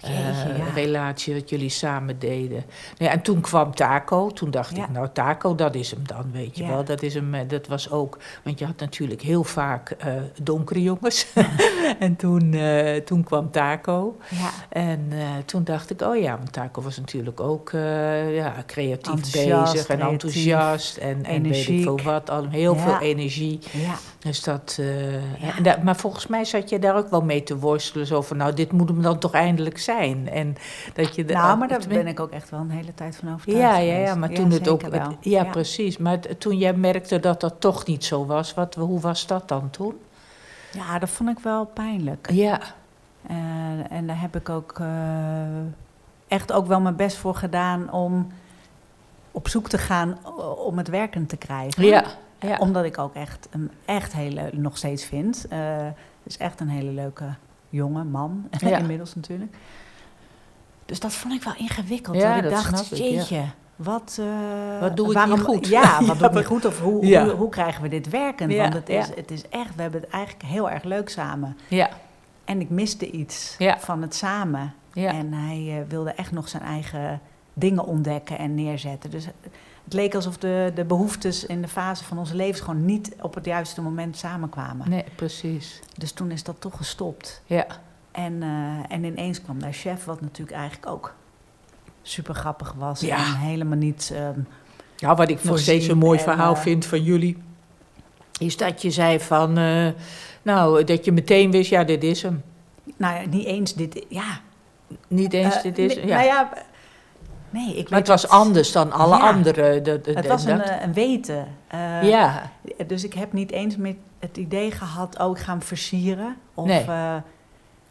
Jeetje, 0.00 0.52
eh, 0.52 0.58
ja. 0.58 0.72
relatie 0.74 1.34
dat 1.34 1.50
jullie 1.50 1.68
samen 1.68 2.18
deden. 2.18 2.64
En 2.98 3.22
toen 3.22 3.40
kwam 3.40 3.74
Taco. 3.74 4.28
Toen 4.30 4.50
dacht 4.50 4.76
Ja. 4.76 4.82
ik, 4.84 4.90
nou 4.90 5.08
Taco, 5.12 5.54
dat 5.54 5.74
is 5.74 5.90
hem 5.90 6.06
dan, 6.06 6.30
weet 6.32 6.56
je 6.56 6.62
Ja. 6.62 6.68
wel. 6.68 6.84
Dat, 6.84 7.02
is 7.02 7.14
hem, 7.14 7.34
eh, 7.34 7.48
dat 7.48 7.66
was 7.66 7.90
ook, 7.90 8.18
want 8.44 8.58
je 8.58 8.64
had 8.64 8.80
natuurlijk 8.80 9.22
heel 9.22 9.44
vaak 9.44 9.90
eh, 9.90 10.12
donkere 10.42 10.82
jongens. 10.82 11.26
en 11.98 12.16
toen, 12.16 12.56
toen 13.04 13.24
kwam 13.24 13.50
Taco. 13.50 14.16
ja, 14.28 14.50
En 14.68 15.10
toen 15.44 15.64
dacht 15.64 15.90
ik, 15.90 16.02
oh 16.02 16.16
ja, 16.16 16.36
want 16.38 16.52
Taco 16.52 16.82
was 16.82 16.98
natuurlijk 16.98 17.40
ook 17.40 17.70
ja, 18.30 18.54
creatief 18.66 19.12
Enthousiast, 19.14 19.72
bezig 19.72 19.88
en 19.88 19.96
creatief, 19.96 20.12
enthousiast. 20.12 20.96
En, 20.96 21.24
en 21.24 21.42
weet 21.42 21.68
ik 21.68 21.82
veel 21.82 22.00
wat, 22.02 22.30
al, 22.30 22.48
heel 22.48 22.76
veel 22.76 22.98
energie. 23.00 23.58
ja. 23.72 23.94
Dus 24.18 24.42
dat, 24.42 24.80
en 25.64 25.84
maar 25.84 25.96
volgens 25.96 26.26
mij 26.26 26.44
zat 26.44 26.68
je 26.68 26.78
daar 26.78 26.96
ook 26.96 27.10
wel 27.10 27.20
mee 27.22 27.42
te 27.42 27.58
worstelen. 27.58 28.06
Zo 28.06 28.22
van, 28.22 28.36
nou, 28.36 28.54
dit 28.54 28.72
moet 28.72 28.88
hem 28.88 29.02
dan 29.02 29.18
toch 29.18 29.32
eindelijk 29.32 29.78
zijn. 29.78 29.87
En 30.26 30.56
dat 30.94 31.14
je 31.14 31.24
de- 31.24 31.32
Nou, 31.32 31.58
maar 31.58 31.68
daar 31.68 31.82
ben 31.88 32.06
ik 32.06 32.20
ook 32.20 32.30
echt 32.30 32.50
wel 32.50 32.60
een 32.60 32.70
hele 32.70 32.94
tijd 32.94 33.16
van 33.16 33.32
overtuigd 33.34 33.60
Ja, 33.60 33.76
ja, 33.78 33.98
ja, 33.98 34.14
maar 34.14 34.30
toen 34.30 34.50
het 34.50 34.68
ook... 34.68 34.82
het- 34.82 35.16
ja, 35.20 35.44
precies. 35.44 35.98
Maar 35.98 36.20
t- 36.20 36.40
toen 36.40 36.58
jij 36.58 36.72
merkte 36.74 37.20
dat 37.20 37.40
dat 37.40 37.54
toch 37.60 37.86
niet 37.86 38.04
zo 38.04 38.26
was, 38.26 38.54
wat, 38.54 38.74
hoe 38.74 39.00
was 39.00 39.26
dat 39.26 39.48
dan 39.48 39.70
toen? 39.70 39.94
Ja, 40.72 40.98
dat 40.98 41.08
vond 41.10 41.30
ik 41.30 41.38
wel 41.38 41.64
pijnlijk. 41.64 42.30
Ja, 42.30 42.60
Eh, 43.26 43.36
en 43.92 44.06
daar 44.06 44.20
heb 44.20 44.36
ik 44.36 44.48
ook 44.48 44.78
eh, 44.80 44.86
echt 46.28 46.52
ook 46.52 46.66
wel 46.66 46.80
mijn 46.80 46.96
best 46.96 47.16
voor 47.16 47.34
gedaan 47.34 47.92
om 47.92 48.26
op 49.30 49.48
zoek 49.48 49.68
te 49.68 49.78
gaan 49.78 50.18
eh, 50.24 50.58
om 50.66 50.78
het 50.78 50.88
werkend 50.88 51.28
te 51.28 51.36
krijgen. 51.36 51.84
ja, 51.84 52.04
ja. 52.40 52.56
Omdat 52.58 52.84
ik 52.84 52.98
ook 52.98 53.14
echt 53.14 53.48
hem 53.50 53.70
echt 53.84 54.12
hele, 54.12 54.50
nog 54.52 54.76
steeds 54.76 55.04
vind. 55.04 55.46
Eh, 55.48 55.58
Het 55.76 55.92
is 56.24 56.36
echt 56.36 56.60
een 56.60 56.68
hele 56.68 56.90
leuke 56.90 57.24
jongen, 57.68 58.10
man, 58.10 58.48
Ja. 58.58 58.78
inmiddels 58.78 59.14
natuurlijk. 59.14 59.56
Dus 60.86 61.00
dat 61.00 61.12
vond 61.12 61.34
ik 61.34 61.42
wel 61.42 61.54
ingewikkeld. 61.56 62.16
Ja, 62.16 62.34
dat 62.34 62.44
ik 62.44 62.50
dat 62.56 62.70
dacht, 62.70 62.92
ik, 62.92 62.98
ja. 62.98 63.04
jeetje, 63.04 63.42
wat... 63.76 64.18
eh, 64.20 64.80
Wat 64.80 64.96
doe 64.96 65.06
ik 65.08 65.12
waarom, 65.12 65.34
niet 65.38 65.44
goed? 65.46 65.66
Ja, 65.68 65.98
wat 66.04 66.18
doe 66.18 66.28
ik 66.28 66.34
niet 66.34 66.46
goed? 66.46 66.64
Of 66.64 66.80
hoe, 66.80 67.18
hoe, 67.20 67.30
hoe 67.30 67.48
krijgen 67.48 67.82
we 67.82 67.88
dit 67.88 68.08
werkend? 68.08 68.54
Want 68.56 68.74
het 68.74 68.88
is, 68.88 69.06
het 69.14 69.30
is 69.30 69.48
echt, 69.48 69.74
we 69.74 69.82
hebben 69.82 70.00
het 70.00 70.10
eigenlijk 70.10 70.44
heel 70.44 70.70
erg 70.70 70.82
leuk 70.84 71.08
samen. 71.08 71.56
ja, 71.68 71.88
En 72.44 72.60
ik 72.60 72.70
miste 72.70 73.10
iets 73.10 73.56
van 73.78 74.02
het 74.02 74.14
samen. 74.14 74.74
ja. 74.92 75.12
En 75.12 75.32
hij 75.32 75.78
eh, 75.80 75.88
wilde 75.88 76.10
echt 76.10 76.32
nog 76.32 76.48
zijn 76.48 76.62
eigen 76.62 77.20
dingen 77.54 77.84
ontdekken 77.84 78.38
en 78.38 78.54
neerzetten. 78.54 79.10
Dus 79.10 79.26
het 79.88 79.96
leek 79.96 80.14
alsof 80.14 80.36
de, 80.38 80.72
de 80.74 80.84
behoeftes 80.84 81.46
in 81.46 81.62
de 81.62 81.68
fase 81.68 82.04
van 82.04 82.18
onze 82.18 82.34
levens 82.34 82.60
gewoon 82.60 82.84
niet 82.84 83.14
op 83.20 83.34
het 83.34 83.44
juiste 83.44 83.80
moment 83.80 84.16
samenkwamen. 84.16 84.90
Nee, 84.90 85.04
precies. 85.14 85.80
Dus 85.96 86.12
toen 86.12 86.30
is 86.30 86.42
dat 86.42 86.56
toch 86.58 86.76
gestopt. 86.76 87.42
Ja, 87.46 87.66
En, 88.10 88.42
eh, 88.42 88.94
en 88.96 89.04
ineens 89.04 89.42
kwam 89.42 89.60
daar 89.60 89.72
chef, 89.72 90.04
wat 90.04 90.20
natuurlijk 90.20 90.56
eigenlijk 90.56 90.86
ook 90.92 91.14
super 92.02 92.34
grappig 92.34 92.72
was. 92.72 93.00
Ja. 93.00 93.16
En 93.16 93.34
helemaal 93.36 93.78
niet. 93.78 94.10
ehm, 94.14 94.40
Ja, 94.96 95.14
wat 95.14 95.28
ik 95.28 95.44
nog 95.44 95.58
steeds 95.58 95.86
een 95.88 95.98
mooi 95.98 96.18
en, 96.18 96.24
verhaal 96.24 96.54
eh, 96.54 96.60
vind 96.60 96.86
van 96.86 97.02
jullie, 97.02 97.36
is 98.38 98.56
dat 98.56 98.82
je 98.82 98.90
zei 98.90 99.20
van, 99.20 99.58
eh, 99.58 99.88
nou, 100.42 100.84
dat 100.84 101.04
je 101.04 101.12
meteen 101.12 101.50
wist, 101.50 101.70
ja, 101.70 101.84
dit 101.84 102.04
is 102.04 102.22
hem. 102.22 102.42
nou 102.96 103.20
ja, 103.20 103.28
niet 103.28 103.46
eens 103.46 103.74
dit. 103.74 104.04
Ja. 104.08 104.40
Niet 105.08 105.32
eens, 105.32 105.62
dit 105.62 105.78
is 105.78 105.94
ja. 105.94 106.04
Nou 106.04 106.24
ja, 106.24 106.52
nee, 107.50 107.76
ik 107.76 107.90
maar 107.90 107.98
het 107.98 108.08
was 108.08 108.28
anders 108.28 108.72
dan 108.72 108.92
alle 108.92 109.16
Ja. 109.16 109.28
andere. 109.28 109.82
Dat, 109.82 110.04
dat- 110.04 110.14
Het 110.14 110.26
was 110.26 110.44
een, 110.44 110.56
dat- 110.58 110.68
eh, 110.68 110.82
een 110.82 110.92
weten. 110.92 111.46
Eh, 111.68 112.02
ja, 112.02 112.42
Dus 112.86 113.04
ik 113.04 113.14
heb 113.14 113.32
niet 113.32 113.50
eens 113.50 113.76
met 113.76 113.96
het 114.18 114.36
idee 114.36 114.70
gehad, 114.70 115.18
oh, 115.18 115.36
ik 115.36 115.42
ga 115.42 115.50
hem 115.52 115.62
versieren. 115.62 116.36
Of 116.54 116.66
Nee. 116.66 116.84
eh, 116.84 117.14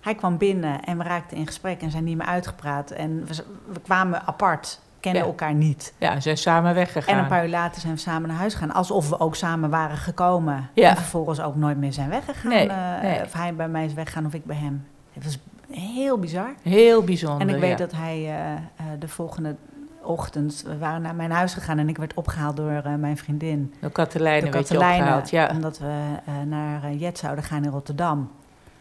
hij 0.02 0.16
kwam 0.16 0.38
binnen 0.38 0.84
en 0.84 0.98
we 0.98 1.04
raakten 1.04 1.38
in 1.38 1.46
gesprek 1.48 1.82
en 1.82 1.92
zijn 1.92 2.04
niet 2.04 2.18
meer 2.18 2.26
uitgepraat. 2.28 2.92
En 2.92 3.26
we, 3.28 3.80
kwamen 3.84 4.26
apart, 4.26 4.80
kenden 5.00 5.22
Ja. 5.22 5.28
elkaar 5.28 5.54
niet. 5.54 5.94
ja, 5.98 6.14
ze 6.16 6.22
zijn 6.22 6.38
samen 6.38 6.74
weggegaan. 6.74 7.16
En 7.16 7.22
een 7.22 7.28
paar 7.30 7.44
uur 7.44 7.50
later 7.50 7.82
zijn 7.82 7.94
we 7.94 8.00
samen 8.00 8.28
naar 8.30 8.38
huis 8.38 8.54
gegaan. 8.54 8.74
Alsof 8.74 9.10
we 9.10 9.20
ook 9.20 9.36
samen 9.36 9.70
waren 9.70 9.98
gekomen. 9.98 10.70
Ja. 10.74 10.90
En 10.90 10.96
vervolgens 10.96 11.40
ook 11.42 11.56
nooit 11.56 11.78
meer 11.78 11.94
zijn 11.94 12.10
weggegaan. 12.10 12.50
Nee, 12.52 12.68
eh, 12.70 13.02
nee. 13.02 13.22
Of 13.24 13.34
hij 13.34 13.56
bij 13.56 13.68
mij 13.68 13.86
is 13.86 13.94
weggegaan 13.94 14.26
of 14.26 14.34
ik 14.34 14.46
bij 14.46 14.56
hem. 14.56 14.88
Het 15.18 15.26
was 15.26 15.38
heel 15.70 16.18
bizar. 16.18 16.54
Heel 16.62 17.04
bijzonder, 17.04 17.48
En 17.48 17.56
ik 17.56 17.62
weet 17.62 17.70
ja. 17.70 17.76
dat 17.76 17.92
hij 17.92 18.18
eh, 18.18 18.54
eh, 18.54 18.60
de 19.00 19.08
volgende 19.08 19.56
ochtend... 20.02 20.64
We 20.66 20.78
waren 20.78 21.02
naar 21.02 21.16
mijn 21.16 21.32
huis 21.32 21.54
gegaan 21.54 21.78
en 21.78 21.90
ik 21.90 21.98
werd 21.98 22.14
opgehaald 22.14 22.58
door 22.58 22.72
eh, 22.72 22.96
mijn 22.96 23.18
vriendin. 23.18 23.74
Door 23.82 23.92
Katelijne 23.92 24.50
werd 24.50 24.68
je 24.68 24.74
Katelijne, 24.74 24.98
opgehaald, 24.98 25.30
ja. 25.30 25.50
Omdat 25.50 25.80
we 25.80 26.16
naar 26.46 26.94
Jet 26.94 27.18
zouden 27.18 27.44
gaan 27.44 27.64
in 27.64 27.70
Rotterdam. 27.70 28.32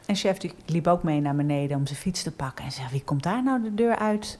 En 0.06 0.14
chef 0.14 0.38
die 0.38 0.52
liep 0.66 0.86
ook 0.86 1.02
mee 1.02 1.20
naar 1.20 1.36
beneden 1.36 1.76
om 1.76 1.86
zijn 1.86 1.98
fiets 1.98 2.22
te 2.22 2.32
pakken. 2.32 2.64
En 2.64 2.72
zei, 2.72 2.86
wie 2.90 3.04
komt 3.04 3.22
daar 3.22 3.42
nou 3.42 3.62
de 3.62 3.74
deur 3.74 3.96
uit? 3.96 4.38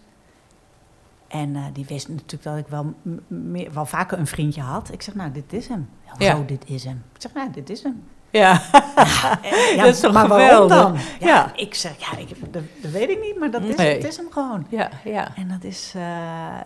En 1.29 1.57
die 1.73 1.85
wist 1.85 2.09
natuurlijk 2.09 2.43
dat 2.43 2.57
ik 2.57 2.67
wel, 2.69 2.95
meer, 3.27 3.73
wel 3.73 3.87
vaker 3.87 4.19
een 4.19 4.27
vriendje 4.27 4.61
had. 4.61 4.93
Ik 4.93 5.03
zeg, 5.03 5.15
nou, 5.15 5.33
dit 5.33 5.53
is 5.53 5.69
hem. 5.69 5.89
Ja, 6.07 6.13
Ja. 6.19 6.37
Zo, 6.37 6.45
dit 6.45 6.63
is 6.67 6.85
hem. 6.85 7.03
Ik 7.15 7.23
zeg, 7.23 7.33
nou, 7.33 7.51
dit 7.51 7.71
is 7.71 7.83
hem. 7.83 8.03
Ja, 8.37 8.62
Ja, 9.77 9.85
Dat 9.85 9.94
is 9.94 10.01
toch 10.01 10.12
maar 10.12 10.29
waarom 10.29 10.68
geweldig? 10.68 10.77
dan? 10.79 10.94
Ja, 11.20 11.27
Ja. 11.35 11.53
Ik 11.57 11.75
zeg, 11.75 11.92
ja, 11.99 12.16
ik, 12.18 12.29
dat, 12.53 12.62
dat 12.83 12.90
weet 12.90 13.09
ik 13.11 13.20
niet, 13.20 13.38
maar 13.38 13.51
dat 13.51 13.62
is, 13.62 13.77
Nee. 13.77 13.94
het 13.94 14.05
is 14.05 14.16
hem 14.16 14.27
gewoon. 14.31 14.66
ja, 14.68 14.90
ja. 15.05 15.29
En 15.37 15.49
dat 15.49 15.64
is... 15.64 15.92
eh, 15.96 16.03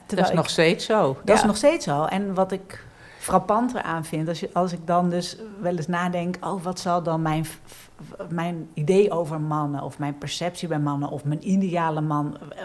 Dat 0.07 0.19
is 0.19 0.29
ik- 0.29 0.35
nog 0.35 0.51
steeds 0.51 0.85
zo. 0.85 1.17
dat 1.25 1.37
is 1.37 1.45
nog 1.45 1.57
steeds 1.57 1.85
zo. 1.85 2.05
En 2.05 2.35
wat 2.35 2.53
ik 2.53 2.85
frappanter 3.19 3.83
aan 3.83 4.05
vind, 4.05 4.29
als, 4.29 4.41
je, 4.41 4.51
als 4.53 4.73
ik 4.73 4.87
dan 4.87 5.11
dus 5.11 5.37
wel 5.61 5.77
eens 5.77 5.87
nadenk... 5.87 6.37
oh, 6.41 6.63
wat 6.63 6.81
zal 6.81 7.03
dan 7.03 7.23
mijn, 7.23 7.47
mijn 8.29 8.69
idee 8.75 9.11
over 9.11 9.41
mannen... 9.41 9.83
of 9.83 9.99
mijn 9.99 10.19
perceptie 10.19 10.69
bij 10.69 10.79
mannen 10.79 11.09
of 11.09 11.25
mijn 11.25 11.49
ideale 11.51 12.01
man... 12.01 12.37
eh, 12.57 12.63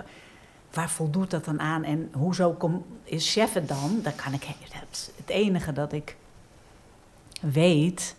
waar 0.74 0.90
voldoet 0.90 1.32
dat 1.32 1.46
dan 1.46 1.60
aan? 1.62 1.84
En 1.84 2.10
hoezo 2.14 2.52
kom, 2.52 2.86
is 3.04 3.32
chef 3.32 3.54
het 3.54 3.68
dan? 3.68 4.00
Dan 4.04 4.16
kan 4.16 4.34
ik, 4.34 4.44
het 5.16 5.30
enige 5.30 5.74
dat 5.74 5.94
ik 5.94 6.16
weet... 7.42 8.16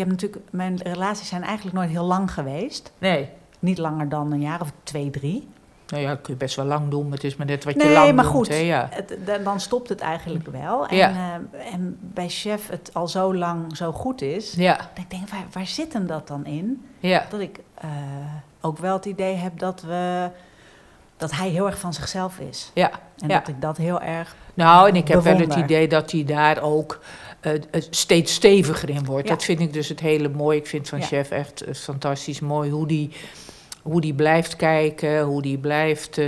Ik 0.00 0.06
heb 0.06 0.14
natuurlijk... 0.20 0.42
Mijn 0.52 0.78
relaties 0.82 1.28
zijn 1.28 1.42
eigenlijk 1.42 1.76
nooit 1.76 1.90
heel 1.90 2.04
lang 2.04 2.32
geweest. 2.32 2.92
Nee, 2.98 3.28
Niet 3.58 3.78
langer 3.78 4.08
dan 4.08 4.32
een 4.32 4.40
jaar 4.40 4.60
of 4.60 4.72
twee, 4.82 5.10
drie. 5.10 5.48
Nou 5.88 6.02
ja, 6.02 6.08
dat 6.08 6.20
kun 6.20 6.32
je 6.32 6.38
best 6.38 6.56
wel 6.56 6.64
lang 6.64 6.90
doen. 6.90 7.02
maar 7.04 7.12
Het 7.12 7.24
is 7.24 7.36
maar 7.36 7.46
net 7.46 7.64
wat 7.64 7.74
je 7.74 7.78
Nee, 7.84 7.92
lang 7.92 8.14
maar 8.14 8.24
doet, 8.24 8.32
goed. 8.32 8.48
hè, 8.48 8.54
ja. 8.54 8.88
Het, 8.90 9.16
da- 9.24 9.38
dan 9.38 9.60
stopt 9.60 9.88
het 9.88 10.00
eigenlijk 10.00 10.46
wel. 10.46 10.86
En, 10.86 10.96
Ja. 10.96 11.08
eh, 11.10 11.74
en 11.74 11.98
bij 12.00 12.28
chef 12.28 12.68
het 12.68 12.90
al 12.92 13.08
zo 13.08 13.34
lang 13.34 13.76
zo 13.76 13.92
goed 13.92 14.22
is. 14.22 14.52
Ja, 14.52 14.76
Dat 14.76 14.86
ik 14.94 15.10
denk, 15.10 15.28
waar, 15.28 15.44
waar 15.52 15.66
zit 15.66 15.92
hem 15.92 16.06
dat 16.06 16.28
dan 16.28 16.46
in? 16.46 16.84
ja. 16.98 17.26
Dat 17.30 17.40
ik 17.40 17.60
eh, 17.74 17.88
ook 18.60 18.78
wel 18.78 18.94
het 18.94 19.04
idee 19.04 19.34
heb 19.34 19.58
dat 19.58 19.80
we 19.82 20.28
dat 21.16 21.30
hij 21.32 21.48
heel 21.48 21.66
erg 21.66 21.78
van 21.78 21.92
zichzelf 21.94 22.38
is. 22.38 22.70
ja. 22.74 22.90
En 23.18 23.28
dat 23.28 23.48
ik 23.48 23.60
dat 23.60 23.76
heel 23.76 24.00
erg. 24.00 24.34
Nou, 24.54 24.88
en 24.88 24.96
ik 24.96 25.08
heb 25.08 25.20
wel 25.22 25.36
het 25.38 25.54
idee 25.54 25.88
dat 25.88 26.10
hij 26.10 26.24
daar 26.24 26.62
ook 26.62 27.00
eh, 27.40 27.52
steeds 27.90 28.34
steviger 28.34 28.88
in 28.90 29.04
wordt. 29.04 29.28
Ja. 29.28 29.34
Dat 29.34 29.44
vind 29.44 29.60
ik 29.60 29.72
dus 29.72 29.88
het 29.88 30.00
hele 30.00 30.28
mooi. 30.28 30.58
Ik 30.58 30.66
vind 30.66 30.88
van 30.88 30.98
Ja. 30.98 31.04
Chef 31.06 31.30
echt 31.30 31.60
eh, 31.62 31.74
fantastisch 31.74 32.40
mooi 32.40 32.70
hoe 32.70 32.86
die, 32.86 33.10
hoe 33.82 34.00
die 34.00 34.14
blijft 34.14 34.56
kijken, 34.56 35.22
hoe 35.22 35.42
die 35.42 35.58
blijft 35.58 36.20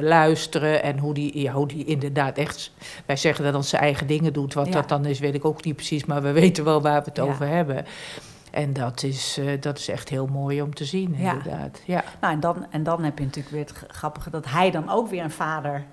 luisteren 0.00 0.82
en 0.82 0.98
hoe 0.98 1.14
die, 1.14 1.40
ja, 1.40 1.52
hoe 1.52 1.66
die 1.66 1.84
inderdaad 1.84 2.38
echt, 2.38 2.72
wij 3.06 3.16
zeggen 3.16 3.44
dat 3.44 3.54
als 3.54 3.68
zijn 3.68 3.82
eigen 3.82 4.06
dingen 4.06 4.32
doet. 4.32 4.54
Wat 4.54 4.66
Ja. 4.66 4.72
dat 4.72 4.88
dan 4.88 5.04
is, 5.04 5.18
weet 5.18 5.34
ik 5.34 5.44
ook 5.44 5.64
niet 5.64 5.76
precies, 5.76 6.04
maar 6.04 6.22
we 6.22 6.32
weten 6.42 6.64
wel 6.64 6.82
waar 6.82 6.98
we 7.00 7.08
het 7.08 7.16
Ja. 7.16 7.22
over 7.22 7.46
hebben. 7.46 7.84
En 8.50 8.72
dat 8.72 9.02
is, 9.02 9.40
dat 9.60 9.78
is 9.78 9.88
echt 9.88 10.08
heel 10.08 10.26
mooi 10.26 10.62
om 10.62 10.74
te 10.74 10.84
zien, 10.84 11.14
inderdaad. 11.14 11.80
Ja. 11.84 12.04
Nou, 12.20 12.32
en 12.34 12.40
dan, 12.40 12.66
en 12.70 12.82
dan 12.82 13.04
heb 13.04 13.18
je 13.18 13.24
natuurlijk 13.24 13.54
weer 13.54 13.64
het 13.64 13.96
grappige 13.96 14.30
dat 14.30 14.44
hij 14.48 14.70
dan 14.70 14.90
ook 14.90 15.08
weer 15.08 15.22
een 15.22 15.30
vader 15.30 15.84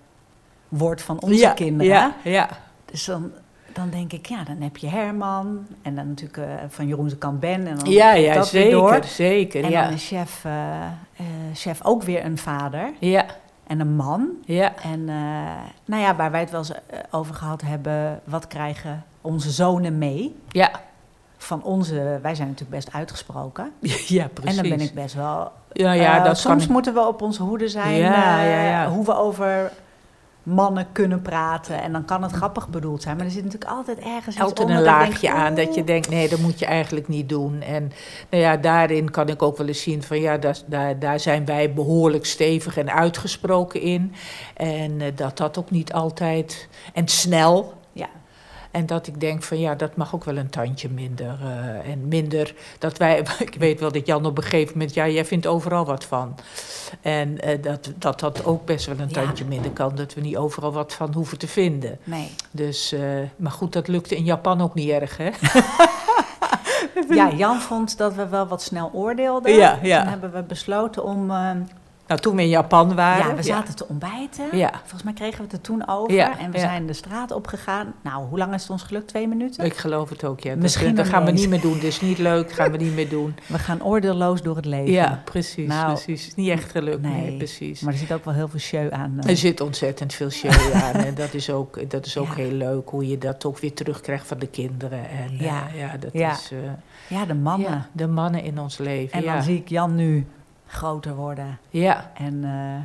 wordt 0.69 1.01
van 1.01 1.19
onze 1.21 1.39
ja, 1.39 1.53
kinderen. 1.53 1.93
Ja, 1.93 2.15
ja. 2.23 2.49
Dus 2.85 3.05
dan, 3.05 3.31
dan 3.75 3.89
denk 3.89 4.13
ik, 4.13 4.25
ja, 4.25 4.43
dan 4.43 4.61
heb 4.61 4.77
je 4.77 4.87
Herman. 4.87 5.67
En 5.81 5.95
dan 5.95 6.07
natuurlijk 6.07 6.37
eh, 6.37 6.53
van 6.69 6.87
Jeroen 6.87 7.07
de 7.07 7.17
Kamp 7.17 7.41
Ben. 7.41 7.67
En 7.67 7.77
dan 7.77 7.91
ja, 7.91 8.13
dat 8.13 8.51
weer 8.51 8.61
zeker, 8.63 8.71
door. 8.71 9.03
zeker. 9.03 9.63
En 9.63 9.69
ja. 9.69 9.83
dan 9.83 9.93
is 9.93 10.07
chef, 10.07 10.45
eh, 10.45 10.83
eh, 10.83 11.25
chef 11.53 11.83
ook 11.83 12.03
weer 12.03 12.25
een 12.25 12.37
vader 12.37 12.93
ja, 12.99 13.25
en 13.67 13.79
een 13.79 13.95
man. 13.95 14.29
ja, 14.45 14.73
En 14.83 15.05
nou 15.85 16.01
ja, 16.01 16.15
waar 16.15 16.31
wij 16.31 16.39
het 16.39 16.51
wel 16.51 16.59
eens 16.59 16.71
over 17.11 17.35
gehad 17.35 17.61
hebben, 17.61 18.21
wat 18.23 18.47
krijgen 18.47 19.03
onze 19.21 19.51
zonen 19.51 19.97
mee? 19.97 20.35
ja. 20.49 20.71
Van 21.37 21.63
onze, 21.63 22.19
wij 22.21 22.35
zijn 22.35 22.47
natuurlijk 22.47 22.75
best 22.77 22.93
uitgesproken. 22.93 23.71
ja, 24.07 24.27
precies. 24.33 24.57
En 24.57 24.67
dan 24.67 24.77
ben 24.77 24.87
ik 24.87 24.93
best 24.93 25.15
wel. 25.15 25.51
Ja, 25.71 25.91
ja, 25.91 26.23
dat 26.23 26.37
soms 26.37 26.67
moeten 26.67 26.93
we 26.93 27.07
op 27.07 27.21
onze 27.21 27.43
hoede 27.43 27.67
zijn. 27.67 27.95
Ja, 27.95 28.43
ja, 28.43 28.63
ja. 28.63 28.89
Hoe 28.89 29.05
we 29.05 29.15
over 29.15 29.71
mannen 30.45 30.87
kunnen 30.91 31.21
praten. 31.21 31.81
En 31.81 31.91
dan 31.91 32.05
kan 32.05 32.23
het 32.23 32.31
grappig 32.31 32.69
bedoeld 32.69 33.01
zijn. 33.01 33.17
Maar 33.17 33.25
er 33.25 33.31
zit 33.31 33.43
natuurlijk 33.43 33.71
altijd 33.71 33.99
ergens 33.99 34.35
iets 34.35 34.61
onder 34.61 34.75
een 34.75 34.81
laagje 34.81 35.27
denk, 35.27 35.33
aan 35.33 35.55
dat 35.55 35.73
je 35.73 35.79
oeh. 35.79 35.87
denkt, 35.87 36.09
nee, 36.09 36.29
dat 36.29 36.39
moet 36.39 36.59
je 36.59 36.65
eigenlijk 36.65 37.07
niet 37.07 37.29
doen. 37.29 37.61
En 37.61 37.91
nou 38.29 38.43
ja, 38.43 38.57
daarin 38.57 39.11
kan 39.11 39.29
ik 39.29 39.41
ook 39.41 39.57
wel 39.57 39.67
eens 39.67 39.81
zien 39.81 40.03
van 40.03 40.19
ja, 40.19 40.37
daar, 40.37 40.57
daar, 40.65 40.99
daar 40.99 41.19
zijn 41.19 41.45
wij 41.45 41.73
behoorlijk 41.73 42.25
stevig 42.25 42.77
en 42.77 42.93
uitgesproken 42.93 43.81
in. 43.81 44.13
En 44.53 45.01
eh, 45.01 45.07
dat 45.15 45.37
dat 45.37 45.57
ook 45.57 45.71
niet 45.71 45.93
altijd, 45.93 46.67
en 46.93 47.07
snel. 47.07 47.73
En 48.75 48.85
dat 48.85 49.07
ik 49.07 49.19
denk 49.19 49.43
van 49.43 49.59
ja, 49.59 49.75
dat 49.75 49.95
mag 49.95 50.15
ook 50.15 50.23
wel 50.23 50.37
een 50.37 50.49
tandje 50.49 50.89
minder. 50.89 51.37
eh, 51.41 51.91
en 51.91 52.07
minder 52.07 52.53
dat 52.79 52.97
wij, 52.97 53.19
ik 53.39 53.55
weet 53.57 53.79
wel 53.79 53.91
dat 53.91 54.05
Jan 54.05 54.25
op 54.25 54.37
een 54.37 54.43
gegeven 54.43 54.73
moment, 54.77 54.93
ja, 54.93 55.07
jij 55.07 55.25
vindt 55.25 55.47
overal 55.47 55.85
wat 55.85 56.03
van. 56.03 56.35
En 57.01 57.39
eh, 57.41 57.61
dat, 57.61 57.91
dat 57.97 58.19
dat 58.19 58.45
ook 58.45 58.65
best 58.65 58.85
wel 58.85 58.99
een 58.99 59.09
Ja. 59.09 59.21
tandje 59.21 59.45
minder 59.45 59.71
kan, 59.71 59.95
dat 59.95 60.13
we 60.13 60.21
niet 60.21 60.37
overal 60.37 60.71
wat 60.71 60.93
van 60.93 61.13
hoeven 61.13 61.37
te 61.37 61.47
vinden. 61.47 61.99
Nee. 62.03 62.29
Dus, 62.51 62.91
eh, 62.91 63.01
maar 63.35 63.51
goed, 63.51 63.73
dat 63.73 63.87
lukte 63.87 64.15
in 64.15 64.23
Japan 64.23 64.61
ook 64.61 64.73
niet 64.73 64.89
erg, 64.89 65.17
hè? 65.17 65.29
Ja, 67.09 67.29
Jan 67.31 67.59
vond 67.61 67.97
dat 67.97 68.13
we 68.15 68.27
wel 68.27 68.47
wat 68.47 68.61
snel 68.61 68.89
oordeelden. 68.93 69.53
Ja, 69.53 69.79
ja. 69.83 69.99
Toen 70.01 70.09
hebben 70.09 70.31
we 70.33 70.43
besloten 70.43 71.03
om... 71.03 71.31
eh, 72.05 72.09
Nou, 72.11 72.19
toen 72.21 72.35
we 72.35 72.41
in 72.41 72.49
Japan 72.49 72.95
waren. 72.95 73.27
ja, 73.27 73.35
we 73.35 73.43
zaten 73.43 73.75
te 73.75 73.87
ontbijten. 73.87 74.57
Ja. 74.57 74.71
Volgens 74.79 75.03
mij 75.03 75.13
kregen 75.13 75.37
we 75.37 75.43
het 75.43 75.51
er 75.53 75.61
toen 75.61 75.87
over. 75.87 76.13
Ja, 76.13 76.39
en 76.39 76.51
we 76.51 76.59
zijn 76.59 76.85
de 76.87 76.93
straat 76.93 77.31
opgegaan. 77.31 77.93
Nou, 78.03 78.25
hoe 78.25 78.37
lang 78.37 78.53
is 78.53 78.61
het 78.61 78.71
ons 78.71 78.83
gelukt? 78.83 79.07
Twee 79.07 79.27
minuten? 79.27 79.65
Ik 79.65 79.77
geloof 79.77 80.09
het 80.09 80.23
ook, 80.23 80.39
ja. 80.39 80.49
Dat- 80.53 80.59
Misschien 80.61 80.95
dat, 80.95 81.07
gaan 81.07 81.25
we 81.25 81.31
niet 81.31 81.49
meer 81.49 81.61
doen. 81.61 81.73
Dit 81.73 81.83
is 81.83 82.01
niet 82.01 82.17
leuk, 82.17 82.51
gaan 82.51 82.71
we 82.71 82.77
niet 82.77 82.93
meer 82.93 83.09
doen. 83.09 83.35
We 83.47 83.59
gaan 83.59 83.83
oordeelloos 83.83 84.41
door 84.41 84.55
het 84.55 84.65
leven. 84.65 84.91
Ja, 84.91 85.21
precies, 85.25 85.67
Nou, 85.67 85.93
precies. 85.93 86.27
Is 86.27 86.35
Niet 86.35 86.49
echt 86.49 86.71
gelukt, 86.71 87.01
nee, 87.01 87.21
nee. 87.21 87.37
precies. 87.37 87.81
Maar 87.81 87.93
er 87.93 87.99
zit 87.99 88.13
ook 88.13 88.25
wel 88.25 88.33
heel 88.33 88.47
veel 88.47 88.59
show 88.59 88.91
aan. 88.91 89.17
eh. 89.23 89.29
Er 89.29 89.37
zit 89.37 89.61
ontzettend 89.61 90.13
veel 90.13 90.29
show 90.29 90.73
aan 90.83 90.93
en 90.93 91.15
dat 91.15 91.33
is 91.33 91.49
ook, 91.49 91.89
dat 91.89 92.05
is 92.05 92.17
ook 92.17 92.35
heel 92.35 92.51
leuk 92.51 92.89
hoe 92.89 93.07
je 93.07 93.17
dat 93.17 93.45
ook 93.45 93.57
weer 93.59 93.73
terugkrijgt 93.73 94.27
van 94.27 94.39
de 94.39 94.47
kinderen. 94.47 95.09
En 95.09 95.37
Ja. 95.37 95.43
ja, 95.45 95.67
ja 95.75 95.97
dat 95.97 96.13
is... 96.13 96.49
eh, 96.51 96.57
Ja, 97.17 97.25
de 97.25 97.33
mannen. 97.35 97.85
de 97.91 98.07
mannen 98.07 98.43
in 98.43 98.59
ons 98.59 98.77
leven, 98.77 99.11
En 99.19 99.25
dan 99.25 99.43
zie 99.43 99.57
ik 99.57 99.69
Jan 99.69 99.95
nu 99.95 100.25
groter 100.67 101.15
worden. 101.15 101.57
Ja, 101.69 102.11
En 102.17 102.43
eh, 102.43 102.83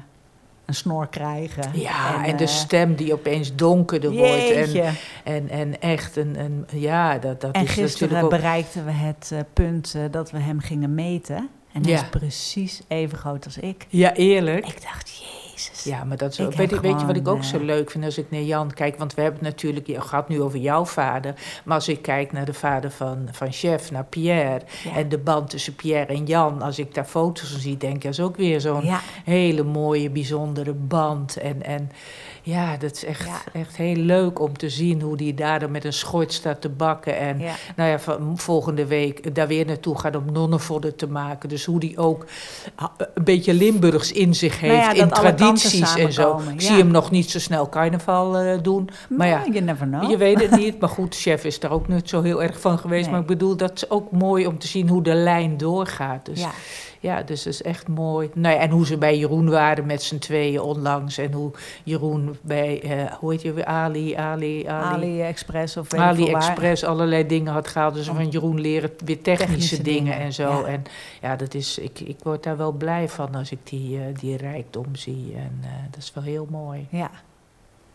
een 0.65 0.75
snor 0.75 1.07
krijgen. 1.09 1.71
ja 1.73 2.25
en, 2.25 2.37
de 2.37 2.45
eh, 2.45 2.51
stem 2.51 2.95
die 2.95 3.13
opeens 3.13 3.55
donkerder 3.55 4.11
wordt. 4.11 4.51
En, 4.51 4.95
en, 5.25 5.49
en 5.49 5.81
echt 5.81 6.17
een, 6.17 6.41
een... 6.41 6.67
Ja, 6.73 7.19
dat, 7.19 7.41
dat 7.41 7.55
En 7.55 7.63
is 7.63 7.71
gisteren 7.71 8.23
ook... 8.23 8.31
bereikten 8.31 8.85
we 8.85 8.91
het 8.93 9.31
eh, 9.33 9.39
punt 9.53 9.95
dat 10.11 10.31
we 10.31 10.39
hem 10.39 10.61
gingen 10.61 10.95
meten. 10.95 11.49
En 11.73 11.83
hij 11.83 11.91
Ja. 11.91 12.03
is 12.03 12.09
precies 12.09 12.83
even 12.89 13.19
groot 13.19 13.45
als 13.45 13.59
ik. 13.59 13.87
Ja, 13.89 14.15
eerlijk. 14.15 14.67
Ik 14.67 14.83
dacht, 14.83 15.23
jezus. 15.69 15.85
Ja, 15.85 16.05
maar 16.05 16.17
dat 16.17 16.31
is 16.31 16.39
weet, 16.39 16.71
je- 16.71 16.81
weet 16.81 17.01
je 17.01 17.07
wat 17.07 17.17
ik 17.17 17.29
ook 17.29 17.45
zo 17.45 17.59
leuk 17.59 17.91
vind 17.91 18.05
als 18.05 18.19
ik 18.19 18.31
naar 18.31 18.41
Jan 18.43 18.73
kijk? 18.75 18.99
Want 18.99 19.15
we 19.15 19.23
hebben 19.23 19.41
het 19.45 19.49
natuurlijk, 19.51 19.87
je 19.87 20.01
gaat 20.01 20.29
nu 20.29 20.43
over 20.43 20.59
jouw 20.59 20.85
vader. 20.85 21.35
Maar 21.65 21.75
als 21.75 21.89
ik 21.89 22.03
kijk 22.03 22.33
naar 22.33 22.45
de 22.45 22.53
vader 22.55 22.91
van, 22.91 23.29
van 23.33 23.53
Chef, 23.53 23.91
naar 23.91 24.05
Pierre. 24.05 24.61
Ja. 24.85 24.97
En 24.97 25.09
de 25.09 25.19
band 25.19 25.51
tussen 25.51 25.75
Pierre 25.75 26.13
en 26.13 26.25
Jan. 26.27 26.63
Als 26.63 26.79
ik 26.79 26.95
daar 26.95 27.05
foto's 27.05 27.51
van 27.51 27.61
zie, 27.61 27.77
denk 27.77 27.95
ik, 27.95 28.03
dat 28.03 28.13
is 28.13 28.21
ook 28.21 28.37
weer 28.37 28.61
zo'n 28.61 28.85
Ja, 28.85 29.01
hele 29.25 29.63
mooie, 29.63 30.11
bijzondere 30.11 30.73
band. 30.73 31.37
En, 31.37 31.63
en 31.63 31.91
ja, 32.51 32.77
dat 32.77 32.93
is 32.93 33.05
echt, 33.05 33.25
Ja. 33.25 33.41
echt 33.53 33.77
heel 33.77 33.97
leuk 33.97 34.41
om 34.41 34.59
te 34.59 34.69
zien 34.69 35.01
hoe 35.01 35.17
die 35.17 35.35
daar 35.35 35.61
dan 35.61 35.71
met 35.71 35.85
een 35.85 35.93
schort 35.93 36.33
staat 36.33 36.61
te 36.61 36.69
bakken. 36.69 37.19
En 37.19 37.39
ja. 37.39 37.55
nou 37.77 37.91
ja, 37.91 37.99
van 37.99 38.39
volgende 38.39 38.87
week 38.87 39.35
daar 39.35 39.47
weer 39.47 39.67
naartoe 39.67 39.99
gaat 39.99 40.17
om 40.17 40.33
nonnenvodden 40.33 40.97
te 40.97 41.07
maken. 41.07 41.49
Dus 41.49 41.65
hoe 41.65 41.81
die 41.81 41.99
ook 41.99 42.27
een 43.15 43.25
beetje 43.25 43.55
Limburgs 43.55 44.13
in 44.13 44.35
zich 44.35 44.61
Nou 44.61 44.73
heeft, 44.73 44.97
ja, 44.97 45.03
in 45.03 45.09
tradities 45.09 45.95
en 45.95 46.13
zo. 46.13 46.41
Ik 46.53 46.61
zie 46.61 46.77
hem 46.77 46.91
nog 46.91 47.11
niet 47.11 47.31
zo 47.31 47.39
snel 47.39 47.69
carnaval 47.69 48.39
eh, 48.39 48.63
doen. 48.63 48.89
Maar 49.09 49.27
ja, 49.27 49.43
je 50.09 50.17
weet 50.17 50.41
het 50.41 50.51
niet. 50.57 50.81
Maar 50.81 50.89
goed, 50.89 51.17
chef 51.17 51.45
is 51.45 51.61
daar 51.61 51.71
ook 51.71 51.89
niet 51.89 52.09
zo 52.09 52.23
heel 52.23 52.43
erg 52.43 52.61
van 52.61 52.79
geweest. 52.79 53.03
Nee. 53.03 53.11
Maar 53.11 53.21
ik 53.21 53.27
bedoel, 53.27 53.57
dat 53.57 53.73
is 53.75 53.91
ook 53.91 54.11
mooi 54.11 54.47
om 54.47 54.59
te 54.59 54.67
zien 54.67 54.89
hoe 54.89 55.03
de 55.03 55.15
lijn 55.15 55.57
doorgaat. 55.57 56.25
Dus 56.27 56.41
ja, 56.41 56.51
Ja, 57.03 57.23
dus 57.23 57.43
dat 57.43 57.53
is 57.53 57.63
echt 57.63 57.89
mooi. 57.89 58.31
Nou 58.35 58.55
ja, 58.55 58.61
en 58.61 58.71
hoe 58.71 58.87
ze 58.87 58.99
bij 58.99 59.19
Jeroen 59.19 59.51
waren 59.51 59.87
met 59.87 60.03
z'n 60.03 60.19
tweeën 60.19 60.61
onlangs. 60.61 61.19
En 61.19 61.33
hoe 61.33 61.51
Jeroen 61.85 62.37
bij, 62.43 62.83
eh, 62.83 63.13
hoe 63.13 63.31
heet 63.33 63.43
je 63.43 63.53
weer, 63.53 63.65
Ali, 63.65 64.15
Ali, 64.15 64.67
Ali. 64.67 64.95
AliExpress 64.95 65.77
of 65.77 65.91
weet 65.91 66.01
waar. 66.01 66.09
AliExpress 66.09 66.85
allerlei 66.85 67.27
dingen 67.27 67.53
had 67.53 67.69
gehaald. 67.69 67.95
Dus 67.95 68.07
van 68.07 68.29
Jeroen 68.29 68.61
leren 68.61 68.91
weer 69.05 69.23
technische, 69.23 69.47
Technische 69.47 69.83
dingen, 69.83 70.05
dingen, 70.05 70.19
en 70.19 70.33
zo. 70.33 70.49
ja. 70.49 70.65
En 70.65 70.83
ja, 71.21 71.37
dat 71.37 71.55
is, 71.55 71.79
ik, 71.79 72.01
ik 72.01 72.17
word 72.23 72.43
daar 72.43 72.57
wel 72.57 72.73
blij 72.73 73.09
van 73.09 73.35
als 73.35 73.51
ik 73.51 73.59
die, 73.65 73.99
eh, 73.99 74.05
die 74.19 74.37
rijkdom 74.37 74.95
zie. 74.97 75.33
En 75.37 75.59
eh, 75.63 75.69
dat 75.91 76.03
is 76.03 76.13
wel 76.15 76.25
heel 76.25 76.47
mooi. 76.51 76.87
Ja, 76.91 77.11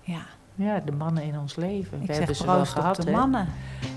ja. 0.01 0.25
Ja, 0.57 0.81
de 0.85 0.91
mannen 0.91 1.23
in 1.23 1.39
ons 1.39 1.55
leven. 1.55 2.01
Ik 2.01 2.07
we 2.07 2.13
zeg 2.13 2.17
hebben 2.17 2.35
ze 2.35 2.45
wel 2.45 2.55
proost 2.55 2.71
gehad. 2.71 2.99
op 2.99 3.05
de 3.05 3.11
hè. 3.11 3.17
mannen. 3.17 3.47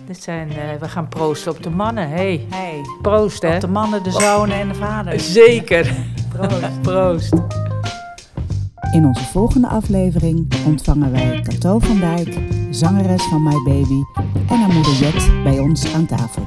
Dit 0.07 0.23
zijn, 0.23 0.51
eh, 0.51 0.57
we 0.81 0.88
gaan 0.88 1.09
proosten 1.09 1.53
op 1.53 1.62
de 1.62 1.71
mannen. 1.71 2.09
hey, 2.09 2.47
Hey, 2.51 2.81
proost 3.03 3.42
hè. 3.42 3.55
op 3.55 3.61
de 3.61 3.68
mannen, 3.68 4.03
de 4.03 4.11
zonen 4.11 4.57
en 4.61 4.68
de 4.68 4.75
vaders. 4.75 5.33
Zeker. 5.33 5.94
Proost. 6.29 6.81
proost. 6.83 7.33
In 8.92 9.05
onze 9.07 9.25
volgende 9.25 9.68
aflevering 9.68 10.55
ontvangen 10.66 11.11
wij 11.12 11.40
Cato 11.42 11.79
van 11.79 11.99
Dijk, 11.99 12.38
zangeres 12.71 13.23
van 13.23 13.42
My 13.42 13.62
Baby, 13.64 14.03
en 14.49 14.61
haar 14.61 14.73
moeder 14.73 14.92
Jet 14.92 15.42
bij 15.42 15.59
ons 15.59 15.94
aan 15.94 16.07
tafel. 16.07 16.42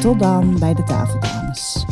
Tot 0.00 0.18
dan 0.18 0.58
bij 0.58 0.74
de 0.74 0.82
tafeldames. 0.82 1.84